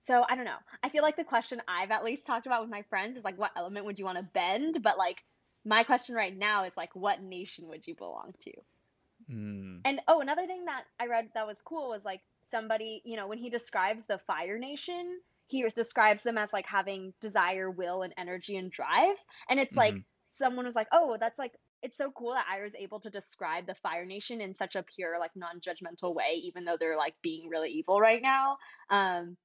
so 0.00 0.24
I 0.28 0.34
don't 0.34 0.44
know. 0.44 0.58
I 0.82 0.88
feel 0.88 1.02
like 1.02 1.16
the 1.16 1.24
question 1.24 1.62
I've 1.68 1.90
at 1.90 2.04
least 2.04 2.26
talked 2.26 2.46
about 2.46 2.62
with 2.62 2.70
my 2.70 2.82
friends 2.82 3.16
is 3.16 3.24
like, 3.24 3.38
what 3.38 3.52
element 3.56 3.86
would 3.86 3.98
you 3.98 4.04
want 4.04 4.18
to 4.18 4.24
bend? 4.24 4.82
But 4.82 4.98
like, 4.98 5.22
my 5.64 5.84
question 5.84 6.14
right 6.14 6.36
now 6.36 6.64
is 6.64 6.76
like, 6.76 6.94
what 6.94 7.22
nation 7.22 7.68
would 7.68 7.86
you 7.86 7.94
belong 7.94 8.34
to? 8.40 8.52
Mm. 9.30 9.80
And 9.84 10.00
oh, 10.08 10.20
another 10.20 10.46
thing 10.46 10.64
that 10.66 10.84
I 10.98 11.06
read 11.06 11.28
that 11.34 11.46
was 11.46 11.62
cool 11.62 11.88
was 11.88 12.04
like 12.04 12.20
somebody, 12.44 13.02
you 13.04 13.16
know, 13.16 13.28
when 13.28 13.38
he 13.38 13.50
describes 13.50 14.06
the 14.06 14.18
Fire 14.18 14.58
Nation, 14.58 15.20
he 15.48 15.66
describes 15.74 16.22
them 16.22 16.38
as 16.38 16.52
like 16.52 16.66
having 16.66 17.12
desire, 17.20 17.70
will, 17.70 18.02
and 18.02 18.14
energy 18.16 18.56
and 18.56 18.70
drive. 18.70 19.16
And 19.48 19.60
it's 19.60 19.76
like 19.76 19.96
Mhm. 19.96 20.04
someone 20.30 20.64
was 20.66 20.74
like, 20.76 20.88
oh, 20.92 21.16
that's 21.20 21.38
like 21.38 21.52
it's 21.82 21.96
so 21.96 22.10
cool 22.12 22.32
that 22.34 22.46
Iroh's 22.46 22.74
able 22.76 23.00
to 23.00 23.10
describe 23.10 23.66
the 23.66 23.74
Fire 23.76 24.06
Nation 24.06 24.40
in 24.40 24.54
such 24.54 24.76
a 24.76 24.82
pure, 24.84 25.18
like 25.18 25.32
non-judgmental 25.34 26.14
way, 26.14 26.34
even 26.44 26.64
though 26.64 26.76
they're 26.78 26.96
like 26.96 27.14
being 27.22 27.48
really 27.48 27.70
evil 27.70 28.00
right 28.00 28.22
now. 28.22 28.56
Um, 28.90 29.36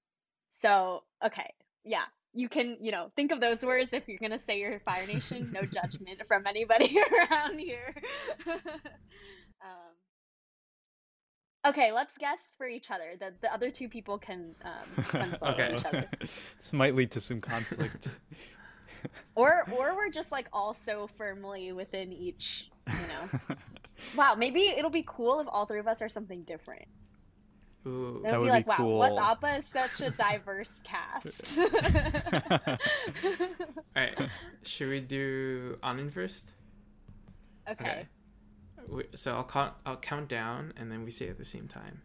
so 0.51 1.03
okay, 1.25 1.53
yeah. 1.83 2.05
You 2.33 2.49
can, 2.49 2.77
you 2.81 2.91
know, 2.91 3.11
think 3.15 3.31
of 3.31 3.39
those 3.41 3.63
words 3.63 3.93
if 3.93 4.07
you're 4.07 4.19
gonna 4.19 4.37
say 4.39 4.59
you're 4.59 4.79
Fire 4.81 5.07
Nation. 5.07 5.51
No 5.51 5.65
judgment 5.65 6.21
from 6.27 6.45
anybody 6.47 6.97
around 7.31 7.59
here. 7.59 7.95
um, 9.61 9.95
Okay, 11.67 11.91
let's 11.91 12.17
guess 12.17 12.55
for 12.57 12.67
each 12.67 12.91
other. 12.91 13.15
The 13.19 13.33
the 13.41 13.53
other 13.53 13.69
two 13.71 13.89
people 13.89 14.17
can 14.17 14.55
um, 14.63 15.03
consult 15.05 15.53
Okay. 15.59 15.75
each 15.75 15.85
other, 15.85 16.09
this 16.19 16.73
might 16.73 16.95
lead 16.95 17.11
to 17.11 17.21
some 17.21 17.41
conflict. 17.41 18.07
or 19.35 19.63
or 19.77 19.95
we're 19.95 20.09
just 20.09 20.31
like 20.31 20.47
all 20.53 20.73
so 20.73 21.07
firmly 21.17 21.71
within 21.73 22.13
each. 22.13 22.69
You 22.87 22.93
know, 22.93 23.55
wow. 24.15 24.35
Maybe 24.35 24.61
it'll 24.61 24.89
be 24.89 25.03
cool 25.05 25.39
if 25.41 25.47
all 25.49 25.65
three 25.65 25.79
of 25.79 25.87
us 25.87 26.01
are 26.01 26.09
something 26.09 26.43
different. 26.43 26.85
Ooh. 27.85 28.21
It'll 28.25 28.31
That 28.31 28.39
would 28.39 28.45
be 28.45 28.49
be 28.49 28.51
like, 28.51 28.67
wow, 28.67 28.77
cool. 28.77 28.99
What's 28.99 29.17
Appa 29.17 29.55
is 29.57 29.65
such 29.65 30.01
a 30.01 30.09
diverse 30.11 30.71
cast. 30.83 31.57
All 31.59 32.77
right. 33.95 34.17
Should 34.63 34.89
we 34.89 34.99
do 35.01 35.77
Anand 35.83 36.13
first? 36.13 36.51
okay. 37.69 38.01
We- 38.01 38.16
So 39.15 39.35
I'll 39.35 39.43
count. 39.43 39.73
I'll 39.85 39.97
count 39.97 40.27
down, 40.29 40.73
and 40.77 40.91
then 40.91 41.03
we 41.03 41.11
say 41.11 41.25
it 41.25 41.31
at 41.31 41.37
the 41.37 41.45
same 41.45 41.67
time. 41.67 42.01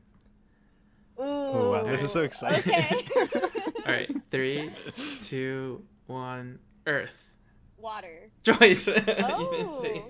Ooh. 1.18 1.22
Oh, 1.24 1.70
wow, 1.72 1.85
this 1.85 2.03
is 2.03 2.11
so 2.11 2.22
exciting. 2.22 2.61
Okay. 2.72 3.05
All 3.87 3.93
right, 3.93 4.11
three, 4.30 4.70
two, 5.22 5.85
one. 6.07 6.59
Earth. 6.87 7.30
Water. 7.78 8.30
Joyce. 8.43 8.89
Oh. 8.89 10.05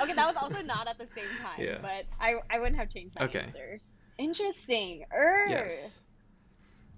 Okay, 0.00 0.14
that 0.14 0.26
was 0.26 0.36
also 0.40 0.62
not 0.62 0.86
at 0.88 0.98
the 0.98 1.06
same 1.08 1.24
time, 1.40 1.58
Yeah. 1.58 1.78
but 1.82 2.04
I 2.20 2.36
I 2.50 2.58
wouldn't 2.58 2.76
have 2.76 2.88
changed 2.90 3.16
my 3.18 3.24
Okay. 3.26 3.40
answer. 3.40 3.80
Interesting. 4.18 5.04
Earth. 5.12 5.50
Yes. 5.50 6.00
Yeah, 6.02 6.02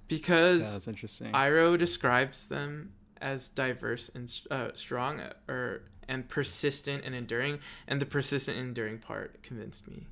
Because 0.08 0.72
that's 0.74 0.88
interesting. 0.88 1.32
Iroh 1.32 1.78
describes 1.78 2.48
them 2.48 2.92
as 3.20 3.48
diverse 3.48 4.10
and 4.14 4.30
uh, 4.50 4.70
strong, 4.74 5.20
or 5.48 5.82
and 6.08 6.28
persistent 6.28 7.04
and 7.04 7.14
enduring, 7.14 7.60
and 7.86 8.00
the 8.00 8.06
persistent 8.06 8.56
and 8.56 8.68
enduring 8.68 8.98
part 8.98 9.42
convinced 9.42 9.88
me. 9.88 10.06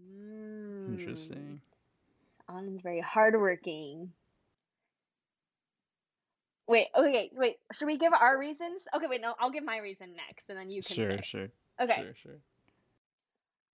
Mm. 0.00 0.98
Interesting. 0.98 1.60
Anand's 2.48 2.82
very 2.82 3.00
hardworking. 3.00 4.10
Wait, 6.66 6.86
okay, 6.96 7.30
wait. 7.34 7.56
Should 7.72 7.86
we 7.86 7.98
give 7.98 8.12
our 8.12 8.38
reasons? 8.38 8.82
Okay, 8.94 9.06
wait, 9.08 9.20
no, 9.20 9.34
I'll 9.38 9.50
give 9.50 9.64
my 9.64 9.78
reason 9.78 10.14
next, 10.16 10.48
and 10.48 10.58
then 10.58 10.70
you 10.70 10.82
can. 10.82 10.96
Sure, 10.96 11.16
say. 11.18 11.22
sure. 11.22 11.48
Okay. 11.80 11.96
Sure, 11.96 12.14
sure. 12.22 12.38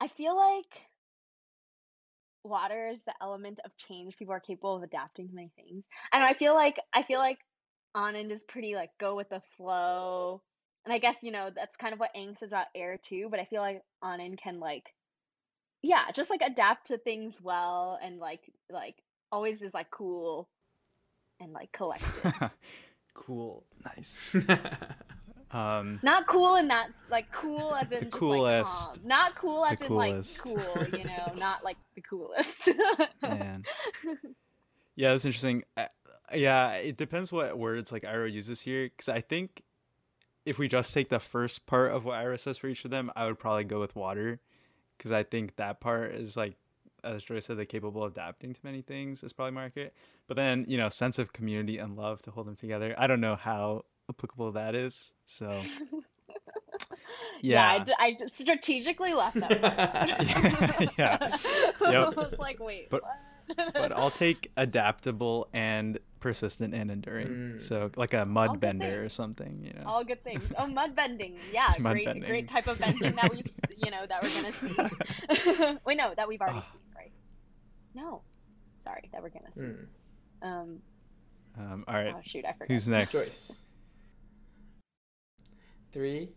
I 0.00 0.08
feel 0.08 0.34
like 0.34 0.80
water 2.44 2.88
is 2.88 3.02
the 3.04 3.14
element 3.20 3.60
of 3.64 3.76
change. 3.76 4.16
People 4.16 4.34
are 4.34 4.40
capable 4.40 4.76
of 4.76 4.82
adapting 4.82 5.28
to 5.28 5.34
many 5.34 5.52
things. 5.56 5.84
And 6.12 6.22
I 6.22 6.32
feel 6.32 6.54
like 6.54 6.80
I 6.92 7.02
feel 7.02 7.18
like 7.18 7.38
Anand 7.96 8.30
is 8.30 8.42
pretty 8.42 8.74
like 8.74 8.90
go 8.98 9.14
with 9.14 9.28
the 9.28 9.42
flow. 9.56 10.42
And 10.84 10.94
I 10.94 10.98
guess, 10.98 11.18
you 11.22 11.30
know, 11.30 11.50
that's 11.54 11.76
kind 11.76 11.92
of 11.92 12.00
what 12.00 12.14
Aang 12.16 12.42
is 12.42 12.52
about 12.52 12.66
air 12.74 12.98
too, 13.02 13.28
but 13.30 13.38
I 13.40 13.44
feel 13.44 13.60
like 13.60 13.82
Anand 14.02 14.38
can 14.38 14.60
like 14.60 14.94
yeah, 15.82 16.10
just 16.14 16.30
like 16.30 16.42
adapt 16.42 16.86
to 16.88 16.98
things 16.98 17.40
well 17.40 17.98
and 18.02 18.18
like 18.18 18.52
like 18.70 18.96
always 19.32 19.62
is 19.62 19.74
like 19.74 19.90
cool 19.90 20.48
and 21.40 21.52
like 21.52 21.72
collected. 21.72 22.32
cool. 23.14 23.64
Nice. 23.84 24.36
Um, 25.52 25.98
Not 26.04 26.28
cool 26.28 26.54
in 26.54 26.68
that 26.68 26.90
like 27.10 27.32
cool 27.32 27.74
as 27.74 27.86
in 27.90 28.02
just, 28.02 28.04
like, 28.04 28.12
coolest. 28.12 29.00
calm. 29.00 29.08
Not 29.08 29.34
cool 29.34 29.64
as 29.66 29.80
The 29.80 29.86
in 29.86 29.94
like 29.94 30.24
cool, 30.44 30.86
you 30.96 31.04
know, 31.04 31.32
not 31.36 31.64
like 31.64 31.76
the 31.96 32.02
coolest. 32.02 32.70
man. 33.22 33.64
Yeah, 34.94 35.10
that's 35.10 35.24
interesting. 35.24 35.64
Uh, 35.76 35.86
yeah, 36.34 36.74
it 36.74 36.96
depends 36.96 37.32
what 37.32 37.58
words 37.58 37.90
like 37.90 38.02
Iroh 38.04 38.30
uses 38.30 38.60
here, 38.60 38.84
because 38.84 39.08
I 39.08 39.22
think 39.22 39.62
if 40.46 40.58
we 40.58 40.68
just 40.68 40.92
take 40.94 41.08
the 41.08 41.20
first 41.20 41.66
part 41.66 41.92
of 41.92 42.04
what 42.04 42.16
Iroh 42.22 42.38
says 42.40 42.58
for 42.58 42.68
each 42.68 42.84
of 42.84 42.90
them, 42.90 43.10
I 43.14 43.26
would 43.26 43.38
probably 43.38 43.64
go 43.64 43.78
with 43.80 43.94
water, 43.96 44.40
because 44.96 45.12
I 45.12 45.22
think 45.22 45.56
that 45.56 45.80
part 45.80 46.12
is 46.14 46.36
like, 46.36 46.56
as 47.04 47.22
Joy 47.22 47.40
said, 47.40 47.56
they're 47.58 47.64
capable 47.64 48.04
of 48.04 48.12
adapting 48.12 48.52
to 48.52 48.60
many 48.62 48.82
things. 48.82 49.22
Is 49.22 49.32
probably 49.32 49.52
more 49.52 49.62
accurate. 49.64 49.94
But 50.26 50.36
then 50.36 50.64
you 50.68 50.76
know, 50.78 50.88
sense 50.88 51.18
of 51.18 51.32
community 51.32 51.78
and 51.78 51.96
love 51.96 52.22
to 52.22 52.30
hold 52.30 52.46
them 52.46 52.56
together. 52.56 52.94
I 52.98 53.06
don't 53.06 53.20
know 53.20 53.36
how 53.36 53.84
applicable 54.08 54.52
that 54.52 54.74
is. 54.74 55.12
So 55.24 55.60
Yeah, 57.42 57.66
I, 57.68 57.76
yeah, 57.76 57.84
d- 57.84 57.92
I 57.98 58.10
d- 58.12 58.28
strategically 58.28 59.14
left 59.14 59.36
that. 59.40 59.64
out. 59.64 60.92
Yeah, 60.98 61.18
I 61.80 62.08
was 62.14 62.34
like, 62.38 62.60
wait, 62.60 62.90
But- 62.90 63.02
but 63.56 63.90
I'll 63.96 64.10
take 64.12 64.52
adaptable 64.56 65.48
and 65.52 65.98
persistent 66.20 66.74
and 66.74 66.90
enduring. 66.90 67.28
Mm. 67.28 67.62
So 67.62 67.90
like 67.96 68.14
a 68.14 68.24
mud 68.24 68.50
good 68.52 68.60
bender 68.60 69.04
or 69.04 69.08
something, 69.08 69.60
you 69.64 69.72
know. 69.72 69.86
All 69.88 70.04
good 70.04 70.22
things. 70.22 70.52
Oh, 70.58 70.66
mud 70.66 70.94
bending. 70.94 71.38
Yeah, 71.52 71.72
Mud 71.78 71.92
great, 71.94 72.04
bending. 72.06 72.28
great 72.28 72.48
type 72.48 72.68
of 72.68 72.78
bending 72.78 73.14
that 73.16 73.30
we've, 73.32 73.46
s- 73.46 73.60
you 73.84 73.90
know, 73.90 74.06
that 74.06 74.22
we're 74.22 74.42
gonna 74.42 74.52
see. 74.54 75.78
wait, 75.84 75.96
no, 75.96 76.14
that 76.16 76.28
we've 76.28 76.40
already 76.40 76.58
Ah. 76.58 76.70
seen, 76.72 76.80
right? 76.96 77.12
No, 77.94 78.22
sorry, 78.84 79.08
that 79.12 79.22
we're 79.22 79.30
gonna 79.30 79.52
see. 79.54 79.60
Hmm. 80.42 80.46
Um, 80.48 80.78
Um, 81.58 81.84
all 81.88 81.94
right, 81.94 82.14
oh 82.16 82.20
shoot, 82.24 82.44
I 82.44 82.52
forgot. 82.52 82.68
who's 82.68 82.86
next? 82.88 83.52
Three, 85.92 86.28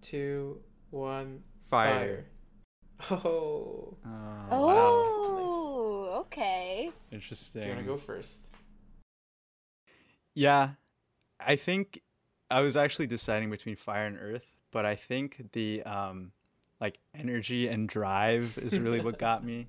two, 0.00 0.60
one. 0.90 1.40
Fire. 1.66 2.24
Fire. 2.98 3.18
Oh. 3.24 3.96
Oh, 4.06 4.48
Oh, 4.50 6.18
okay. 6.20 6.90
interesting. 7.12 7.62
Do 7.62 7.68
you 7.68 7.74
want 7.74 7.86
to 7.86 7.92
go 7.92 7.96
first? 7.98 8.48
Yeah, 10.34 10.70
I 11.40 11.56
think 11.56 12.02
I 12.50 12.60
was 12.60 12.76
actually 12.76 13.06
deciding 13.06 13.50
between 13.50 13.76
fire 13.76 14.06
and 14.06 14.18
earth, 14.18 14.46
but 14.70 14.84
I 14.84 14.96
think 14.96 15.50
the 15.52 15.82
um, 15.84 16.32
like 16.80 16.98
energy 17.14 17.68
and 17.68 17.88
drive 17.88 18.58
is 18.58 18.78
really 18.78 19.00
what 19.00 19.18
got 19.18 19.44
me. 19.50 19.68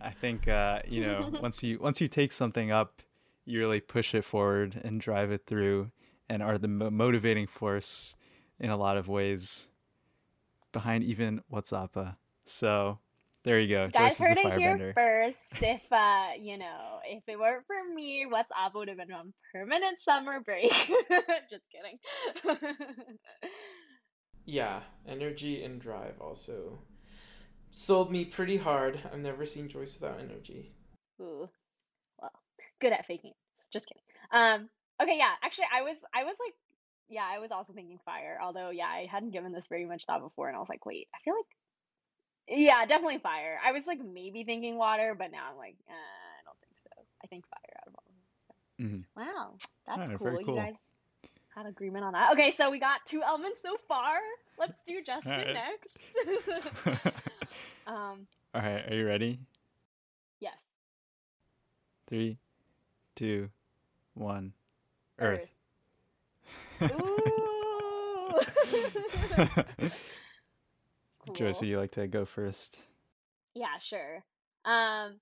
I 0.00 0.10
think 0.10 0.48
uh, 0.48 0.80
you 0.86 1.02
know 1.02 1.30
once 1.40 1.62
you 1.62 1.78
once 1.78 2.00
you 2.00 2.08
take 2.08 2.32
something 2.32 2.70
up, 2.70 3.02
you 3.44 3.58
really 3.58 3.80
push 3.80 4.14
it 4.14 4.24
forward 4.24 4.80
and 4.84 5.00
drive 5.00 5.30
it 5.30 5.46
through, 5.46 5.90
and 6.28 6.42
are 6.42 6.58
the 6.58 6.68
mo- 6.68 6.90
motivating 6.90 7.46
force 7.46 8.16
in 8.58 8.70
a 8.70 8.76
lot 8.76 8.96
of 8.96 9.08
ways 9.08 9.68
behind 10.72 11.04
even 11.04 11.42
What's 11.48 11.72
Appa. 11.72 12.18
So 12.44 12.98
there 13.44 13.60
you 13.60 13.68
go. 13.68 13.84
You 13.84 13.90
guys 13.90 14.18
Joyce 14.18 14.28
heard 14.28 14.38
it 14.38 14.54
here 14.54 14.92
first. 14.94 15.38
If 15.62 15.82
uh, 15.92 16.28
you 16.40 16.58
know, 16.58 16.98
if 17.04 17.22
it 17.28 17.38
weren't 17.38 17.66
for 17.66 17.76
me, 17.94 18.26
what's 18.28 18.50
up 18.58 18.74
would 18.74 18.88
have 18.88 18.96
been 18.98 19.12
on 19.12 19.32
permanent 19.52 20.02
summer 20.02 20.40
break. 20.40 20.70
Just 21.50 21.64
kidding. 21.70 21.98
Yeah, 24.46 24.80
energy 25.08 25.64
and 25.64 25.80
drive 25.80 26.20
also 26.20 26.78
sold 27.70 28.12
me 28.12 28.24
pretty 28.26 28.58
hard. 28.58 29.00
I've 29.10 29.20
never 29.20 29.46
seen 29.46 29.68
Joyce 29.68 29.98
without 29.98 30.20
energy. 30.20 30.72
Ooh, 31.20 31.48
well, 32.20 32.30
good 32.80 32.92
at 32.92 33.06
faking 33.06 33.30
it. 33.30 33.36
Just 33.72 33.86
kidding. 33.86 34.02
Um, 34.32 34.68
okay, 35.02 35.16
yeah. 35.16 35.32
Actually, 35.42 35.68
I 35.74 35.82
was, 35.82 35.96
I 36.14 36.24
was 36.24 36.36
like, 36.44 36.54
yeah, 37.08 37.26
I 37.26 37.38
was 37.38 37.50
also 37.52 37.72
thinking 37.72 37.98
fire. 38.04 38.38
Although, 38.42 38.70
yeah, 38.70 38.86
I 38.86 39.08
hadn't 39.10 39.32
given 39.32 39.52
this 39.52 39.68
very 39.68 39.86
much 39.86 40.04
thought 40.04 40.20
before, 40.20 40.48
and 40.48 40.56
I 40.56 40.60
was 40.60 40.68
like, 40.68 40.84
wait, 40.84 41.08
I 41.14 41.18
feel 41.24 41.34
like, 41.34 41.46
yeah, 42.48 42.84
definitely 42.86 43.18
fire. 43.18 43.58
I 43.64 43.72
was 43.72 43.86
like 43.86 44.00
maybe 44.04 44.44
thinking 44.44 44.76
water, 44.76 45.14
but 45.16 45.30
now 45.32 45.44
I'm 45.50 45.56
like, 45.56 45.76
uh, 45.88 45.92
I 45.92 46.42
don't 46.44 46.58
think 46.60 46.74
so. 46.84 47.02
I 47.22 47.26
think 47.26 47.46
fire 47.48 47.76
out 47.80 47.88
of 47.88 47.94
all 47.96 48.04
of 48.08 48.88
them. 48.88 49.04
Mhm. 49.04 49.04
Wow, 49.16 49.54
that's 49.86 49.98
Alright, 49.98 50.18
cool. 50.18 50.30
very 50.30 50.44
You 50.46 50.54
guys 50.54 50.74
had 51.54 51.66
agreement 51.66 52.04
on 52.04 52.12
that. 52.14 52.32
Okay, 52.32 52.50
so 52.50 52.70
we 52.70 52.78
got 52.80 53.04
two 53.06 53.22
elements 53.22 53.60
so 53.62 53.76
far. 53.88 54.18
Let's 54.58 54.74
do 54.86 55.02
Justin 55.02 55.32
Alright. 55.32 55.54
next. 55.54 57.16
um, 57.86 58.26
All 58.54 58.60
right, 58.62 58.90
are 58.90 58.94
you 58.94 59.06
ready? 59.06 59.38
yes. 60.40 60.58
Three, 62.06 62.38
two, 63.14 63.48
one. 64.14 64.52
Earth. 65.18 65.48
Ooh. 66.82 68.40
Joyce, 71.32 71.60
would 71.60 71.68
you 71.68 71.78
like 71.78 71.92
to 71.92 72.06
go 72.06 72.24
first? 72.24 72.86
Yeah, 73.54 73.78
sure. 73.80 74.24
Um, 74.64 75.14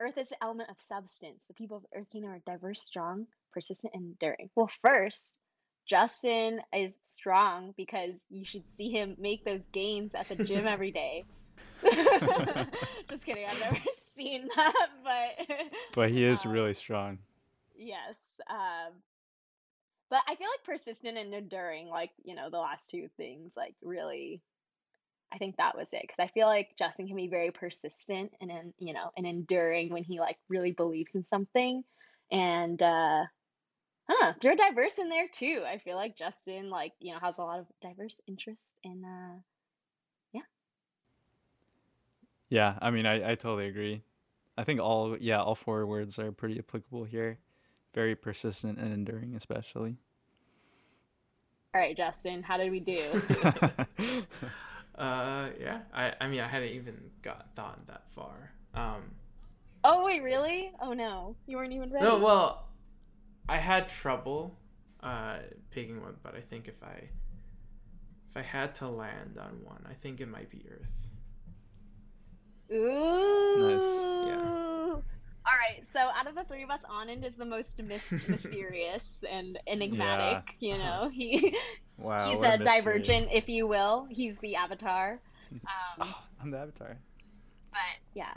Earth 0.00 0.18
is 0.18 0.28
the 0.28 0.42
element 0.42 0.70
of 0.70 0.78
substance. 0.78 1.46
The 1.46 1.54
people 1.54 1.78
of 1.78 1.86
Earth 1.94 2.08
Kingdom 2.10 2.32
are 2.32 2.40
diverse, 2.46 2.82
strong, 2.82 3.26
persistent, 3.52 3.94
and 3.94 4.04
enduring. 4.04 4.50
Well, 4.54 4.70
first, 4.82 5.40
Justin 5.86 6.60
is 6.74 6.96
strong 7.02 7.72
because 7.76 8.24
you 8.28 8.44
should 8.44 8.64
see 8.76 8.90
him 8.90 9.16
make 9.18 9.44
those 9.44 9.62
gains 9.72 10.14
at 10.14 10.28
the 10.28 10.36
gym 10.36 10.66
every 10.66 10.90
day. 10.90 11.24
Just 11.82 13.24
kidding. 13.24 13.46
I've 13.46 13.60
never 13.60 13.76
seen 14.16 14.48
that, 14.56 14.88
but 15.04 15.56
But 15.94 16.10
he 16.10 16.24
is 16.24 16.44
um, 16.44 16.52
really 16.52 16.74
strong. 16.74 17.18
Yes. 17.76 18.16
Um, 18.50 18.94
but 20.10 20.20
I 20.28 20.36
feel 20.36 20.48
like 20.48 20.64
persistent 20.64 21.18
and 21.18 21.34
enduring, 21.34 21.88
like, 21.88 22.10
you 22.24 22.34
know, 22.34 22.48
the 22.50 22.58
last 22.58 22.90
two 22.90 23.08
things, 23.16 23.52
like, 23.56 23.74
really, 23.82 24.40
I 25.32 25.38
think 25.38 25.56
that 25.56 25.76
was 25.76 25.88
it. 25.92 26.02
Because 26.02 26.18
I 26.18 26.28
feel 26.28 26.46
like 26.46 26.76
Justin 26.78 27.06
can 27.06 27.16
be 27.16 27.28
very 27.28 27.50
persistent 27.50 28.32
and, 28.40 28.50
then, 28.50 28.74
you 28.78 28.94
know, 28.94 29.10
and 29.16 29.26
enduring 29.26 29.90
when 29.92 30.04
he, 30.04 30.20
like, 30.20 30.38
really 30.48 30.72
believes 30.72 31.14
in 31.14 31.26
something. 31.26 31.84
And, 32.30 32.80
uh, 32.80 33.24
huh, 34.08 34.32
they're 34.40 34.56
diverse 34.56 34.98
in 34.98 35.08
there 35.08 35.28
too. 35.28 35.64
I 35.66 35.78
feel 35.78 35.96
like 35.96 36.16
Justin, 36.16 36.70
like, 36.70 36.92
you 37.00 37.12
know, 37.12 37.20
has 37.20 37.38
a 37.38 37.42
lot 37.42 37.60
of 37.60 37.66
diverse 37.80 38.20
interests 38.26 38.68
and, 38.84 39.04
uh, 39.04 39.40
Yeah, 40.32 40.42
Yeah, 42.48 42.78
I 42.80 42.90
mean, 42.90 43.06
I, 43.06 43.32
I 43.32 43.34
totally 43.34 43.66
agree. 43.68 44.02
I 44.56 44.64
think 44.64 44.80
all, 44.80 45.16
yeah, 45.18 45.42
all 45.42 45.54
four 45.54 45.86
words 45.86 46.18
are 46.18 46.32
pretty 46.32 46.58
applicable 46.58 47.04
here. 47.04 47.38
Very 47.94 48.14
persistent 48.16 48.78
and 48.78 48.92
enduring, 48.92 49.34
especially. 49.34 49.98
all 51.74 51.80
right, 51.80 51.96
Justin, 51.96 52.42
how 52.42 52.56
did 52.56 52.70
we 52.70 52.80
do? 52.80 53.22
Uh, 54.96 55.50
yeah. 55.60 55.80
I, 55.92 56.12
I 56.20 56.28
mean, 56.28 56.40
I 56.40 56.48
hadn't 56.48 56.70
even 56.70 56.98
got 57.22 57.54
thought 57.54 57.86
that 57.86 58.04
far. 58.10 58.52
Um, 58.74 59.02
oh, 59.84 60.04
wait, 60.04 60.22
really? 60.22 60.72
Oh, 60.80 60.92
no. 60.92 61.36
You 61.46 61.56
weren't 61.56 61.72
even 61.72 61.92
ready. 61.92 62.04
no, 62.04 62.18
well, 62.18 62.68
I 63.48 63.58
had 63.58 63.88
trouble 63.88 64.58
uh 65.02 65.36
picking 65.70 66.00
one, 66.00 66.16
but 66.22 66.34
I 66.34 66.40
think 66.40 66.66
if 66.68 66.82
I 66.82 66.94
if 68.30 68.36
I 68.36 68.42
had 68.42 68.74
to 68.76 68.88
land 68.88 69.38
on 69.38 69.60
one, 69.62 69.84
I 69.88 69.94
think 69.94 70.20
it 70.20 70.26
might 70.28 70.50
be 70.50 70.64
Earth. 70.70 71.06
Ooh. 72.72 73.56
Nice. 73.58 74.26
Yeah. 74.26 74.94
All 75.48 75.58
right. 75.60 75.84
So 75.92 76.00
out 76.00 76.26
of 76.26 76.34
the 76.34 76.44
three 76.44 76.64
of 76.64 76.70
us, 76.70 76.80
Anand 76.90 77.24
is 77.24 77.36
the 77.36 77.44
most 77.44 77.80
mys- 77.84 78.28
mysterious 78.28 79.22
and 79.30 79.58
enigmatic. 79.66 80.56
You 80.58 80.78
know, 80.78 81.08
he 81.14 81.56
Wow. 81.98 82.30
he's 82.30 82.38
what 82.38 82.60
a 82.60 82.64
divergent, 82.64 83.28
if 83.32 83.48
you 83.48 83.66
will. 83.66 84.06
He's 84.10 84.38
the 84.38 84.56
avatar. 84.56 85.20
Um, 85.52 85.60
Oh, 86.00 86.18
I'm 86.42 86.50
the 86.50 86.58
avatar. 86.58 86.98
but 87.70 87.78
yeah, 88.14 88.34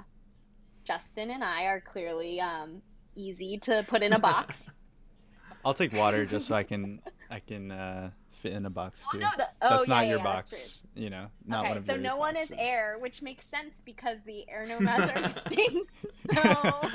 Justin 0.85 1.31
and 1.31 1.43
I 1.43 1.63
are 1.63 1.81
clearly 1.81 2.39
um, 2.39 2.81
easy 3.15 3.57
to 3.59 3.83
put 3.87 4.03
in 4.03 4.13
a 4.13 4.19
box. 4.19 4.69
I'll 5.65 5.73
take 5.73 5.91
water 5.91 6.25
just 6.25 6.45
so 6.45 6.55
I 6.55 6.63
can 6.63 7.01
I 7.29 7.39
can 7.39 7.71
uh, 7.71 8.11
fit 8.39 8.53
in 8.53 8.65
a 8.65 8.69
box 8.69 9.05
Oh, 9.07 9.11
too. 9.13 9.19
no, 9.19 9.27
the- 9.37 9.47
oh, 9.61 9.69
that's 9.69 9.87
yeah, 9.87 9.93
not 9.93 10.03
yeah, 10.03 10.09
your 10.09 10.17
yeah, 10.19 10.23
box, 10.23 10.83
you 10.95 11.09
know, 11.09 11.27
not 11.45 11.59
okay, 11.61 11.69
one 11.69 11.77
of 11.77 11.85
so 11.85 11.93
your 11.93 12.01
no 12.01 12.17
one 12.17 12.35
is 12.37 12.51
air, 12.57 12.97
which 12.99 13.21
makes 13.21 13.45
sense 13.45 13.81
because 13.85 14.17
the 14.25 14.49
air 14.49 14.65
nomads 14.69 15.09
are 15.09 15.23
extinct. 15.25 15.99
So 15.99 16.89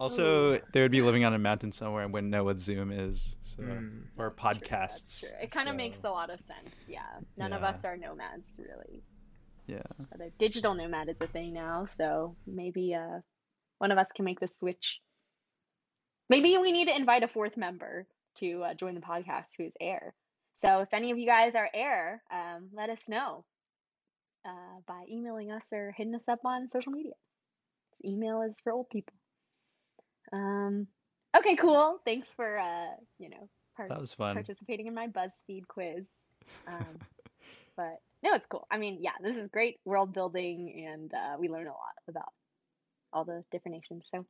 Also, 0.00 0.58
they 0.72 0.82
would 0.82 0.90
be 0.90 1.00
living 1.02 1.24
on 1.24 1.32
a 1.32 1.38
mountain 1.38 1.70
somewhere 1.70 2.02
and 2.02 2.12
wouldn't 2.12 2.30
know 2.32 2.42
what 2.42 2.58
Zoom 2.58 2.90
is, 2.90 3.36
so 3.42 3.62
Mm. 3.62 4.06
or 4.16 4.34
That's 4.36 4.58
true, 4.58 4.68
podcasts. 4.68 5.20
true. 5.20 5.28
It 5.42 5.50
kind 5.52 5.68
of 5.68 5.74
so, 5.74 5.76
makes 5.76 6.02
a 6.04 6.10
lot 6.10 6.30
of 6.30 6.40
sense. 6.40 6.70
Yeah, 6.88 7.06
none 7.36 7.52
of 7.52 7.62
us 7.62 7.84
are 7.84 7.96
nomads 7.96 8.58
really. 8.58 9.02
Yeah. 9.68 9.82
Although 10.10 10.30
digital 10.38 10.74
nomad 10.74 11.08
is 11.08 11.16
a 11.20 11.26
thing 11.28 11.52
now, 11.52 11.86
so 11.86 12.34
maybe 12.46 12.94
uh, 12.94 13.20
one 13.78 13.92
of 13.92 13.98
us 13.98 14.10
can 14.12 14.24
make 14.24 14.40
the 14.40 14.48
switch. 14.48 15.00
Maybe 16.28 16.56
we 16.58 16.72
need 16.72 16.86
to 16.88 16.96
invite 16.96 17.22
a 17.22 17.28
fourth 17.28 17.56
member 17.56 18.06
to 18.36 18.62
uh, 18.64 18.74
join 18.74 18.94
the 18.94 19.00
podcast 19.00 19.48
who's 19.56 19.74
air. 19.80 20.14
So 20.56 20.80
if 20.80 20.92
any 20.92 21.10
of 21.10 21.18
you 21.18 21.26
guys 21.26 21.54
are 21.54 21.68
air, 21.72 22.22
um, 22.32 22.68
let 22.72 22.90
us 22.90 23.08
know 23.08 23.44
uh, 24.46 24.80
by 24.86 25.04
emailing 25.10 25.50
us 25.50 25.66
or 25.72 25.92
hitting 25.96 26.14
us 26.14 26.28
up 26.28 26.40
on 26.44 26.68
social 26.68 26.92
media. 26.92 27.14
Email 28.04 28.42
is 28.42 28.58
for 28.62 28.72
old 28.72 28.90
people. 28.90 29.14
Um, 30.32 30.86
okay, 31.36 31.56
cool. 31.56 31.98
Thanks 32.04 32.28
for 32.34 32.58
uh, 32.58 32.94
you 33.18 33.30
know 33.30 33.48
part- 33.76 33.88
That 33.88 34.00
was 34.00 34.14
fun. 34.14 34.34
participating 34.34 34.86
in 34.86 34.94
my 34.94 35.08
BuzzFeed 35.08 35.66
quiz. 35.68 36.08
Um, 36.66 36.98
but 37.76 37.98
no, 38.22 38.34
it's 38.34 38.46
cool. 38.46 38.66
I 38.70 38.78
mean, 38.78 38.98
yeah, 39.00 39.12
this 39.22 39.36
is 39.36 39.48
great 39.48 39.78
world 39.84 40.12
building, 40.12 40.86
and 40.88 41.12
uh, 41.12 41.36
we 41.38 41.48
learn 41.48 41.66
a 41.66 41.70
lot 41.70 41.94
about 42.08 42.32
all 43.12 43.24
the 43.24 43.44
different 43.50 43.76
nations. 43.76 44.04
So. 44.10 44.26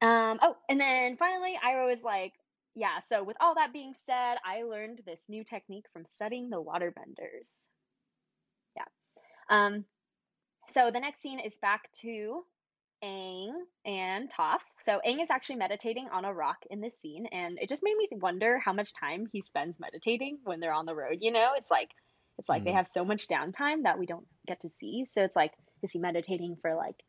Um. 0.00 0.38
Oh, 0.42 0.56
and 0.68 0.80
then 0.80 1.16
finally, 1.16 1.58
Iroh 1.64 1.92
is 1.92 2.02
like, 2.02 2.34
yeah. 2.74 3.00
So 3.00 3.24
with 3.24 3.36
all 3.40 3.54
that 3.56 3.72
being 3.72 3.94
said, 4.06 4.36
I 4.44 4.62
learned 4.62 5.02
this 5.06 5.24
new 5.28 5.44
technique 5.44 5.86
from 5.92 6.04
studying 6.08 6.50
the 6.50 6.62
waterbenders. 6.62 7.50
Yeah. 8.76 8.84
Um. 9.50 9.84
So 10.68 10.90
the 10.90 11.00
next 11.00 11.20
scene 11.22 11.40
is 11.40 11.58
back 11.58 11.90
to 12.02 12.44
Aang 13.02 13.52
and 13.84 14.30
Toph. 14.30 14.58
So 14.82 15.00
Aang 15.06 15.22
is 15.22 15.30
actually 15.30 15.56
meditating 15.56 16.08
on 16.12 16.24
a 16.24 16.32
rock 16.34 16.58
in 16.70 16.80
this 16.80 16.98
scene, 16.98 17.26
and 17.26 17.58
it 17.60 17.68
just 17.68 17.82
made 17.82 17.96
me 17.96 18.08
wonder 18.12 18.58
how 18.58 18.72
much 18.72 18.92
time 18.94 19.26
he 19.32 19.40
spends 19.40 19.80
meditating 19.80 20.38
when 20.44 20.60
they're 20.60 20.72
on 20.72 20.86
the 20.86 20.94
road. 20.94 21.18
You 21.20 21.32
know, 21.32 21.52
it's 21.56 21.70
like 21.70 21.90
it's 22.38 22.48
like 22.48 22.64
they 22.64 22.72
Mhm. 22.72 22.74
have 22.74 22.86
so 22.88 23.04
much 23.04 23.28
downtime 23.28 23.82
that 23.84 23.98
we 23.98 24.06
don't 24.06 24.26
get 24.46 24.60
to 24.60 24.70
see. 24.70 25.04
So 25.06 25.22
it's 25.24 25.34
like, 25.36 25.52
is 25.82 25.92
he 25.92 25.98
meditating 25.98 26.56
for 26.62 26.74
like 26.76 27.02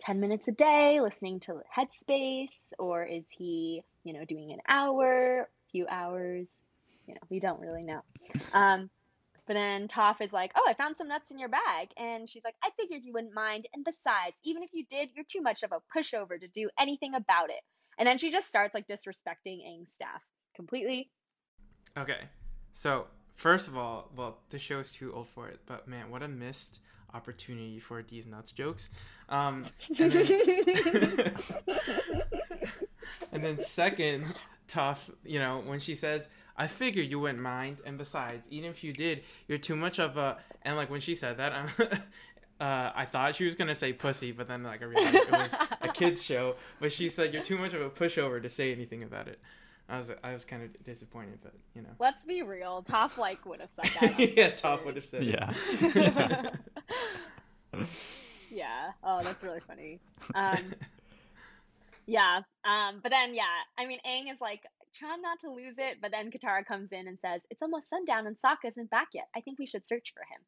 10 0.00 0.20
minutes 0.20 0.48
a 0.48 0.52
day, 0.52 1.00
listening 1.00 1.40
to 1.40 1.60
Headspace, 1.76 2.72
or 2.78 3.04
is 3.04 3.24
he, 3.30 3.82
you 4.04 4.12
know, 4.12 4.24
doing 4.24 4.52
an 4.52 4.60
hour, 4.68 5.42
a 5.42 5.70
few 5.70 5.86
hours? 5.88 6.46
You 7.06 7.14
know, 7.14 7.20
we 7.30 7.40
don't 7.40 7.60
really 7.60 7.84
know. 7.84 8.00
Um, 8.52 8.90
but 9.46 9.54
then 9.54 9.88
Toph 9.88 10.22
is 10.22 10.32
like, 10.32 10.52
"Oh, 10.56 10.64
I 10.66 10.74
found 10.74 10.96
some 10.96 11.08
nuts 11.08 11.30
in 11.30 11.38
your 11.38 11.50
bag," 11.50 11.90
and 11.96 12.28
she's 12.28 12.44
like, 12.44 12.56
"I 12.62 12.70
figured 12.78 13.04
you 13.04 13.12
wouldn't 13.12 13.34
mind. 13.34 13.68
And 13.74 13.84
besides, 13.84 14.36
even 14.42 14.62
if 14.62 14.70
you 14.72 14.86
did, 14.86 15.10
you're 15.14 15.24
too 15.24 15.42
much 15.42 15.62
of 15.62 15.72
a 15.72 15.82
pushover 15.94 16.40
to 16.40 16.48
do 16.48 16.70
anything 16.78 17.14
about 17.14 17.50
it." 17.50 17.60
And 17.98 18.08
then 18.08 18.18
she 18.18 18.30
just 18.30 18.48
starts 18.48 18.74
like 18.74 18.86
disrespecting 18.86 19.62
Aang's 19.66 19.92
staff 19.92 20.22
completely. 20.54 21.10
Okay, 21.96 22.28
so 22.72 23.06
first 23.34 23.68
of 23.68 23.76
all, 23.76 24.10
well, 24.16 24.38
the 24.50 24.58
show's 24.58 24.92
too 24.92 25.12
old 25.12 25.28
for 25.28 25.48
it, 25.48 25.60
but 25.66 25.86
man, 25.86 26.10
what 26.10 26.22
a 26.22 26.28
missed 26.28 26.80
opportunity 27.14 27.78
for 27.78 28.02
these 28.02 28.26
nuts 28.26 28.52
jokes. 28.52 28.90
Um, 29.28 29.66
and 29.98 30.12
then, 30.12 31.36
and 33.32 33.44
then 33.44 33.60
second, 33.60 34.24
Toph, 34.68 35.10
you 35.24 35.38
know, 35.38 35.62
when 35.64 35.80
she 35.80 35.94
says, 35.94 36.28
I 36.56 36.66
figured 36.66 37.10
you 37.10 37.18
wouldn't 37.18 37.40
mind, 37.40 37.80
and 37.84 37.98
besides, 37.98 38.46
even 38.50 38.70
if 38.70 38.84
you 38.84 38.92
did, 38.92 39.22
you're 39.48 39.58
too 39.58 39.76
much 39.76 39.98
of 39.98 40.16
a. 40.16 40.38
And 40.62 40.76
like 40.76 40.90
when 40.90 41.00
she 41.00 41.14
said 41.14 41.38
that, 41.38 41.52
I'm, 41.52 41.68
uh, 42.60 42.92
I 42.94 43.04
thought 43.06 43.34
she 43.34 43.44
was 43.44 43.56
gonna 43.56 43.74
say 43.74 43.92
pussy, 43.92 44.30
but 44.32 44.46
then 44.46 44.62
like 44.62 44.82
I 44.82 44.84
realized 44.84 45.14
it 45.14 45.30
was 45.30 45.54
a 45.82 45.88
kids 45.88 46.22
show. 46.22 46.54
But 46.80 46.92
she 46.92 47.08
said 47.08 47.34
you're 47.34 47.42
too 47.42 47.58
much 47.58 47.72
of 47.72 47.82
a 47.82 47.90
pushover 47.90 48.40
to 48.40 48.48
say 48.48 48.72
anything 48.72 49.02
about 49.02 49.26
it. 49.26 49.40
I 49.88 49.98
was 49.98 50.12
I 50.22 50.32
was 50.32 50.44
kind 50.44 50.62
of 50.62 50.84
disappointed, 50.84 51.40
but 51.42 51.54
you 51.74 51.82
know. 51.82 51.90
Let's 51.98 52.24
be 52.24 52.42
real. 52.42 52.82
Toph 52.82 53.18
like 53.18 53.44
would 53.46 53.60
have 53.60 53.70
said 53.72 53.90
that. 54.00 54.18
yeah, 54.18 54.46
stage. 54.46 54.62
Toph 54.62 54.84
would 54.84 54.96
have 54.96 55.04
said 55.06 55.24
it. 55.24 55.40
Yeah. 55.94 56.50
Yeah. 58.50 58.92
Oh, 59.02 59.22
that's 59.22 59.42
really 59.44 59.60
funny. 59.60 60.00
Um, 60.34 60.74
yeah. 62.06 62.40
Um, 62.64 63.00
but 63.02 63.10
then 63.10 63.34
yeah, 63.34 63.44
I 63.78 63.86
mean, 63.86 63.98
Aang 64.06 64.32
is 64.32 64.40
like 64.40 64.62
trying 64.94 65.22
not 65.22 65.38
to 65.40 65.50
lose 65.50 65.78
it, 65.78 65.98
but 66.00 66.10
then 66.10 66.30
Katara 66.30 66.64
comes 66.64 66.92
in 66.92 67.06
and 67.08 67.18
says, 67.18 67.42
"It's 67.50 67.62
almost 67.62 67.88
sundown 67.88 68.26
and 68.26 68.36
Sokka 68.36 68.68
isn't 68.68 68.90
back 68.90 69.08
yet. 69.12 69.28
I 69.36 69.40
think 69.40 69.58
we 69.58 69.66
should 69.66 69.86
search 69.86 70.12
for 70.14 70.22
him." 70.22 70.40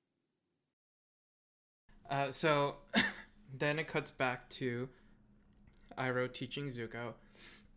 Uh, 2.08 2.30
so 2.30 2.76
then 3.58 3.78
it 3.78 3.88
cuts 3.88 4.10
back 4.10 4.48
to 4.50 4.88
Iroh 5.98 6.32
teaching 6.32 6.68
Zuko, 6.68 7.14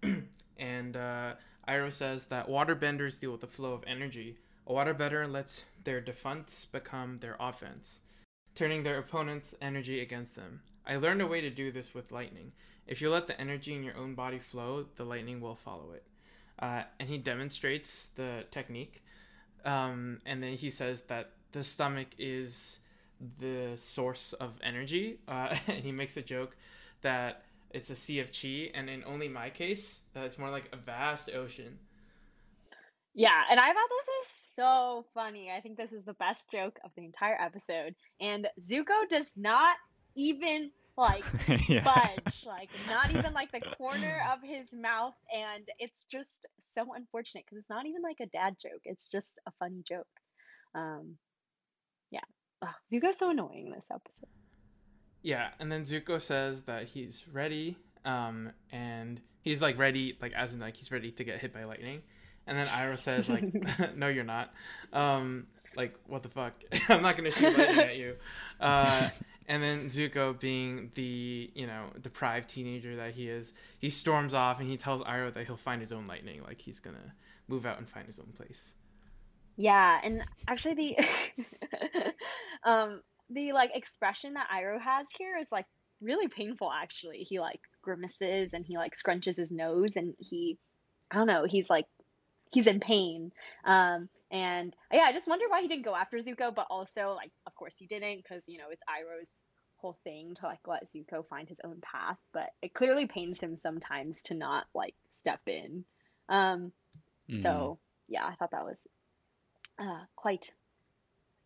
and 0.57 0.95
uh, 0.95 1.33
Iroh 1.67 1.91
says 1.91 2.27
that 2.27 2.47
waterbenders 2.47 3.19
deal 3.19 3.31
with 3.31 3.41
the 3.41 3.47
flow 3.47 3.73
of 3.73 3.83
energy. 3.87 4.37
A 4.67 4.71
waterbender 4.71 5.31
lets 5.31 5.65
their 5.83 5.99
defense 5.99 6.65
become 6.65 7.19
their 7.19 7.35
offense, 7.39 8.01
turning 8.59 8.83
their 8.83 8.97
opponent's 8.97 9.55
energy 9.61 10.01
against 10.01 10.35
them. 10.35 10.59
I 10.85 10.97
learned 10.97 11.21
a 11.21 11.27
way 11.27 11.39
to 11.39 11.49
do 11.49 11.71
this 11.71 11.93
with 11.93 12.11
lightning. 12.11 12.51
If 12.87 13.01
you 13.01 13.09
let 13.09 13.25
the 13.25 13.39
energy 13.39 13.73
in 13.73 13.83
your 13.83 13.95
own 13.95 14.15
body 14.15 14.37
flow, 14.37 14.85
the 14.97 15.05
lightning 15.05 15.39
will 15.39 15.55
follow 15.55 15.93
it. 15.93 16.03
Uh, 16.61 16.83
and 16.99 17.07
he 17.07 17.17
demonstrates 17.17 18.09
the 18.15 18.43
technique. 18.51 19.01
Um, 19.63 20.17
and 20.25 20.43
then 20.43 20.55
he 20.55 20.69
says 20.69 21.03
that 21.03 21.31
the 21.53 21.63
stomach 21.63 22.09
is 22.17 22.79
the 23.39 23.77
source 23.77 24.33
of 24.33 24.59
energy. 24.61 25.19
Uh, 25.25 25.55
and 25.67 25.77
he 25.85 25.93
makes 25.93 26.17
a 26.17 26.21
joke 26.21 26.57
that 27.01 27.45
it's 27.69 27.89
a 27.91 27.95
sea 27.95 28.19
of 28.19 28.29
chi, 28.33 28.71
and 28.73 28.89
in 28.89 29.05
only 29.05 29.29
my 29.29 29.49
case, 29.49 30.01
that 30.13 30.25
it's 30.25 30.37
more 30.37 30.49
like 30.49 30.65
a 30.73 30.75
vast 30.75 31.29
ocean. 31.33 31.79
Yeah, 33.13 33.41
and 33.49 33.57
I 33.57 33.67
thought 33.67 33.89
this 33.89 34.07
is 34.27 34.38
so 34.59 35.05
funny. 35.13 35.51
I 35.55 35.61
think 35.61 35.77
this 35.77 35.93
is 35.93 36.03
the 36.03 36.13
best 36.13 36.51
joke 36.51 36.79
of 36.83 36.91
the 36.95 37.05
entire 37.05 37.39
episode. 37.39 37.95
And 38.19 38.47
Zuko 38.61 39.07
does 39.09 39.37
not 39.37 39.77
even 40.15 40.71
like 40.97 41.23
yeah. 41.69 41.83
budge, 41.83 42.43
like 42.45 42.69
not 42.87 43.09
even 43.11 43.33
like 43.33 43.51
the 43.51 43.61
corner 43.77 44.21
of 44.33 44.39
his 44.43 44.73
mouth, 44.73 45.15
and 45.33 45.63
it's 45.79 46.05
just 46.05 46.45
so 46.59 46.93
unfortunate 46.93 47.45
because 47.45 47.57
it's 47.59 47.69
not 47.69 47.85
even 47.85 48.01
like 48.01 48.17
a 48.21 48.25
dad 48.27 48.55
joke. 48.61 48.81
It's 48.83 49.07
just 49.07 49.39
a 49.47 49.51
funny 49.59 49.81
joke. 49.87 50.07
Um, 50.75 51.15
yeah, 52.11 52.19
Ugh, 52.61 52.69
Zuko's 52.93 53.17
so 53.17 53.29
annoying 53.29 53.67
in 53.67 53.71
this 53.71 53.87
episode. 53.89 54.29
Yeah, 55.21 55.49
and 55.59 55.71
then 55.71 55.83
Zuko 55.83 56.19
says 56.19 56.63
that 56.63 56.85
he's 56.85 57.25
ready, 57.31 57.77
um, 58.03 58.51
and 58.71 59.21
he's 59.41 59.61
like 59.61 59.77
ready, 59.77 60.17
like 60.21 60.33
as 60.33 60.53
in 60.53 60.59
like 60.59 60.75
he's 60.75 60.91
ready 60.91 61.11
to 61.11 61.23
get 61.23 61.39
hit 61.39 61.53
by 61.53 61.63
lightning. 61.63 62.01
And 62.47 62.57
then 62.57 62.67
Iroh 62.67 62.97
says 62.97 63.29
like, 63.29 63.43
"No, 63.95 64.07
you're 64.07 64.23
not." 64.23 64.53
Um, 64.93 65.47
like 65.75 65.95
what 66.07 66.23
the 66.23 66.29
fuck? 66.29 66.53
I'm 66.89 67.01
not 67.01 67.15
gonna 67.15 67.31
shoot 67.31 67.57
lightning 67.57 67.79
at 67.79 67.97
you. 67.97 68.15
Uh, 68.59 69.09
and 69.47 69.63
then 69.63 69.85
Zuko, 69.85 70.39
being 70.39 70.91
the 70.95 71.51
you 71.55 71.67
know 71.67 71.87
deprived 72.01 72.49
teenager 72.49 72.95
that 72.97 73.11
he 73.13 73.29
is, 73.29 73.53
he 73.79 73.89
storms 73.89 74.33
off 74.33 74.59
and 74.59 74.67
he 74.67 74.77
tells 74.77 75.01
Iroh 75.03 75.33
that 75.33 75.45
he'll 75.45 75.57
find 75.57 75.81
his 75.81 75.91
own 75.91 76.05
lightning. 76.05 76.41
Like 76.43 76.61
he's 76.61 76.79
gonna 76.79 77.13
move 77.47 77.65
out 77.65 77.77
and 77.77 77.87
find 77.87 78.05
his 78.05 78.19
own 78.19 78.31
place. 78.35 78.73
Yeah, 79.57 79.99
and 80.03 80.23
actually 80.47 80.75
the 80.75 82.13
um 82.63 83.01
the 83.29 83.53
like 83.53 83.71
expression 83.75 84.33
that 84.33 84.47
Iroh 84.53 84.81
has 84.81 85.07
here 85.17 85.37
is 85.37 85.51
like 85.51 85.65
really 86.01 86.27
painful 86.27 86.71
actually. 86.71 87.19
He 87.19 87.39
like 87.39 87.59
grimaces 87.81 88.53
and 88.53 88.65
he 88.65 88.77
like 88.77 88.93
scrunches 88.93 89.37
his 89.37 89.51
nose 89.51 89.95
and 89.95 90.13
he 90.19 90.57
I 91.11 91.17
don't 91.17 91.27
know, 91.27 91.45
he's 91.47 91.69
like 91.69 91.85
he's 92.51 92.67
in 92.67 92.79
pain. 92.79 93.31
Um 93.65 94.09
and 94.31 94.75
yeah, 94.93 95.03
I 95.03 95.13
just 95.13 95.27
wonder 95.27 95.45
why 95.49 95.61
he 95.61 95.67
didn't 95.67 95.85
go 95.85 95.95
after 95.95 96.17
Zuko, 96.17 96.53
but 96.53 96.67
also 96.69 97.13
like 97.15 97.31
of 97.47 97.55
course 97.55 97.75
he 97.77 97.87
didn't 97.87 98.25
cuz 98.25 98.43
you 98.47 98.57
know, 98.57 98.69
it's 98.71 98.83
Iroh's 98.89 99.31
whole 99.77 99.97
thing 100.03 100.35
to 100.35 100.45
like 100.45 100.59
let 100.67 100.87
Zuko 100.91 101.25
find 101.27 101.47
his 101.47 101.61
own 101.63 101.81
path, 101.81 102.17
but 102.33 102.49
it 102.61 102.73
clearly 102.73 103.07
pains 103.07 103.39
him 103.41 103.57
sometimes 103.57 104.23
to 104.23 104.33
not 104.35 104.67
like 104.73 104.95
step 105.13 105.41
in. 105.47 105.85
Um 106.29 106.71
Mhm. 107.29 107.41
so 107.43 107.79
yeah, 108.07 108.25
I 108.25 108.35
thought 108.35 108.51
that 108.51 108.65
was 108.65 108.77
uh, 109.79 110.05
quite 110.15 110.51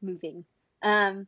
moving. 0.01 0.45
Um, 0.81 1.27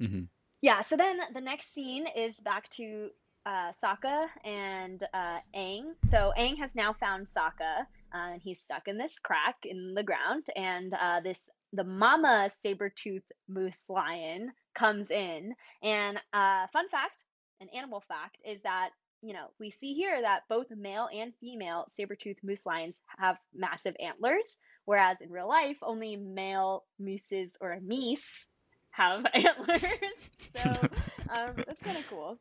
Mhm. 0.00 0.28
Yeah, 0.60 0.82
so 0.82 0.96
then 0.96 1.20
the 1.34 1.40
next 1.40 1.72
scene 1.72 2.06
is 2.16 2.40
back 2.40 2.68
to 2.70 3.10
uh, 3.46 3.72
Sokka 3.72 4.26
and 4.44 5.02
uh, 5.12 5.38
Aang. 5.56 5.94
So 6.06 6.32
Aang 6.38 6.58
has 6.58 6.74
now 6.74 6.92
found 6.92 7.26
Sokka, 7.26 7.80
uh, 8.14 8.32
and 8.32 8.42
he's 8.42 8.60
stuck 8.60 8.88
in 8.88 8.98
this 8.98 9.18
crack 9.18 9.56
in 9.64 9.94
the 9.94 10.02
ground. 10.02 10.46
And 10.56 10.94
uh, 10.94 11.20
this 11.20 11.50
the 11.72 11.84
mama 11.84 12.50
saber 12.62 12.88
tooth 12.88 13.24
moose 13.48 13.84
lion 13.88 14.52
comes 14.74 15.10
in. 15.10 15.54
And 15.82 16.18
uh, 16.32 16.66
fun 16.72 16.88
fact, 16.88 17.24
an 17.60 17.68
animal 17.76 18.02
fact, 18.06 18.38
is 18.44 18.62
that 18.62 18.90
you 19.22 19.32
know 19.32 19.46
we 19.58 19.70
see 19.70 19.94
here 19.94 20.20
that 20.20 20.42
both 20.48 20.66
male 20.70 21.08
and 21.12 21.32
female 21.40 21.86
saber 21.90 22.14
tooth 22.14 22.38
moose 22.42 22.64
lions 22.64 23.00
have 23.18 23.36
massive 23.54 23.96
antlers, 24.00 24.58
whereas 24.84 25.20
in 25.20 25.30
real 25.30 25.48
life 25.48 25.78
only 25.82 26.16
male 26.16 26.84
mooses 26.98 27.56
or 27.60 27.78
meese 27.86 28.46
have 28.90 29.24
antlers. 29.34 29.84
so 30.56 30.70
um, 31.30 31.54
that's 31.56 31.82
kind 31.82 31.98
of 31.98 32.08
cool. 32.08 32.38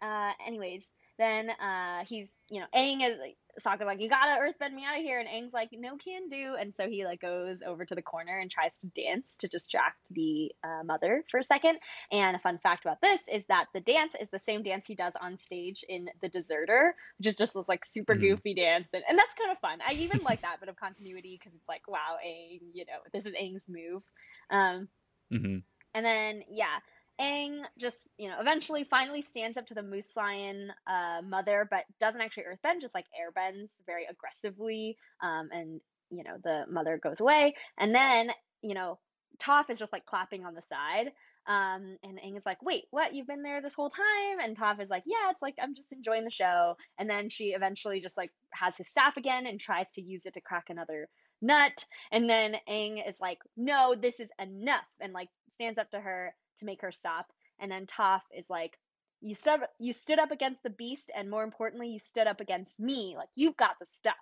Uh, 0.00 0.32
anyways, 0.46 0.90
then 1.18 1.50
uh, 1.50 2.04
he's 2.06 2.28
you 2.48 2.60
know 2.60 2.66
Aang 2.74 3.02
is 3.04 3.18
like 3.18 3.36
Sokka 3.60 3.84
like 3.84 4.00
you 4.00 4.08
gotta 4.08 4.40
earthbend 4.40 4.74
me 4.74 4.84
out 4.84 4.96
of 4.96 5.02
here, 5.02 5.18
and 5.18 5.28
Aang's 5.28 5.52
like 5.52 5.70
no 5.72 5.96
can 5.96 6.28
do, 6.28 6.54
and 6.58 6.74
so 6.74 6.88
he 6.88 7.04
like 7.04 7.20
goes 7.20 7.58
over 7.66 7.84
to 7.84 7.94
the 7.94 8.02
corner 8.02 8.38
and 8.38 8.50
tries 8.50 8.78
to 8.78 8.86
dance 8.88 9.36
to 9.38 9.48
distract 9.48 9.98
the 10.10 10.52
uh, 10.62 10.84
mother 10.84 11.24
for 11.30 11.38
a 11.38 11.44
second. 11.44 11.78
And 12.12 12.36
a 12.36 12.38
fun 12.38 12.58
fact 12.62 12.84
about 12.84 13.00
this 13.00 13.22
is 13.32 13.44
that 13.46 13.66
the 13.74 13.80
dance 13.80 14.14
is 14.20 14.28
the 14.30 14.38
same 14.38 14.62
dance 14.62 14.86
he 14.86 14.94
does 14.94 15.14
on 15.20 15.36
stage 15.36 15.84
in 15.88 16.08
The 16.22 16.28
Deserter, 16.28 16.94
which 17.18 17.26
is 17.26 17.36
just 17.36 17.54
this 17.54 17.68
like 17.68 17.84
super 17.84 18.14
Mhm. 18.14 18.20
goofy 18.20 18.54
dance, 18.54 18.88
and, 18.92 19.02
and 19.08 19.18
that's 19.18 19.34
kind 19.34 19.50
of 19.50 19.58
fun. 19.58 19.80
I 19.86 19.94
even 19.94 20.22
like 20.22 20.42
that 20.42 20.60
bit 20.60 20.68
of 20.68 20.76
continuity 20.76 21.38
because 21.38 21.54
it's 21.56 21.68
like 21.68 21.88
wow, 21.88 22.18
Aang, 22.24 22.60
you 22.72 22.84
know 22.86 23.00
this 23.12 23.26
is 23.26 23.32
Aang's 23.34 23.66
move. 23.68 24.02
Um, 24.50 24.88
hmm 25.30 25.58
and 25.94 26.04
then, 26.04 26.42
yeah, 26.50 26.78
Aang 27.20 27.62
just, 27.78 28.08
you 28.16 28.28
know, 28.28 28.36
eventually 28.40 28.84
finally 28.84 29.22
stands 29.22 29.56
up 29.56 29.66
to 29.66 29.74
the 29.74 29.82
Moose 29.82 30.16
Lion 30.16 30.70
uh, 30.86 31.20
mother, 31.22 31.66
but 31.70 31.84
doesn't 32.00 32.20
actually 32.20 32.44
earthbend, 32.44 32.80
just 32.80 32.94
like 32.94 33.06
airbends 33.06 33.70
very 33.86 34.06
aggressively. 34.08 34.96
Um, 35.20 35.48
and, 35.50 35.80
you 36.10 36.24
know, 36.24 36.36
the 36.42 36.64
mother 36.70 36.98
goes 37.02 37.20
away. 37.20 37.54
And 37.76 37.94
then, 37.94 38.30
you 38.62 38.74
know, 38.74 38.98
Toph 39.38 39.70
is 39.70 39.78
just 39.78 39.92
like 39.92 40.06
clapping 40.06 40.44
on 40.44 40.54
the 40.54 40.62
side. 40.62 41.12
Um, 41.46 41.96
and 42.02 42.18
Aang 42.18 42.36
is 42.36 42.44
like, 42.44 42.62
wait, 42.62 42.84
what? 42.90 43.14
You've 43.14 43.26
been 43.26 43.42
there 43.42 43.62
this 43.62 43.74
whole 43.74 43.88
time? 43.88 44.38
And 44.42 44.56
Toph 44.56 44.82
is 44.82 44.90
like, 44.90 45.04
yeah, 45.06 45.30
it's 45.30 45.42
like, 45.42 45.54
I'm 45.60 45.74
just 45.74 45.92
enjoying 45.92 46.24
the 46.24 46.30
show. 46.30 46.76
And 46.98 47.08
then 47.08 47.30
she 47.30 47.46
eventually 47.54 48.00
just 48.00 48.16
like 48.16 48.30
has 48.52 48.76
his 48.76 48.88
staff 48.88 49.16
again 49.16 49.46
and 49.46 49.58
tries 49.58 49.90
to 49.92 50.02
use 50.02 50.26
it 50.26 50.34
to 50.34 50.40
crack 50.40 50.66
another 50.68 51.08
nut. 51.40 51.84
And 52.12 52.28
then 52.28 52.56
Aang 52.68 53.08
is 53.08 53.16
like, 53.20 53.38
no, 53.56 53.94
this 53.94 54.20
is 54.20 54.30
enough. 54.40 54.84
And 55.00 55.12
like 55.12 55.28
stands 55.52 55.78
up 55.78 55.90
to 55.92 56.00
her 56.00 56.34
to 56.58 56.64
make 56.64 56.82
her 56.82 56.92
stop. 56.92 57.26
And 57.60 57.70
then 57.70 57.86
Toph 57.86 58.22
is 58.36 58.48
like, 58.48 58.78
you 59.20 59.34
stood 59.34 59.60
you 59.80 59.92
stood 59.92 60.18
up 60.18 60.30
against 60.30 60.62
the 60.62 60.70
beast, 60.70 61.10
and 61.14 61.28
more 61.28 61.42
importantly, 61.42 61.88
you 61.88 61.98
stood 61.98 62.26
up 62.26 62.40
against 62.40 62.78
me. 62.78 63.14
Like 63.16 63.28
you've 63.34 63.56
got 63.56 63.78
the 63.80 63.86
stuff. 63.86 64.14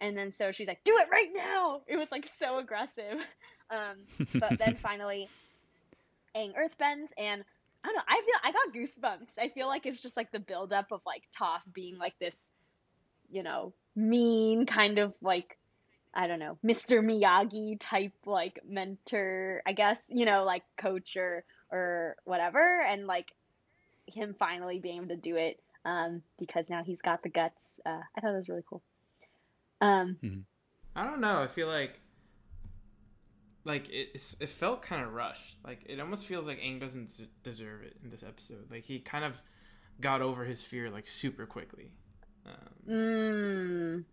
And 0.00 0.16
then 0.16 0.30
so 0.30 0.52
she's 0.52 0.68
like, 0.68 0.82
do 0.84 0.96
it 0.98 1.08
right 1.10 1.30
now. 1.34 1.80
It 1.88 1.96
was 1.96 2.08
like 2.10 2.28
so 2.38 2.58
aggressive. 2.58 3.18
Um, 3.70 3.96
but 4.34 4.58
then 4.58 4.76
finally, 4.82 5.28
Aang 6.36 6.52
earthbends, 6.54 7.08
and 7.18 7.44
I 7.84 7.88
don't 7.88 7.96
know. 7.96 8.02
I 8.08 8.22
feel 8.24 8.34
I 8.44 8.52
got 8.52 8.74
goosebumps. 8.74 9.38
I 9.38 9.48
feel 9.48 9.66
like 9.66 9.86
it's 9.86 10.00
just 10.00 10.16
like 10.16 10.30
the 10.30 10.38
buildup 10.38 10.92
of 10.92 11.00
like 11.04 11.22
Toph 11.38 11.60
being 11.72 11.98
like 11.98 12.14
this, 12.20 12.48
you 13.30 13.42
know, 13.42 13.72
mean 13.96 14.66
kind 14.66 14.98
of 14.98 15.12
like 15.20 15.56
I 16.12 16.26
don't 16.26 16.40
know, 16.40 16.58
Mr. 16.64 17.04
Miyagi 17.04 17.76
type 17.78 18.12
like 18.26 18.60
mentor, 18.68 19.62
I 19.66 19.72
guess, 19.72 20.04
you 20.08 20.24
know, 20.24 20.44
like 20.44 20.62
coach 20.76 21.16
or 21.16 21.44
or 21.70 22.16
whatever, 22.24 22.82
and 22.82 23.06
like 23.06 23.32
him 24.06 24.34
finally 24.38 24.78
being 24.78 24.96
able 24.96 25.08
to 25.08 25.16
do 25.16 25.36
it 25.36 25.60
um, 25.84 26.22
because 26.38 26.68
now 26.68 26.82
he's 26.84 27.00
got 27.00 27.22
the 27.22 27.28
guts. 27.28 27.74
Uh, 27.84 28.00
I 28.16 28.20
thought 28.20 28.34
it 28.34 28.38
was 28.38 28.48
really 28.48 28.64
cool. 28.68 28.82
Um, 29.80 30.16
I 30.94 31.04
don't 31.04 31.20
know. 31.20 31.40
I 31.40 31.46
feel 31.46 31.68
like 31.68 32.00
like 33.64 33.88
it 33.90 34.36
it 34.40 34.48
felt 34.48 34.82
kind 34.82 35.02
of 35.02 35.12
rushed. 35.12 35.56
Like 35.64 35.84
it 35.86 36.00
almost 36.00 36.26
feels 36.26 36.46
like 36.46 36.60
Aang 36.60 36.80
doesn't 36.80 37.16
des- 37.16 37.28
deserve 37.42 37.82
it 37.82 37.96
in 38.02 38.10
this 38.10 38.22
episode. 38.22 38.70
Like 38.70 38.84
he 38.84 38.98
kind 38.98 39.24
of 39.24 39.40
got 40.00 40.22
over 40.22 40.44
his 40.44 40.62
fear 40.62 40.90
like 40.90 41.06
super 41.06 41.46
quickly. 41.46 41.92
Um, 42.46 42.88
mm, 42.88 44.04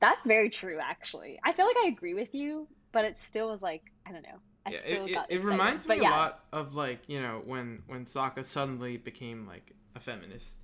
that's 0.00 0.26
very 0.26 0.50
true, 0.50 0.78
actually. 0.80 1.38
I 1.44 1.52
feel 1.52 1.66
like 1.66 1.76
I 1.84 1.88
agree 1.88 2.14
with 2.14 2.34
you, 2.34 2.68
but 2.92 3.04
it 3.04 3.18
still 3.18 3.48
was 3.48 3.62
like 3.62 3.82
I 4.06 4.12
don't 4.12 4.22
know. 4.22 4.40
I 4.66 4.70
yeah, 4.70 4.80
still 4.80 5.04
it, 5.06 5.10
it, 5.10 5.14
got 5.14 5.30
it 5.30 5.44
reminds 5.44 5.86
me 5.86 6.00
yeah, 6.00 6.10
a 6.10 6.10
lot 6.10 6.40
of 6.52 6.74
like 6.74 7.00
you 7.06 7.20
know 7.22 7.40
when 7.44 7.82
when 7.86 8.04
Sokka 8.04 8.44
suddenly 8.44 8.96
became 8.96 9.46
like 9.46 9.72
a 9.94 10.00
feminist. 10.00 10.58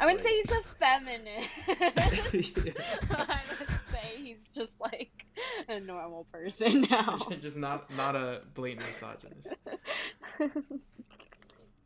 I 0.00 0.06
wouldn't 0.06 0.24
like- 0.24 0.28
say 0.28 0.42
he's 0.42 0.50
a 0.50 0.62
feminist. 0.80 1.48
I 3.10 3.42
would 3.60 3.68
say 3.92 4.16
he's 4.16 4.48
just 4.52 4.80
like 4.80 5.24
a 5.68 5.78
normal 5.78 6.26
person 6.32 6.84
now. 6.90 7.18
Just 7.40 7.56
not 7.56 7.94
not 7.96 8.16
a 8.16 8.40
blatant 8.54 8.86
misogynist. 8.88 9.54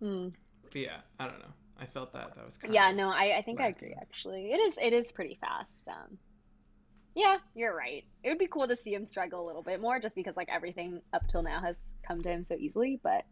Hmm. 0.01 0.29
But 0.73 0.77
yeah, 0.81 0.97
I 1.19 1.27
don't 1.27 1.39
know. 1.41 1.53
I 1.81 1.87
felt 1.87 2.13
that 2.13 2.35
that 2.35 2.45
was 2.45 2.57
kind 2.59 2.73
Yeah, 2.75 2.91
of 2.91 2.97
Yeah, 2.97 3.05
no, 3.05 3.11
I, 3.11 3.39
I 3.39 3.43
think 3.43 3.61
I 3.61 3.69
agree 3.69 3.95
actually. 4.01 4.53
It 4.53 4.59
is 4.59 4.79
it 4.81 4.93
is 4.93 5.13
pretty 5.13 5.37
fast. 5.41 5.89
Um 5.89 6.19
Yeah, 7.15 7.39
you're 7.55 7.75
right. 7.75 8.05
It 8.23 8.29
would 8.29 8.39
be 8.39 8.47
cool 8.47 8.69
to 8.69 8.77
see 8.77 8.95
him 8.95 9.07
struggle 9.07 9.45
a 9.45 9.47
little 9.47 9.63
bit 9.63 9.81
more 9.81 9.99
just 9.99 10.15
because 10.15 10.37
like 10.37 10.49
everything 10.53 11.01
up 11.13 11.27
till 11.29 11.43
now 11.43 11.61
has 11.61 11.83
come 12.07 12.23
to 12.23 12.29
him 12.29 12.45
so 12.45 12.55
easily, 12.55 13.01
but 13.03 13.25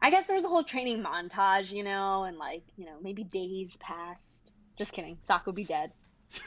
I 0.00 0.10
guess 0.10 0.26
there's 0.26 0.44
a 0.44 0.48
whole 0.48 0.64
training 0.64 1.02
montage, 1.02 1.72
you 1.72 1.84
know, 1.84 2.24
and 2.24 2.36
like, 2.36 2.64
you 2.76 2.86
know, 2.86 2.96
maybe 3.00 3.22
days 3.22 3.76
passed. 3.78 4.52
Just 4.76 4.92
kidding. 4.92 5.18
Sokka 5.28 5.46
would 5.46 5.54
be 5.54 5.64
dead. 5.64 5.92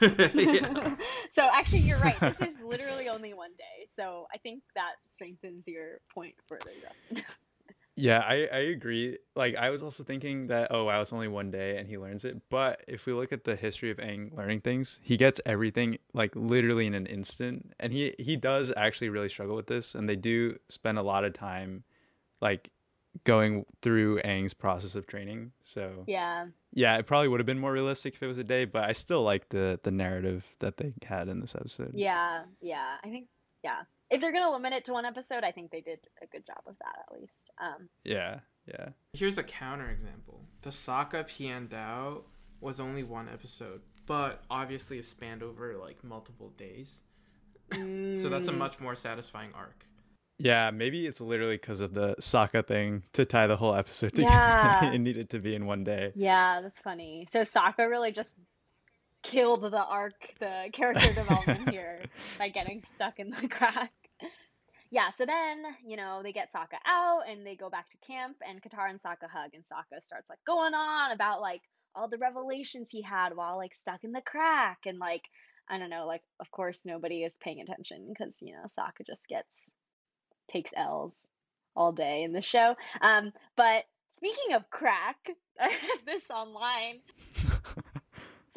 so 1.30 1.48
actually 1.50 1.80
you're 1.80 1.98
right. 1.98 2.20
This 2.20 2.40
is 2.40 2.56
literally 2.64 3.08
only 3.08 3.32
one 3.32 3.52
day. 3.56 3.86
So 3.94 4.26
I 4.32 4.36
think 4.38 4.62
that 4.74 4.92
strengthens 5.06 5.66
your 5.66 6.00
point 6.12 6.34
further. 6.48 7.22
Yeah, 7.96 8.18
I, 8.18 8.46
I 8.52 8.58
agree. 8.58 9.18
Like 9.34 9.56
I 9.56 9.70
was 9.70 9.82
also 9.82 10.04
thinking 10.04 10.46
that 10.48 10.68
oh 10.70 10.84
wow, 10.84 11.00
it's 11.00 11.12
only 11.12 11.28
one 11.28 11.50
day 11.50 11.78
and 11.78 11.88
he 11.88 11.96
learns 11.96 12.24
it. 12.24 12.42
But 12.50 12.82
if 12.86 13.06
we 13.06 13.12
look 13.14 13.32
at 13.32 13.44
the 13.44 13.56
history 13.56 13.90
of 13.90 13.96
Aang 13.96 14.36
learning 14.36 14.60
things, 14.60 15.00
he 15.02 15.16
gets 15.16 15.40
everything 15.46 15.98
like 16.12 16.36
literally 16.36 16.86
in 16.86 16.94
an 16.94 17.06
instant. 17.06 17.72
And 17.80 17.92
he 17.92 18.14
he 18.18 18.36
does 18.36 18.72
actually 18.76 19.08
really 19.08 19.30
struggle 19.30 19.56
with 19.56 19.66
this 19.66 19.94
and 19.94 20.08
they 20.08 20.16
do 20.16 20.58
spend 20.68 20.98
a 20.98 21.02
lot 21.02 21.24
of 21.24 21.32
time 21.32 21.84
like 22.40 22.70
going 23.24 23.64
through 23.80 24.20
Aang's 24.22 24.54
process 24.54 24.94
of 24.94 25.06
training. 25.06 25.52
So 25.62 26.04
yeah. 26.06 26.46
yeah, 26.74 26.98
it 26.98 27.06
probably 27.06 27.28
would 27.28 27.40
have 27.40 27.46
been 27.46 27.58
more 27.58 27.72
realistic 27.72 28.14
if 28.14 28.22
it 28.22 28.26
was 28.26 28.38
a 28.38 28.44
day, 28.44 28.66
but 28.66 28.84
I 28.84 28.92
still 28.92 29.22
like 29.22 29.48
the 29.48 29.80
the 29.82 29.90
narrative 29.90 30.54
that 30.58 30.76
they 30.76 30.92
had 31.04 31.28
in 31.28 31.40
this 31.40 31.54
episode. 31.54 31.92
Yeah, 31.94 32.42
yeah. 32.60 32.96
I 33.02 33.08
think 33.08 33.28
yeah. 33.64 33.82
If 34.10 34.20
they're 34.20 34.32
gonna 34.32 34.52
limit 34.52 34.72
it 34.72 34.84
to 34.86 34.92
one 34.92 35.04
episode, 35.04 35.44
I 35.44 35.52
think 35.52 35.70
they 35.70 35.80
did 35.80 35.98
a 36.22 36.26
good 36.26 36.46
job 36.46 36.62
of 36.66 36.76
that 36.78 37.04
at 37.06 37.20
least. 37.20 37.50
Um, 37.60 37.88
Yeah. 38.04 38.40
Yeah. 38.66 38.88
Here's 39.12 39.38
a 39.38 39.42
counter 39.44 39.88
example. 39.90 40.44
The 40.62 40.70
Sokka 40.70 41.24
Piandao 41.24 42.22
was 42.60 42.80
only 42.80 43.04
one 43.04 43.28
episode, 43.28 43.80
but 44.06 44.42
obviously 44.50 44.98
it 44.98 45.04
spanned 45.04 45.42
over 45.42 45.76
like 45.76 46.02
multiple 46.04 46.50
days. 46.56 47.02
So 47.72 48.28
that's 48.28 48.48
a 48.48 48.52
mm, 48.52 48.58
much 48.58 48.78
more 48.80 48.94
satisfying 48.94 49.50
arc. 49.54 49.86
Yeah, 50.38 50.70
maybe 50.70 51.06
it's 51.06 51.20
literally 51.20 51.56
because 51.56 51.80
of 51.80 51.94
the 51.94 52.14
Sokka 52.20 52.66
thing 52.66 53.02
to 53.14 53.24
tie 53.24 53.46
the 53.46 53.56
whole 53.56 53.74
episode 53.74 54.10
together. 54.14 54.30
Yeah. 54.32 54.92
it 54.92 54.98
needed 54.98 55.30
to 55.30 55.38
be 55.38 55.54
in 55.54 55.66
one 55.66 55.82
day. 55.82 56.12
Yeah, 56.14 56.60
that's 56.62 56.78
funny. 56.80 57.26
So 57.30 57.40
Sokka 57.40 57.88
really 57.88 58.12
just 58.12 58.34
killed 59.26 59.62
the 59.62 59.84
arc, 59.84 60.34
the 60.38 60.68
character 60.72 61.12
development 61.12 61.68
here 61.70 62.00
by 62.38 62.48
getting 62.48 62.82
stuck 62.94 63.18
in 63.18 63.30
the 63.30 63.48
crack. 63.50 63.92
Yeah, 64.90 65.10
so 65.10 65.26
then, 65.26 65.64
you 65.84 65.96
know, 65.96 66.20
they 66.22 66.32
get 66.32 66.52
Sokka 66.52 66.78
out 66.86 67.22
and 67.28 67.44
they 67.44 67.56
go 67.56 67.68
back 67.68 67.88
to 67.88 67.96
camp 68.06 68.36
and 68.48 68.62
Katara 68.62 68.90
and 68.90 69.02
Sokka 69.02 69.28
hug 69.28 69.50
and 69.52 69.64
Sokka 69.64 70.00
starts 70.00 70.30
like 70.30 70.38
going 70.46 70.74
on 70.74 71.10
about 71.10 71.40
like 71.40 71.62
all 71.94 72.08
the 72.08 72.18
revelations 72.18 72.88
he 72.90 73.02
had 73.02 73.34
while 73.34 73.56
like 73.56 73.74
stuck 73.74 74.04
in 74.04 74.12
the 74.12 74.20
crack 74.20 74.78
and 74.86 74.98
like 74.98 75.24
I 75.68 75.78
don't 75.78 75.90
know, 75.90 76.06
like 76.06 76.22
of 76.38 76.48
course 76.52 76.82
nobody 76.86 77.24
is 77.24 77.36
paying 77.38 77.60
attention 77.60 78.06
because, 78.08 78.32
you 78.40 78.52
know, 78.52 78.62
Sokka 78.66 79.04
just 79.04 79.26
gets 79.28 79.68
takes 80.48 80.70
L's 80.76 81.20
all 81.74 81.90
day 81.90 82.22
in 82.22 82.32
the 82.32 82.42
show. 82.42 82.76
Um, 83.00 83.32
but 83.56 83.84
speaking 84.10 84.54
of 84.54 84.70
crack, 84.70 85.16
I 85.60 85.66
read 85.68 86.06
this 86.06 86.30
online. 86.30 87.00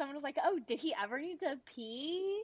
Someone 0.00 0.16
was 0.16 0.24
like, 0.24 0.38
"Oh, 0.42 0.58
did 0.66 0.78
he 0.80 0.94
ever 1.02 1.20
need 1.20 1.40
to 1.40 1.60
pee? 1.66 2.42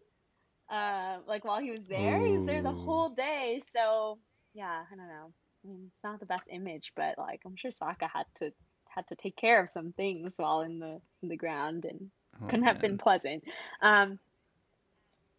Uh, 0.69 1.19
like 1.27 1.45
while 1.47 1.59
he 1.61 1.71
was 1.71 1.87
there? 1.89 2.21
He 2.29 2.37
was 2.37 2.45
there 2.47 2.63
the 2.63 2.73
whole 2.75 3.09
day." 3.09 3.63
So 3.73 4.19
yeah, 4.55 4.85
I 4.93 4.95
don't 4.95 5.09
know. 5.09 5.33
I 5.65 5.69
mean, 5.69 5.85
it's 5.87 6.05
not 6.05 6.21
the 6.21 6.27
best 6.27 6.49
image, 6.51 6.93
but 6.97 7.17
like 7.19 7.41
I'm 7.47 7.57
sure 7.57 7.71
Sokka 7.71 8.11
had 8.13 8.27
to 8.37 8.53
had 8.89 9.07
to 9.09 9.17
take 9.17 9.37
care 9.37 9.61
of 9.63 9.71
some 9.71 9.93
things 9.93 10.35
while 10.37 10.61
in 10.61 10.81
the 10.81 11.01
in 11.23 11.31
the 11.31 11.37
ground 11.37 11.87
and 11.87 12.11
Oh, 12.43 12.47
couldn't 12.49 12.67
have 12.67 12.81
been 12.81 12.99
pleasant. 12.99 13.45
Um, 13.81 14.19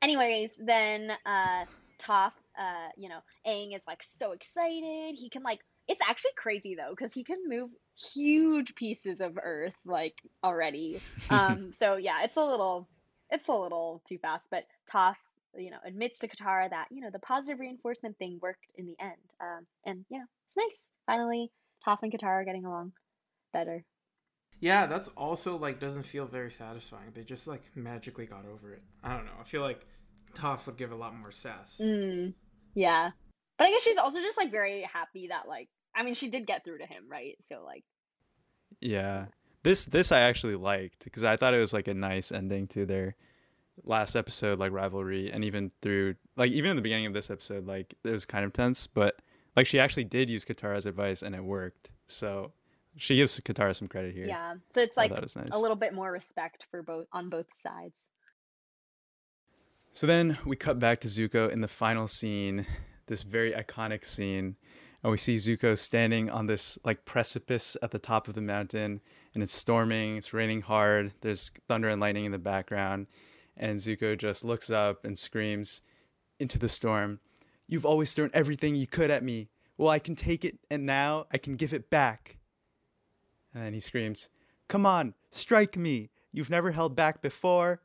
anyways, 0.01 0.57
then 0.59 1.11
uh, 1.25 1.65
Toph, 1.99 2.33
uh, 2.57 2.89
you 2.97 3.09
know, 3.09 3.19
Aang 3.45 3.75
is 3.75 3.83
like 3.87 4.03
so 4.03 4.31
excited. 4.31 5.15
He 5.15 5.29
can 5.29 5.43
like 5.43 5.61
it's 5.87 6.01
actually 6.07 6.31
crazy 6.35 6.75
though 6.75 6.91
because 6.91 7.13
he 7.13 7.23
can 7.23 7.37
move 7.47 7.69
huge 7.97 8.75
pieces 8.75 9.21
of 9.21 9.37
earth 9.41 9.75
like 9.85 10.15
already. 10.43 10.99
Um, 11.29 11.73
so 11.73 11.97
yeah, 11.97 12.23
it's 12.23 12.37
a 12.37 12.41
little 12.41 12.87
it's 13.29 13.49
a 13.49 13.53
little 13.53 14.01
too 14.07 14.17
fast, 14.17 14.47
but 14.49 14.63
Toph 14.89 15.15
you 15.57 15.71
know 15.71 15.77
admits 15.85 16.19
to 16.19 16.29
Katara 16.29 16.69
that 16.69 16.85
you 16.89 17.01
know 17.01 17.09
the 17.11 17.19
positive 17.19 17.59
reinforcement 17.59 18.17
thing 18.17 18.39
worked 18.41 18.65
in 18.75 18.85
the 18.85 18.95
end. 18.97 19.11
Um, 19.41 19.65
and 19.85 20.05
yeah, 20.09 20.23
it's 20.47 20.57
nice. 20.57 20.87
Finally, 21.05 21.51
Toph 21.85 21.97
and 22.01 22.13
Katara 22.13 22.41
are 22.41 22.45
getting 22.45 22.63
along 22.63 22.93
better. 23.51 23.83
Yeah, 24.59 24.85
that's 24.85 25.09
also 25.09 25.57
like 25.57 25.79
doesn't 25.79 26.03
feel 26.03 26.25
very 26.25 26.51
satisfying. 26.51 27.11
They 27.13 27.23
just 27.23 27.47
like 27.47 27.63
magically 27.75 28.25
got 28.25 28.45
over 28.45 28.73
it. 28.73 28.81
I 29.03 29.13
don't 29.13 29.25
know. 29.25 29.31
I 29.39 29.43
feel 29.43 29.61
like 29.61 29.85
Toph 30.33 30.65
would 30.65 30.77
give 30.77 30.91
a 30.91 30.95
lot 30.95 31.13
more 31.13 31.31
sass. 31.31 31.81
Mm, 31.83 32.33
yeah, 32.73 33.11
but 33.57 33.67
I 33.67 33.71
guess 33.71 33.83
she's 33.83 33.97
also 33.97 34.21
just 34.21 34.37
like 34.37 34.51
very 34.51 34.81
happy 34.83 35.27
that 35.27 35.47
like 35.47 35.69
I 35.95 36.03
mean 36.03 36.13
she 36.13 36.29
did 36.29 36.47
get 36.47 36.63
through 36.63 36.79
to 36.79 36.85
him, 36.85 37.03
right? 37.09 37.37
So 37.43 37.63
like 37.65 37.83
Yeah. 38.81 39.25
This 39.63 39.85
this 39.85 40.11
I 40.11 40.21
actually 40.21 40.55
liked 40.55 41.03
because 41.03 41.23
I 41.23 41.35
thought 41.37 41.53
it 41.53 41.59
was 41.59 41.73
like 41.73 41.87
a 41.87 41.93
nice 41.93 42.31
ending 42.31 42.67
to 42.69 42.85
their 42.85 43.15
last 43.83 44.15
episode 44.15 44.57
like 44.59 44.71
rivalry 44.71 45.31
and 45.31 45.43
even 45.43 45.71
through 45.81 46.15
like 46.35 46.51
even 46.51 46.71
in 46.71 46.75
the 46.75 46.81
beginning 46.81 47.05
of 47.05 47.13
this 47.13 47.29
episode 47.29 47.67
like 47.67 47.93
it 48.03 48.09
was 48.09 48.25
kind 48.25 48.43
of 48.43 48.51
tense 48.51 48.87
but 48.87 49.21
like 49.57 49.65
she 49.65 49.79
actually 49.79 50.03
did 50.05 50.29
use 50.29 50.45
Katara's 50.45 50.85
advice 50.85 51.21
and 51.23 51.35
it 51.35 51.43
worked. 51.43 51.89
So 52.05 52.53
she 52.95 53.15
gives 53.15 53.37
Katara 53.41 53.75
some 53.75 53.87
credit 53.87 54.13
here. 54.13 54.27
yeah, 54.27 54.53
so 54.69 54.81
it's 54.81 54.95
like 54.95 55.09
thought 55.09 55.17
it 55.17 55.23
was 55.23 55.35
nice. 55.35 55.49
a 55.51 55.59
little 55.59 55.75
bit 55.75 55.93
more 55.93 56.11
respect 56.11 56.65
for 56.71 56.83
both 56.83 57.07
on 57.11 57.29
both 57.29 57.47
sides. 57.57 57.99
So 59.91 60.05
then 60.05 60.37
we 60.45 60.55
cut 60.55 60.79
back 60.79 61.01
to 61.01 61.07
Zuko 61.07 61.49
in 61.49 61.61
the 61.61 61.67
final 61.67 62.07
scene, 62.07 62.67
this 63.07 63.23
very 63.23 63.51
iconic 63.51 64.05
scene, 64.05 64.55
and 65.03 65.11
we 65.11 65.17
see 65.17 65.35
Zuko 65.35 65.77
standing 65.77 66.29
on 66.29 66.47
this 66.47 66.77
like 66.83 67.05
precipice 67.05 67.75
at 67.81 67.91
the 67.91 67.99
top 67.99 68.27
of 68.27 68.35
the 68.35 68.41
mountain, 68.41 69.01
and 69.33 69.43
it's 69.43 69.53
storming, 69.53 70.17
it's 70.17 70.33
raining 70.33 70.61
hard, 70.61 71.13
there's 71.21 71.49
thunder 71.67 71.89
and 71.89 71.99
lightning 71.99 72.25
in 72.25 72.31
the 72.31 72.37
background, 72.37 73.07
and 73.55 73.79
Zuko 73.79 74.17
just 74.17 74.43
looks 74.45 74.69
up 74.69 75.03
and 75.03 75.17
screams 75.17 75.81
into 76.39 76.59
the 76.59 76.69
storm, 76.69 77.19
"You've 77.67 77.85
always 77.85 78.13
thrown 78.13 78.29
everything 78.33 78.75
you 78.75 78.87
could 78.87 79.09
at 79.09 79.23
me. 79.23 79.49
Well, 79.77 79.89
I 79.89 79.99
can 79.99 80.15
take 80.15 80.45
it, 80.45 80.59
and 80.69 80.85
now 80.85 81.27
I 81.31 81.37
can 81.37 81.55
give 81.55 81.73
it 81.73 81.89
back." 81.89 82.37
And 83.53 83.63
then 83.63 83.73
he 83.73 83.79
screams, 83.79 84.29
"Come 84.67 84.85
on, 84.85 85.15
strike 85.31 85.77
me! 85.77 86.09
You've 86.31 86.49
never 86.49 86.71
held 86.71 86.95
back 86.95 87.21
before." 87.21 87.81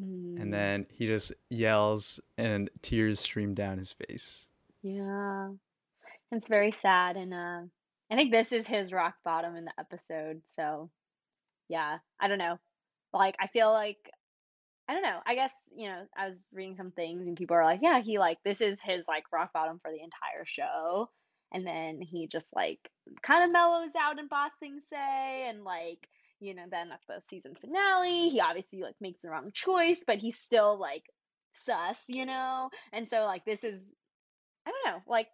Mm, 0.00 0.40
And 0.40 0.52
then 0.54 0.86
he 0.92 1.06
just 1.06 1.32
yells 1.50 2.20
and 2.38 2.70
tears 2.82 3.20
stream 3.20 3.54
down 3.54 3.78
his 3.78 3.92
face. 3.92 4.46
yeah, 4.82 5.50
it's 6.32 6.48
very 6.48 6.72
sad, 6.72 7.16
and 7.16 7.34
uh, 7.34 7.62
I 8.10 8.16
think 8.16 8.30
this 8.32 8.52
is 8.52 8.66
his 8.66 8.92
rock 8.92 9.14
bottom 9.24 9.56
in 9.56 9.64
the 9.64 9.72
episode. 9.78 10.42
So 10.46 10.90
yeah, 11.68 11.98
I 12.20 12.28
don't 12.28 12.38
know. 12.38 12.58
Like 13.12 13.36
I 13.40 13.48
feel 13.48 13.70
like 13.72 13.98
I 14.88 14.94
don't 14.94 15.02
know. 15.02 15.18
I 15.26 15.34
guess, 15.36 15.52
you 15.76 15.88
know, 15.88 16.02
I 16.16 16.26
was 16.28 16.48
reading 16.52 16.76
some 16.76 16.90
things 16.92 17.26
and 17.26 17.36
people 17.36 17.56
are 17.56 17.64
like, 17.64 17.80
yeah, 17.82 18.00
he 18.00 18.18
like 18.18 18.38
this 18.44 18.60
is 18.60 18.80
his 18.82 19.06
like 19.06 19.24
rock 19.32 19.52
bottom 19.52 19.78
for 19.82 19.90
the 19.90 19.98
entire 20.02 20.44
show. 20.44 21.10
And 21.52 21.66
then 21.66 22.00
he 22.00 22.26
just 22.28 22.54
like 22.54 22.78
kind 23.22 23.44
of 23.44 23.52
mellows 23.52 23.92
out 24.00 24.18
in 24.20 24.28
Ba 24.28 24.50
Sing 24.60 24.80
Se 24.80 25.46
and 25.48 25.64
like, 25.64 26.08
you 26.40 26.54
know, 26.54 26.64
then 26.70 26.90
at 26.92 27.00
the 27.06 27.22
season 27.28 27.54
finale, 27.54 28.30
he 28.30 28.40
obviously 28.40 28.82
like 28.82 28.96
makes 29.00 29.20
the 29.20 29.30
wrong 29.30 29.50
choice, 29.52 30.04
but 30.06 30.18
he's 30.18 30.38
still 30.38 30.78
like 30.78 31.04
sus, 31.54 31.98
you 32.08 32.26
know? 32.26 32.70
And 32.92 33.08
so 33.08 33.24
like 33.24 33.44
this 33.44 33.64
is 33.64 33.94
I 34.66 34.70
don't 34.70 34.94
know, 34.94 35.02
like 35.06 35.28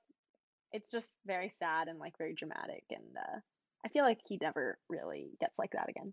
it's 0.72 0.90
just 0.90 1.16
very 1.26 1.50
sad 1.58 1.88
and 1.88 1.98
like 1.98 2.18
very 2.18 2.34
dramatic 2.34 2.84
and 2.90 3.16
uh 3.16 3.40
I 3.84 3.88
feel 3.88 4.04
like 4.04 4.18
he 4.26 4.36
never 4.42 4.78
really 4.88 5.30
gets 5.40 5.58
like 5.58 5.70
that 5.72 5.88
again. 5.88 6.12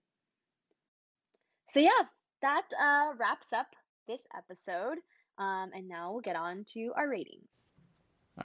So 1.70 1.80
yeah, 1.80 1.90
that 2.44 2.66
uh, 2.80 3.14
wraps 3.18 3.52
up 3.52 3.66
this 4.08 4.28
episode. 4.38 5.00
Um, 5.40 5.72
and 5.74 5.88
now 5.88 6.12
we'll 6.12 6.22
get 6.22 6.36
on 6.36 6.66
to 6.74 6.92
our 6.96 7.10
ratings. 7.10 7.48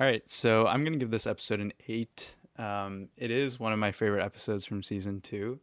All 0.00 0.06
right, 0.06 0.26
so 0.30 0.66
I'm 0.66 0.82
gonna 0.82 0.96
give 0.96 1.10
this 1.10 1.26
episode 1.26 1.60
an 1.60 1.72
eight. 1.88 2.36
Um, 2.56 3.08
it 3.16 3.30
is 3.30 3.60
one 3.60 3.74
of 3.74 3.78
my 3.78 3.92
favorite 3.92 4.24
episodes 4.24 4.64
from 4.64 4.82
season 4.82 5.20
two. 5.20 5.60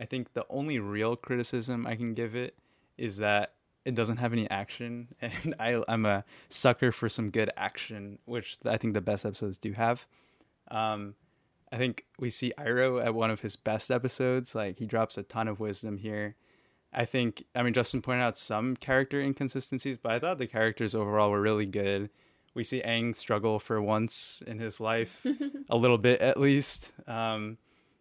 I 0.00 0.04
think 0.04 0.32
the 0.32 0.46
only 0.48 0.78
real 0.78 1.16
criticism 1.16 1.86
I 1.86 1.96
can 1.96 2.14
give 2.14 2.36
it 2.36 2.56
is 2.96 3.18
that 3.18 3.54
it 3.84 3.94
doesn't 3.94 4.18
have 4.18 4.32
any 4.32 4.48
action, 4.50 5.08
and 5.22 5.54
I, 5.58 5.82
I'm 5.88 6.04
a 6.06 6.24
sucker 6.48 6.92
for 6.92 7.08
some 7.08 7.30
good 7.30 7.50
action, 7.56 8.18
which 8.26 8.58
I 8.64 8.76
think 8.76 8.94
the 8.94 9.00
best 9.00 9.24
episodes 9.24 9.58
do 9.58 9.72
have. 9.72 10.06
Um, 10.70 11.14
I 11.70 11.76
think 11.76 12.04
we 12.18 12.30
see 12.30 12.52
Iroh 12.58 13.04
at 13.04 13.14
one 13.14 13.30
of 13.30 13.40
his 13.40 13.56
best 13.56 13.90
episodes. 13.90 14.54
Like 14.54 14.78
he 14.78 14.86
drops 14.86 15.18
a 15.18 15.22
ton 15.22 15.48
of 15.48 15.60
wisdom 15.60 15.98
here. 15.98 16.36
I 16.92 17.04
think 17.04 17.44
I 17.54 17.62
mean 17.62 17.74
Justin 17.74 18.02
pointed 18.02 18.22
out 18.22 18.38
some 18.38 18.76
character 18.76 19.20
inconsistencies, 19.20 19.98
but 19.98 20.12
I 20.12 20.18
thought 20.18 20.38
the 20.38 20.46
characters 20.46 20.94
overall 20.94 21.30
were 21.30 21.40
really 21.40 21.66
good. 21.66 22.10
We 22.54 22.64
see 22.64 22.82
Aang 22.82 23.14
struggle 23.14 23.58
for 23.58 23.80
once 23.80 24.42
in 24.46 24.58
his 24.58 24.80
life, 24.80 25.26
a 25.70 25.76
little 25.76 25.98
bit 25.98 26.20
at 26.20 26.40
least. 26.40 26.92
Um, 27.06 27.58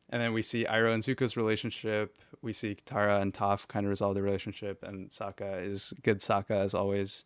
and 0.09 0.21
then 0.21 0.33
we 0.33 0.41
see 0.41 0.65
Iroh 0.65 0.93
and 0.93 1.03
Zuko's 1.03 1.35
relationship. 1.35 2.17
We 2.41 2.53
see 2.53 2.75
Katara 2.75 3.21
and 3.21 3.33
Toph 3.33 3.67
kind 3.67 3.85
of 3.85 3.89
resolve 3.89 4.15
their 4.15 4.23
relationship, 4.23 4.83
and 4.83 5.09
Sokka 5.09 5.65
is 5.65 5.93
good 6.03 6.19
Sokka 6.19 6.63
as 6.63 6.73
always. 6.73 7.25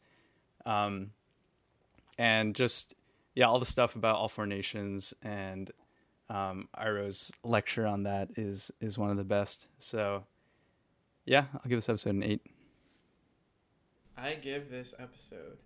Um, 0.66 1.12
and 2.18 2.56
just 2.56 2.96
yeah, 3.36 3.46
all 3.46 3.60
the 3.60 3.66
stuff 3.66 3.96
about 3.96 4.16
all 4.16 4.30
four 4.30 4.46
nations 4.46 5.14
and 5.22 5.72
um, 6.30 6.70
Iroh's 6.78 7.32
lecture 7.44 7.86
on 7.86 8.04
that 8.04 8.30
is 8.36 8.72
is 8.80 8.98
one 8.98 9.10
of 9.10 9.18
the 9.18 9.24
best. 9.24 9.68
So 9.80 10.24
yeah, 11.26 11.46
I'll 11.54 11.70
give 11.70 11.78
this 11.78 11.90
episode 11.90 12.16
an 12.16 12.24
eight. 12.24 12.42
I 14.18 14.36
give 14.36 14.70
this 14.70 14.94
episode 15.00 15.58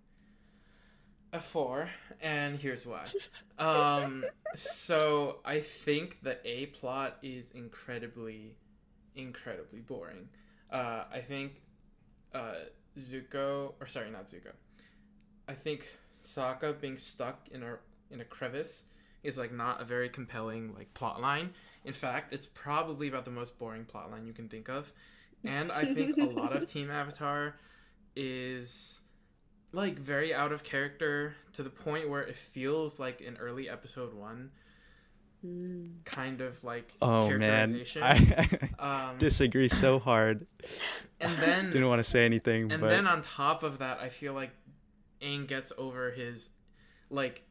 a 1.32 1.40
four, 1.40 1.90
and 2.20 2.58
here's 2.58 2.86
why. 2.86 3.04
Um, 3.58 4.24
so 4.54 5.38
I 5.44 5.60
think 5.60 6.18
the 6.22 6.38
A 6.46 6.66
plot 6.66 7.18
is 7.22 7.50
incredibly, 7.52 8.56
incredibly 9.14 9.80
boring. 9.80 10.28
Uh, 10.70 11.04
I 11.12 11.20
think 11.20 11.62
uh, 12.34 12.54
Zuko, 12.98 13.72
or 13.80 13.86
sorry, 13.86 14.10
not 14.10 14.26
Zuko. 14.26 14.52
I 15.48 15.54
think 15.54 15.88
Sokka 16.22 16.80
being 16.80 16.96
stuck 16.96 17.48
in 17.50 17.62
a 17.62 17.78
in 18.10 18.20
a 18.20 18.24
crevice 18.24 18.84
is 19.22 19.36
like 19.36 19.52
not 19.52 19.80
a 19.80 19.84
very 19.84 20.08
compelling 20.08 20.74
like 20.74 20.92
plot 20.94 21.20
line. 21.20 21.50
In 21.84 21.92
fact, 21.92 22.32
it's 22.32 22.46
probably 22.46 23.08
about 23.08 23.24
the 23.24 23.30
most 23.30 23.58
boring 23.58 23.84
plot 23.84 24.10
line 24.10 24.26
you 24.26 24.32
can 24.32 24.48
think 24.48 24.68
of. 24.68 24.92
And 25.44 25.70
I 25.70 25.84
think 25.84 26.16
a 26.16 26.24
lot 26.24 26.54
of 26.54 26.66
Team 26.72 26.90
Avatar 26.90 27.56
is 28.14 29.02
like 29.76 29.98
very 29.98 30.32
out 30.34 30.52
of 30.52 30.64
character 30.64 31.34
to 31.52 31.62
the 31.62 31.70
point 31.70 32.08
where 32.08 32.22
it 32.22 32.36
feels 32.36 32.98
like 32.98 33.20
an 33.20 33.36
early 33.38 33.68
episode 33.68 34.14
one 34.14 34.50
Mm. 35.44 36.02
kind 36.06 36.40
of 36.40 36.64
like 36.64 36.90
Oh 37.00 37.28
man, 37.28 37.68
characterization. 37.70 38.02
I 38.02 38.70
um, 39.10 39.18
disagree 39.18 39.68
so 39.68 39.98
hard. 39.98 40.46
and 41.20 41.36
then 41.38 41.66
Didn't 41.70 41.86
want 41.88 41.98
to 42.02 42.08
say 42.10 42.24
anything, 42.24 42.72
and 42.72 42.80
but 42.80 42.88
then 42.88 43.06
on 43.06 43.20
top 43.20 43.62
of 43.62 43.78
that, 43.78 44.00
I 44.00 44.08
feel 44.08 44.32
like 44.32 44.50
Aang 45.20 45.46
gets 45.46 45.72
over 45.76 46.10
his 46.10 46.50
like 47.10 47.42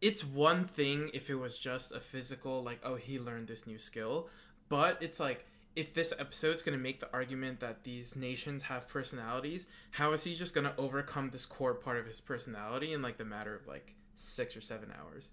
it's 0.00 0.24
one 0.24 0.64
thing 0.64 1.10
if 1.12 1.28
it 1.30 1.34
was 1.36 1.58
just 1.58 1.92
a 1.92 2.00
physical 2.00 2.62
like 2.64 2.80
oh 2.82 2.96
he 2.96 3.18
learned 3.18 3.46
this 3.46 3.66
new 3.66 3.78
skill, 3.78 4.30
but 4.70 4.96
it's 5.02 5.20
like 5.20 5.44
if 5.76 5.92
this 5.94 6.12
episode's 6.18 6.62
going 6.62 6.76
to 6.76 6.82
make 6.82 7.00
the 7.00 7.12
argument 7.12 7.60
that 7.60 7.82
these 7.84 8.14
nations 8.14 8.62
have 8.64 8.86
personalities, 8.88 9.66
how 9.90 10.12
is 10.12 10.22
he 10.24 10.34
just 10.34 10.54
going 10.54 10.66
to 10.66 10.76
overcome 10.78 11.30
this 11.30 11.46
core 11.46 11.74
part 11.74 11.96
of 11.98 12.06
his 12.06 12.20
personality 12.20 12.92
in 12.92 13.02
like 13.02 13.16
the 13.18 13.24
matter 13.24 13.54
of 13.54 13.66
like 13.66 13.94
6 14.14 14.56
or 14.56 14.60
7 14.60 14.92
hours? 15.00 15.32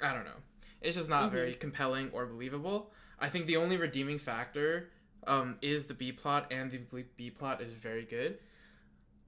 I 0.00 0.14
don't 0.14 0.24
know. 0.24 0.38
It's 0.80 0.96
just 0.96 1.10
not 1.10 1.30
Mhm. 1.30 1.32
very 1.32 1.54
compelling 1.54 2.10
or 2.12 2.26
believable. 2.26 2.92
I 3.18 3.28
think 3.28 3.46
the 3.46 3.56
only 3.56 3.76
redeeming 3.76 4.18
factor 4.18 4.90
um, 5.26 5.58
is 5.60 5.84
the 5.86 5.92
B 5.94 6.12
plot, 6.12 6.50
and 6.50 6.70
the 6.70 6.78
B- 6.78 7.04
B 7.16 7.30
plot 7.30 7.60
is 7.60 7.72
very 7.74 8.06
good. 8.06 8.38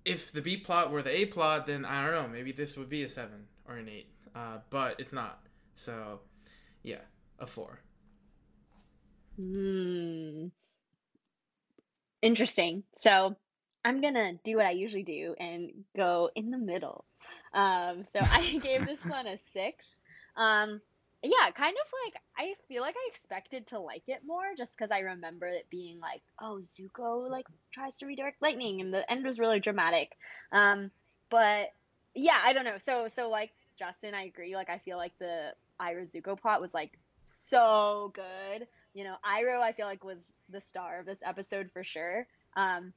If 0.07 0.33
the 0.33 0.41
B 0.41 0.57
plot 0.57 0.91
were 0.91 1.03
the 1.03 1.15
A 1.15 1.27
plot, 1.27 1.67
then 1.67 1.85
I 1.85 2.05
don't 2.11 2.15
know. 2.23 2.29
Maybe 2.29 2.51
this 2.51 2.79
would 2.79 2.89
be 2.89 3.03
a 3.03 3.09
seven 3.09 3.47
or 3.69 3.77
an 3.77 3.89
eight, 3.91 4.09
uh, 4.35 4.61
but 4.71 4.99
it's 4.99 5.13
not. 5.13 5.47
So, 5.75 6.21
yeah, 6.83 7.03
a 7.39 7.47
four. 7.47 7.81
Hmm. 9.37 10.49
Interesting. 12.21 12.85
So 12.97 13.37
I'm 13.85 14.01
gonna 14.01 14.35
do 14.45 14.57
what 14.57 14.67
I 14.67 14.71
usually 14.71 15.03
do 15.03 15.35
and 15.39 15.85
go 15.97 16.31
in 16.35 16.51
the 16.51 16.59
middle. 16.59 17.05
Um, 17.53 18.05
so 18.13 18.21
I 18.21 18.59
gave 18.63 18.87
this 18.87 19.05
one 19.05 19.27
a 19.27 19.39
six. 19.53 20.01
Um, 20.37 20.81
yeah, 21.23 21.51
kind 21.55 21.77
of 21.77 21.93
like 22.05 22.21
I 22.37 22.55
feel 22.69 22.83
like 22.83 22.97
I 22.97 23.09
expected 23.09 23.69
to 23.69 23.79
like 23.79 24.03
it 24.09 24.23
more 24.27 24.45
just 24.57 24.77
because 24.77 24.91
I 24.91 25.01
remember 25.01 25.47
it 25.47 25.67
being 25.71 26.01
like, 26.01 26.23
oh, 26.41 26.61
Zuko 26.63 27.29
like 27.31 27.47
tries 27.73 27.99
to 27.99 28.07
redirect 28.07 28.43
lightning, 28.43 28.81
and 28.81 28.93
the 28.93 29.09
end 29.11 29.25
was 29.25 29.39
really 29.39 29.61
dramatic. 29.61 30.17
Um, 30.51 30.91
but 31.31 31.69
yeah, 32.15 32.39
I 32.45 32.53
don't 32.53 32.65
know. 32.65 32.79
So 32.79 33.09
so 33.09 33.31
like 33.31 33.51
Justin, 33.79 34.15
I 34.15 34.25
agree. 34.25 34.55
Like 34.55 34.71
I 34.71 34.79
feel 34.79 34.97
like 34.97 35.17
the 35.19 35.53
Iroh 35.81 36.11
Zuko 36.11 36.41
plot 36.41 36.61
was 36.61 36.75
like 36.75 36.99
so 37.25 38.13
good. 38.15 38.67
You 38.95 39.05
know, 39.05 39.15
Iroh, 39.25 39.61
I 39.61 39.73
feel 39.73 39.87
like 39.87 40.05
was 40.05 40.31
the 40.51 40.61
star 40.61 41.01
of 41.01 41.07
this 41.07 41.23
episode 41.25 41.71
for 41.73 41.83
sure. 41.83 42.27
Um, 42.57 42.93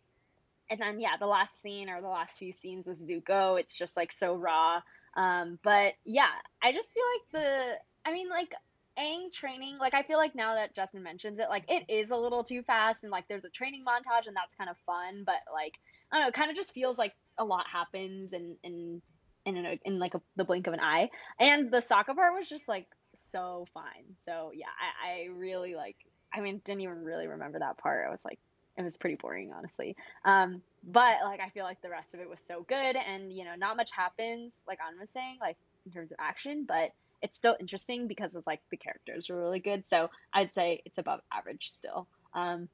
and 0.70 0.80
then 0.80 1.00
yeah, 1.00 1.18
the 1.20 1.28
last 1.28 1.62
scene 1.62 1.90
or 1.90 2.02
the 2.02 2.08
last 2.08 2.38
few 2.40 2.52
scenes 2.52 2.88
with 2.88 3.08
Zuko, 3.08 3.60
it's 3.60 3.76
just 3.76 3.96
like 3.96 4.12
so 4.12 4.36
raw. 4.36 4.82
Um, 5.16 5.60
but 5.64 5.94
yeah, 6.04 6.32
I 6.62 6.74
just 6.74 6.94
feel 6.94 7.04
like 7.16 7.44
the, 7.44 7.76
I 8.06 8.14
mean, 8.14 8.30
like 8.30 8.54
Aang 8.98 9.32
training, 9.32 9.78
like 9.80 9.94
I 9.94 10.04
feel 10.04 10.18
like 10.18 10.36
now 10.36 10.56
that 10.56 10.76
Justin 10.76 11.04
mentions 11.04 11.40
it, 11.40 11.48
like 11.50 11.66
it 11.68 11.84
is 11.90 12.12
a 12.12 12.18
little 12.18 12.44
too 12.44 12.64
fast, 12.64 13.04
and 13.04 13.12
like 13.12 13.28
there's 13.28 13.46
a 13.46 13.50
training 13.50 13.84
montage, 13.86 14.28
and 14.28 14.36
that's 14.36 14.54
kind 14.54 14.70
of 14.70 14.78
fun, 14.86 15.24
but 15.26 15.36
like 15.54 15.80
I 16.12 16.18
don't 16.18 16.24
know, 16.24 16.28
it 16.30 16.34
kind 16.34 16.50
of 16.50 16.56
just 16.56 16.74
feels 16.74 16.98
like 16.98 17.14
a 17.38 17.44
lot 17.44 17.66
happens 17.72 18.32
and 18.32 18.56
and 18.64 19.02
in 19.46 19.58
in, 19.58 19.80
in 19.84 20.00
like 20.00 20.16
a, 20.16 20.22
the 20.38 20.46
blink 20.46 20.68
of 20.68 20.74
an 20.74 20.80
eye, 20.80 21.10
and 21.40 21.72
the 21.72 21.78
Sokka 21.78 22.16
part 22.16 22.34
was 22.34 22.48
just 22.48 22.70
like 22.70 22.88
so 23.22 23.66
fine. 23.74 24.16
So 24.22 24.52
yeah, 24.54 24.68
I, 25.06 25.10
I 25.10 25.28
really 25.34 25.76
like. 25.76 25.98
I 26.34 26.42
mean, 26.42 26.62
didn't 26.66 26.82
even 26.82 27.04
really 27.04 27.28
remember 27.28 27.60
that 27.60 27.78
part. 27.78 28.06
I 28.08 28.12
was 28.12 28.24
like, 28.26 28.40
it 28.78 28.84
was 28.84 28.98
pretty 28.98 29.16
boring, 29.16 29.54
honestly. 29.56 29.96
Um, 30.26 30.62
but 30.84 31.18
like, 31.24 31.40
I 31.40 31.50
feel 31.50 31.64
like 31.64 31.82
the 31.82 31.90
rest 31.90 32.14
of 32.14 32.20
it 32.20 32.30
was 32.30 32.42
so 32.42 32.66
good, 32.68 32.96
and 32.96 33.32
you 33.32 33.46
know, 33.46 33.56
not 33.56 33.78
much 33.78 33.92
happens, 33.92 34.54
like 34.68 34.80
An 34.86 35.00
was 35.00 35.12
saying, 35.12 35.38
like 35.40 35.58
in 35.86 35.92
terms 35.92 36.12
of 36.12 36.18
action, 36.20 36.66
but 36.68 36.92
it's 37.22 37.38
still 37.38 37.56
interesting 37.60 38.08
because 38.08 38.36
it's 38.36 38.48
like 38.48 38.62
the 38.70 38.78
characters 38.78 39.30
are 39.30 39.38
really 39.38 39.60
good. 39.60 39.88
So 39.88 40.10
I'd 40.34 40.54
say 40.54 40.82
it's 40.86 40.98
above 40.98 41.22
average 41.34 41.70
still. 41.70 42.08
Um, 42.34 42.68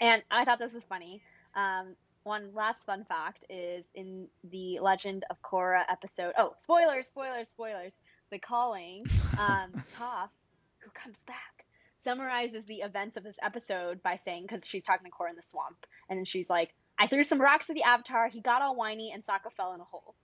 and 0.00 0.22
I 0.30 0.44
thought 0.44 0.58
this 0.58 0.74
was 0.74 0.84
funny. 0.84 1.22
Um, 1.54 1.96
one 2.24 2.54
last 2.54 2.86
fun 2.86 3.04
fact 3.04 3.44
is 3.50 3.84
in 3.94 4.28
the 4.44 4.78
Legend 4.80 5.24
of 5.28 5.36
Korra 5.42 5.82
episode. 5.88 6.32
Oh, 6.38 6.54
spoilers, 6.58 7.08
spoilers, 7.08 7.48
spoilers. 7.48 7.92
The 8.32 8.38
Calling. 8.38 9.04
Um, 9.38 9.70
Toph, 9.94 10.30
who 10.78 10.90
comes 10.90 11.22
back, 11.24 11.66
summarizes 12.02 12.64
the 12.64 12.76
events 12.76 13.16
of 13.16 13.22
this 13.22 13.36
episode 13.40 14.02
by 14.02 14.16
saying, 14.16 14.46
because 14.48 14.66
she's 14.66 14.84
talking 14.84 15.04
to 15.04 15.10
Korra 15.12 15.30
in 15.30 15.36
the 15.36 15.42
swamp, 15.42 15.76
and 16.08 16.18
then 16.18 16.24
she's 16.24 16.50
like, 16.50 16.74
"I 16.98 17.06
threw 17.06 17.22
some 17.22 17.40
rocks 17.40 17.70
at 17.70 17.76
the 17.76 17.82
Avatar. 17.84 18.28
He 18.28 18.40
got 18.40 18.62
all 18.62 18.74
whiny, 18.74 19.12
and 19.12 19.22
Sokka 19.22 19.52
fell 19.56 19.74
in 19.74 19.80
a 19.80 19.84
hole." 19.84 20.14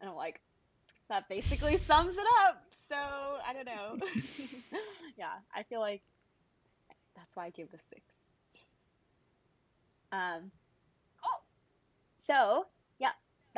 And 0.00 0.08
I'm 0.08 0.16
like, 0.16 0.40
that 1.08 1.28
basically 1.28 1.78
sums 1.86 2.16
it 2.16 2.26
up. 2.46 2.62
So 2.88 2.96
I 2.96 3.52
don't 3.52 3.66
know. 3.66 3.98
yeah, 5.18 5.34
I 5.54 5.64
feel 5.64 5.80
like 5.80 6.02
that's 7.16 7.34
why 7.34 7.46
I 7.46 7.50
gave 7.50 7.70
this 7.72 7.82
six. 7.90 8.02
Um, 10.12 10.52
cool. 11.20 11.42
So 12.22 12.66
yeah, 12.68 12.77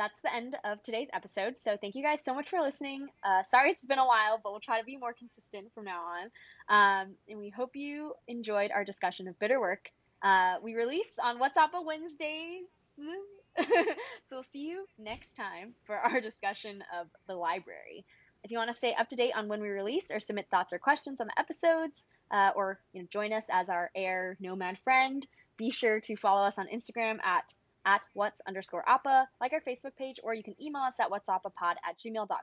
that's 0.01 0.21
the 0.21 0.33
end 0.33 0.55
of 0.63 0.81
today's 0.81 1.09
episode. 1.13 1.59
So 1.59 1.77
thank 1.79 1.93
you 1.93 2.01
guys 2.01 2.23
so 2.25 2.33
much 2.33 2.49
for 2.49 2.59
listening. 2.59 3.07
Uh, 3.23 3.43
sorry 3.43 3.69
it's 3.69 3.85
been 3.85 3.99
a 3.99 4.07
while, 4.07 4.39
but 4.43 4.51
we'll 4.51 4.59
try 4.59 4.79
to 4.79 4.85
be 4.85 4.97
more 4.97 5.13
consistent 5.13 5.71
from 5.75 5.83
now 5.85 6.01
on. 6.01 6.31
Um, 6.69 7.13
and 7.29 7.37
we 7.37 7.51
hope 7.51 7.75
you 7.75 8.13
enjoyed 8.27 8.71
our 8.71 8.83
discussion 8.83 9.27
of 9.27 9.37
bitter 9.37 9.59
work. 9.59 9.91
Uh, 10.23 10.55
we 10.63 10.73
release 10.73 11.19
on 11.23 11.37
What's 11.37 11.55
Up 11.55 11.69
Wednesdays. 11.85 12.65
so 13.59 14.31
we'll 14.31 14.43
see 14.51 14.69
you 14.69 14.87
next 14.97 15.33
time 15.33 15.75
for 15.85 15.95
our 15.95 16.19
discussion 16.19 16.83
of 16.99 17.05
the 17.27 17.35
library. 17.35 18.03
If 18.43 18.49
you 18.49 18.57
want 18.57 18.71
to 18.71 18.75
stay 18.75 18.95
up 18.95 19.07
to 19.09 19.15
date 19.15 19.33
on 19.35 19.47
when 19.47 19.61
we 19.61 19.69
release 19.69 20.09
or 20.09 20.19
submit 20.19 20.47
thoughts 20.49 20.73
or 20.73 20.79
questions 20.79 21.21
on 21.21 21.27
the 21.27 21.39
episodes, 21.39 22.07
uh, 22.31 22.49
or 22.55 22.79
you 22.91 23.03
know, 23.03 23.07
join 23.11 23.33
us 23.33 23.45
as 23.51 23.69
our 23.69 23.91
air 23.95 24.35
nomad 24.39 24.79
friend, 24.79 25.27
be 25.57 25.69
sure 25.69 25.99
to 25.99 26.15
follow 26.15 26.41
us 26.41 26.57
on 26.57 26.65
Instagram 26.73 27.21
at 27.23 27.53
at 27.85 28.07
what's 28.13 28.41
underscore 28.47 28.87
appa, 28.87 29.27
like 29.39 29.53
our 29.53 29.61
Facebook 29.61 29.95
page, 29.97 30.19
or 30.23 30.33
you 30.33 30.43
can 30.43 30.55
email 30.61 30.81
us 30.81 30.99
at 30.99 31.09
whatsappapod 31.09 31.75
at 31.87 31.97
gmail.com. 32.03 32.37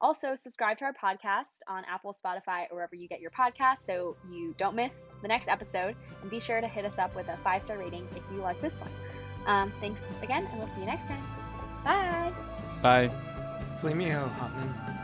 Also, 0.00 0.34
subscribe 0.34 0.76
to 0.78 0.84
our 0.84 0.92
podcast 0.92 1.60
on 1.68 1.84
Apple, 1.84 2.12
Spotify, 2.12 2.66
or 2.70 2.76
wherever 2.76 2.94
you 2.94 3.08
get 3.08 3.20
your 3.20 3.30
podcasts 3.30 3.80
so 3.80 4.16
you 4.30 4.54
don't 4.58 4.74
miss 4.74 5.06
the 5.22 5.28
next 5.28 5.48
episode. 5.48 5.96
And 6.20 6.30
be 6.30 6.40
sure 6.40 6.60
to 6.60 6.68
hit 6.68 6.84
us 6.84 6.98
up 6.98 7.14
with 7.14 7.28
a 7.28 7.36
five 7.38 7.62
star 7.62 7.78
rating 7.78 8.06
if 8.14 8.22
you 8.32 8.40
like 8.40 8.60
this 8.60 8.74
one. 8.76 8.90
Um, 9.46 9.72
thanks 9.80 10.02
again, 10.22 10.46
and 10.46 10.58
we'll 10.58 10.68
see 10.68 10.80
you 10.80 10.86
next 10.86 11.06
time. 11.06 11.22
Bye. 11.84 12.32
Bye. 12.82 13.10
Flameo 13.80 14.28
Hotman. 14.36 15.00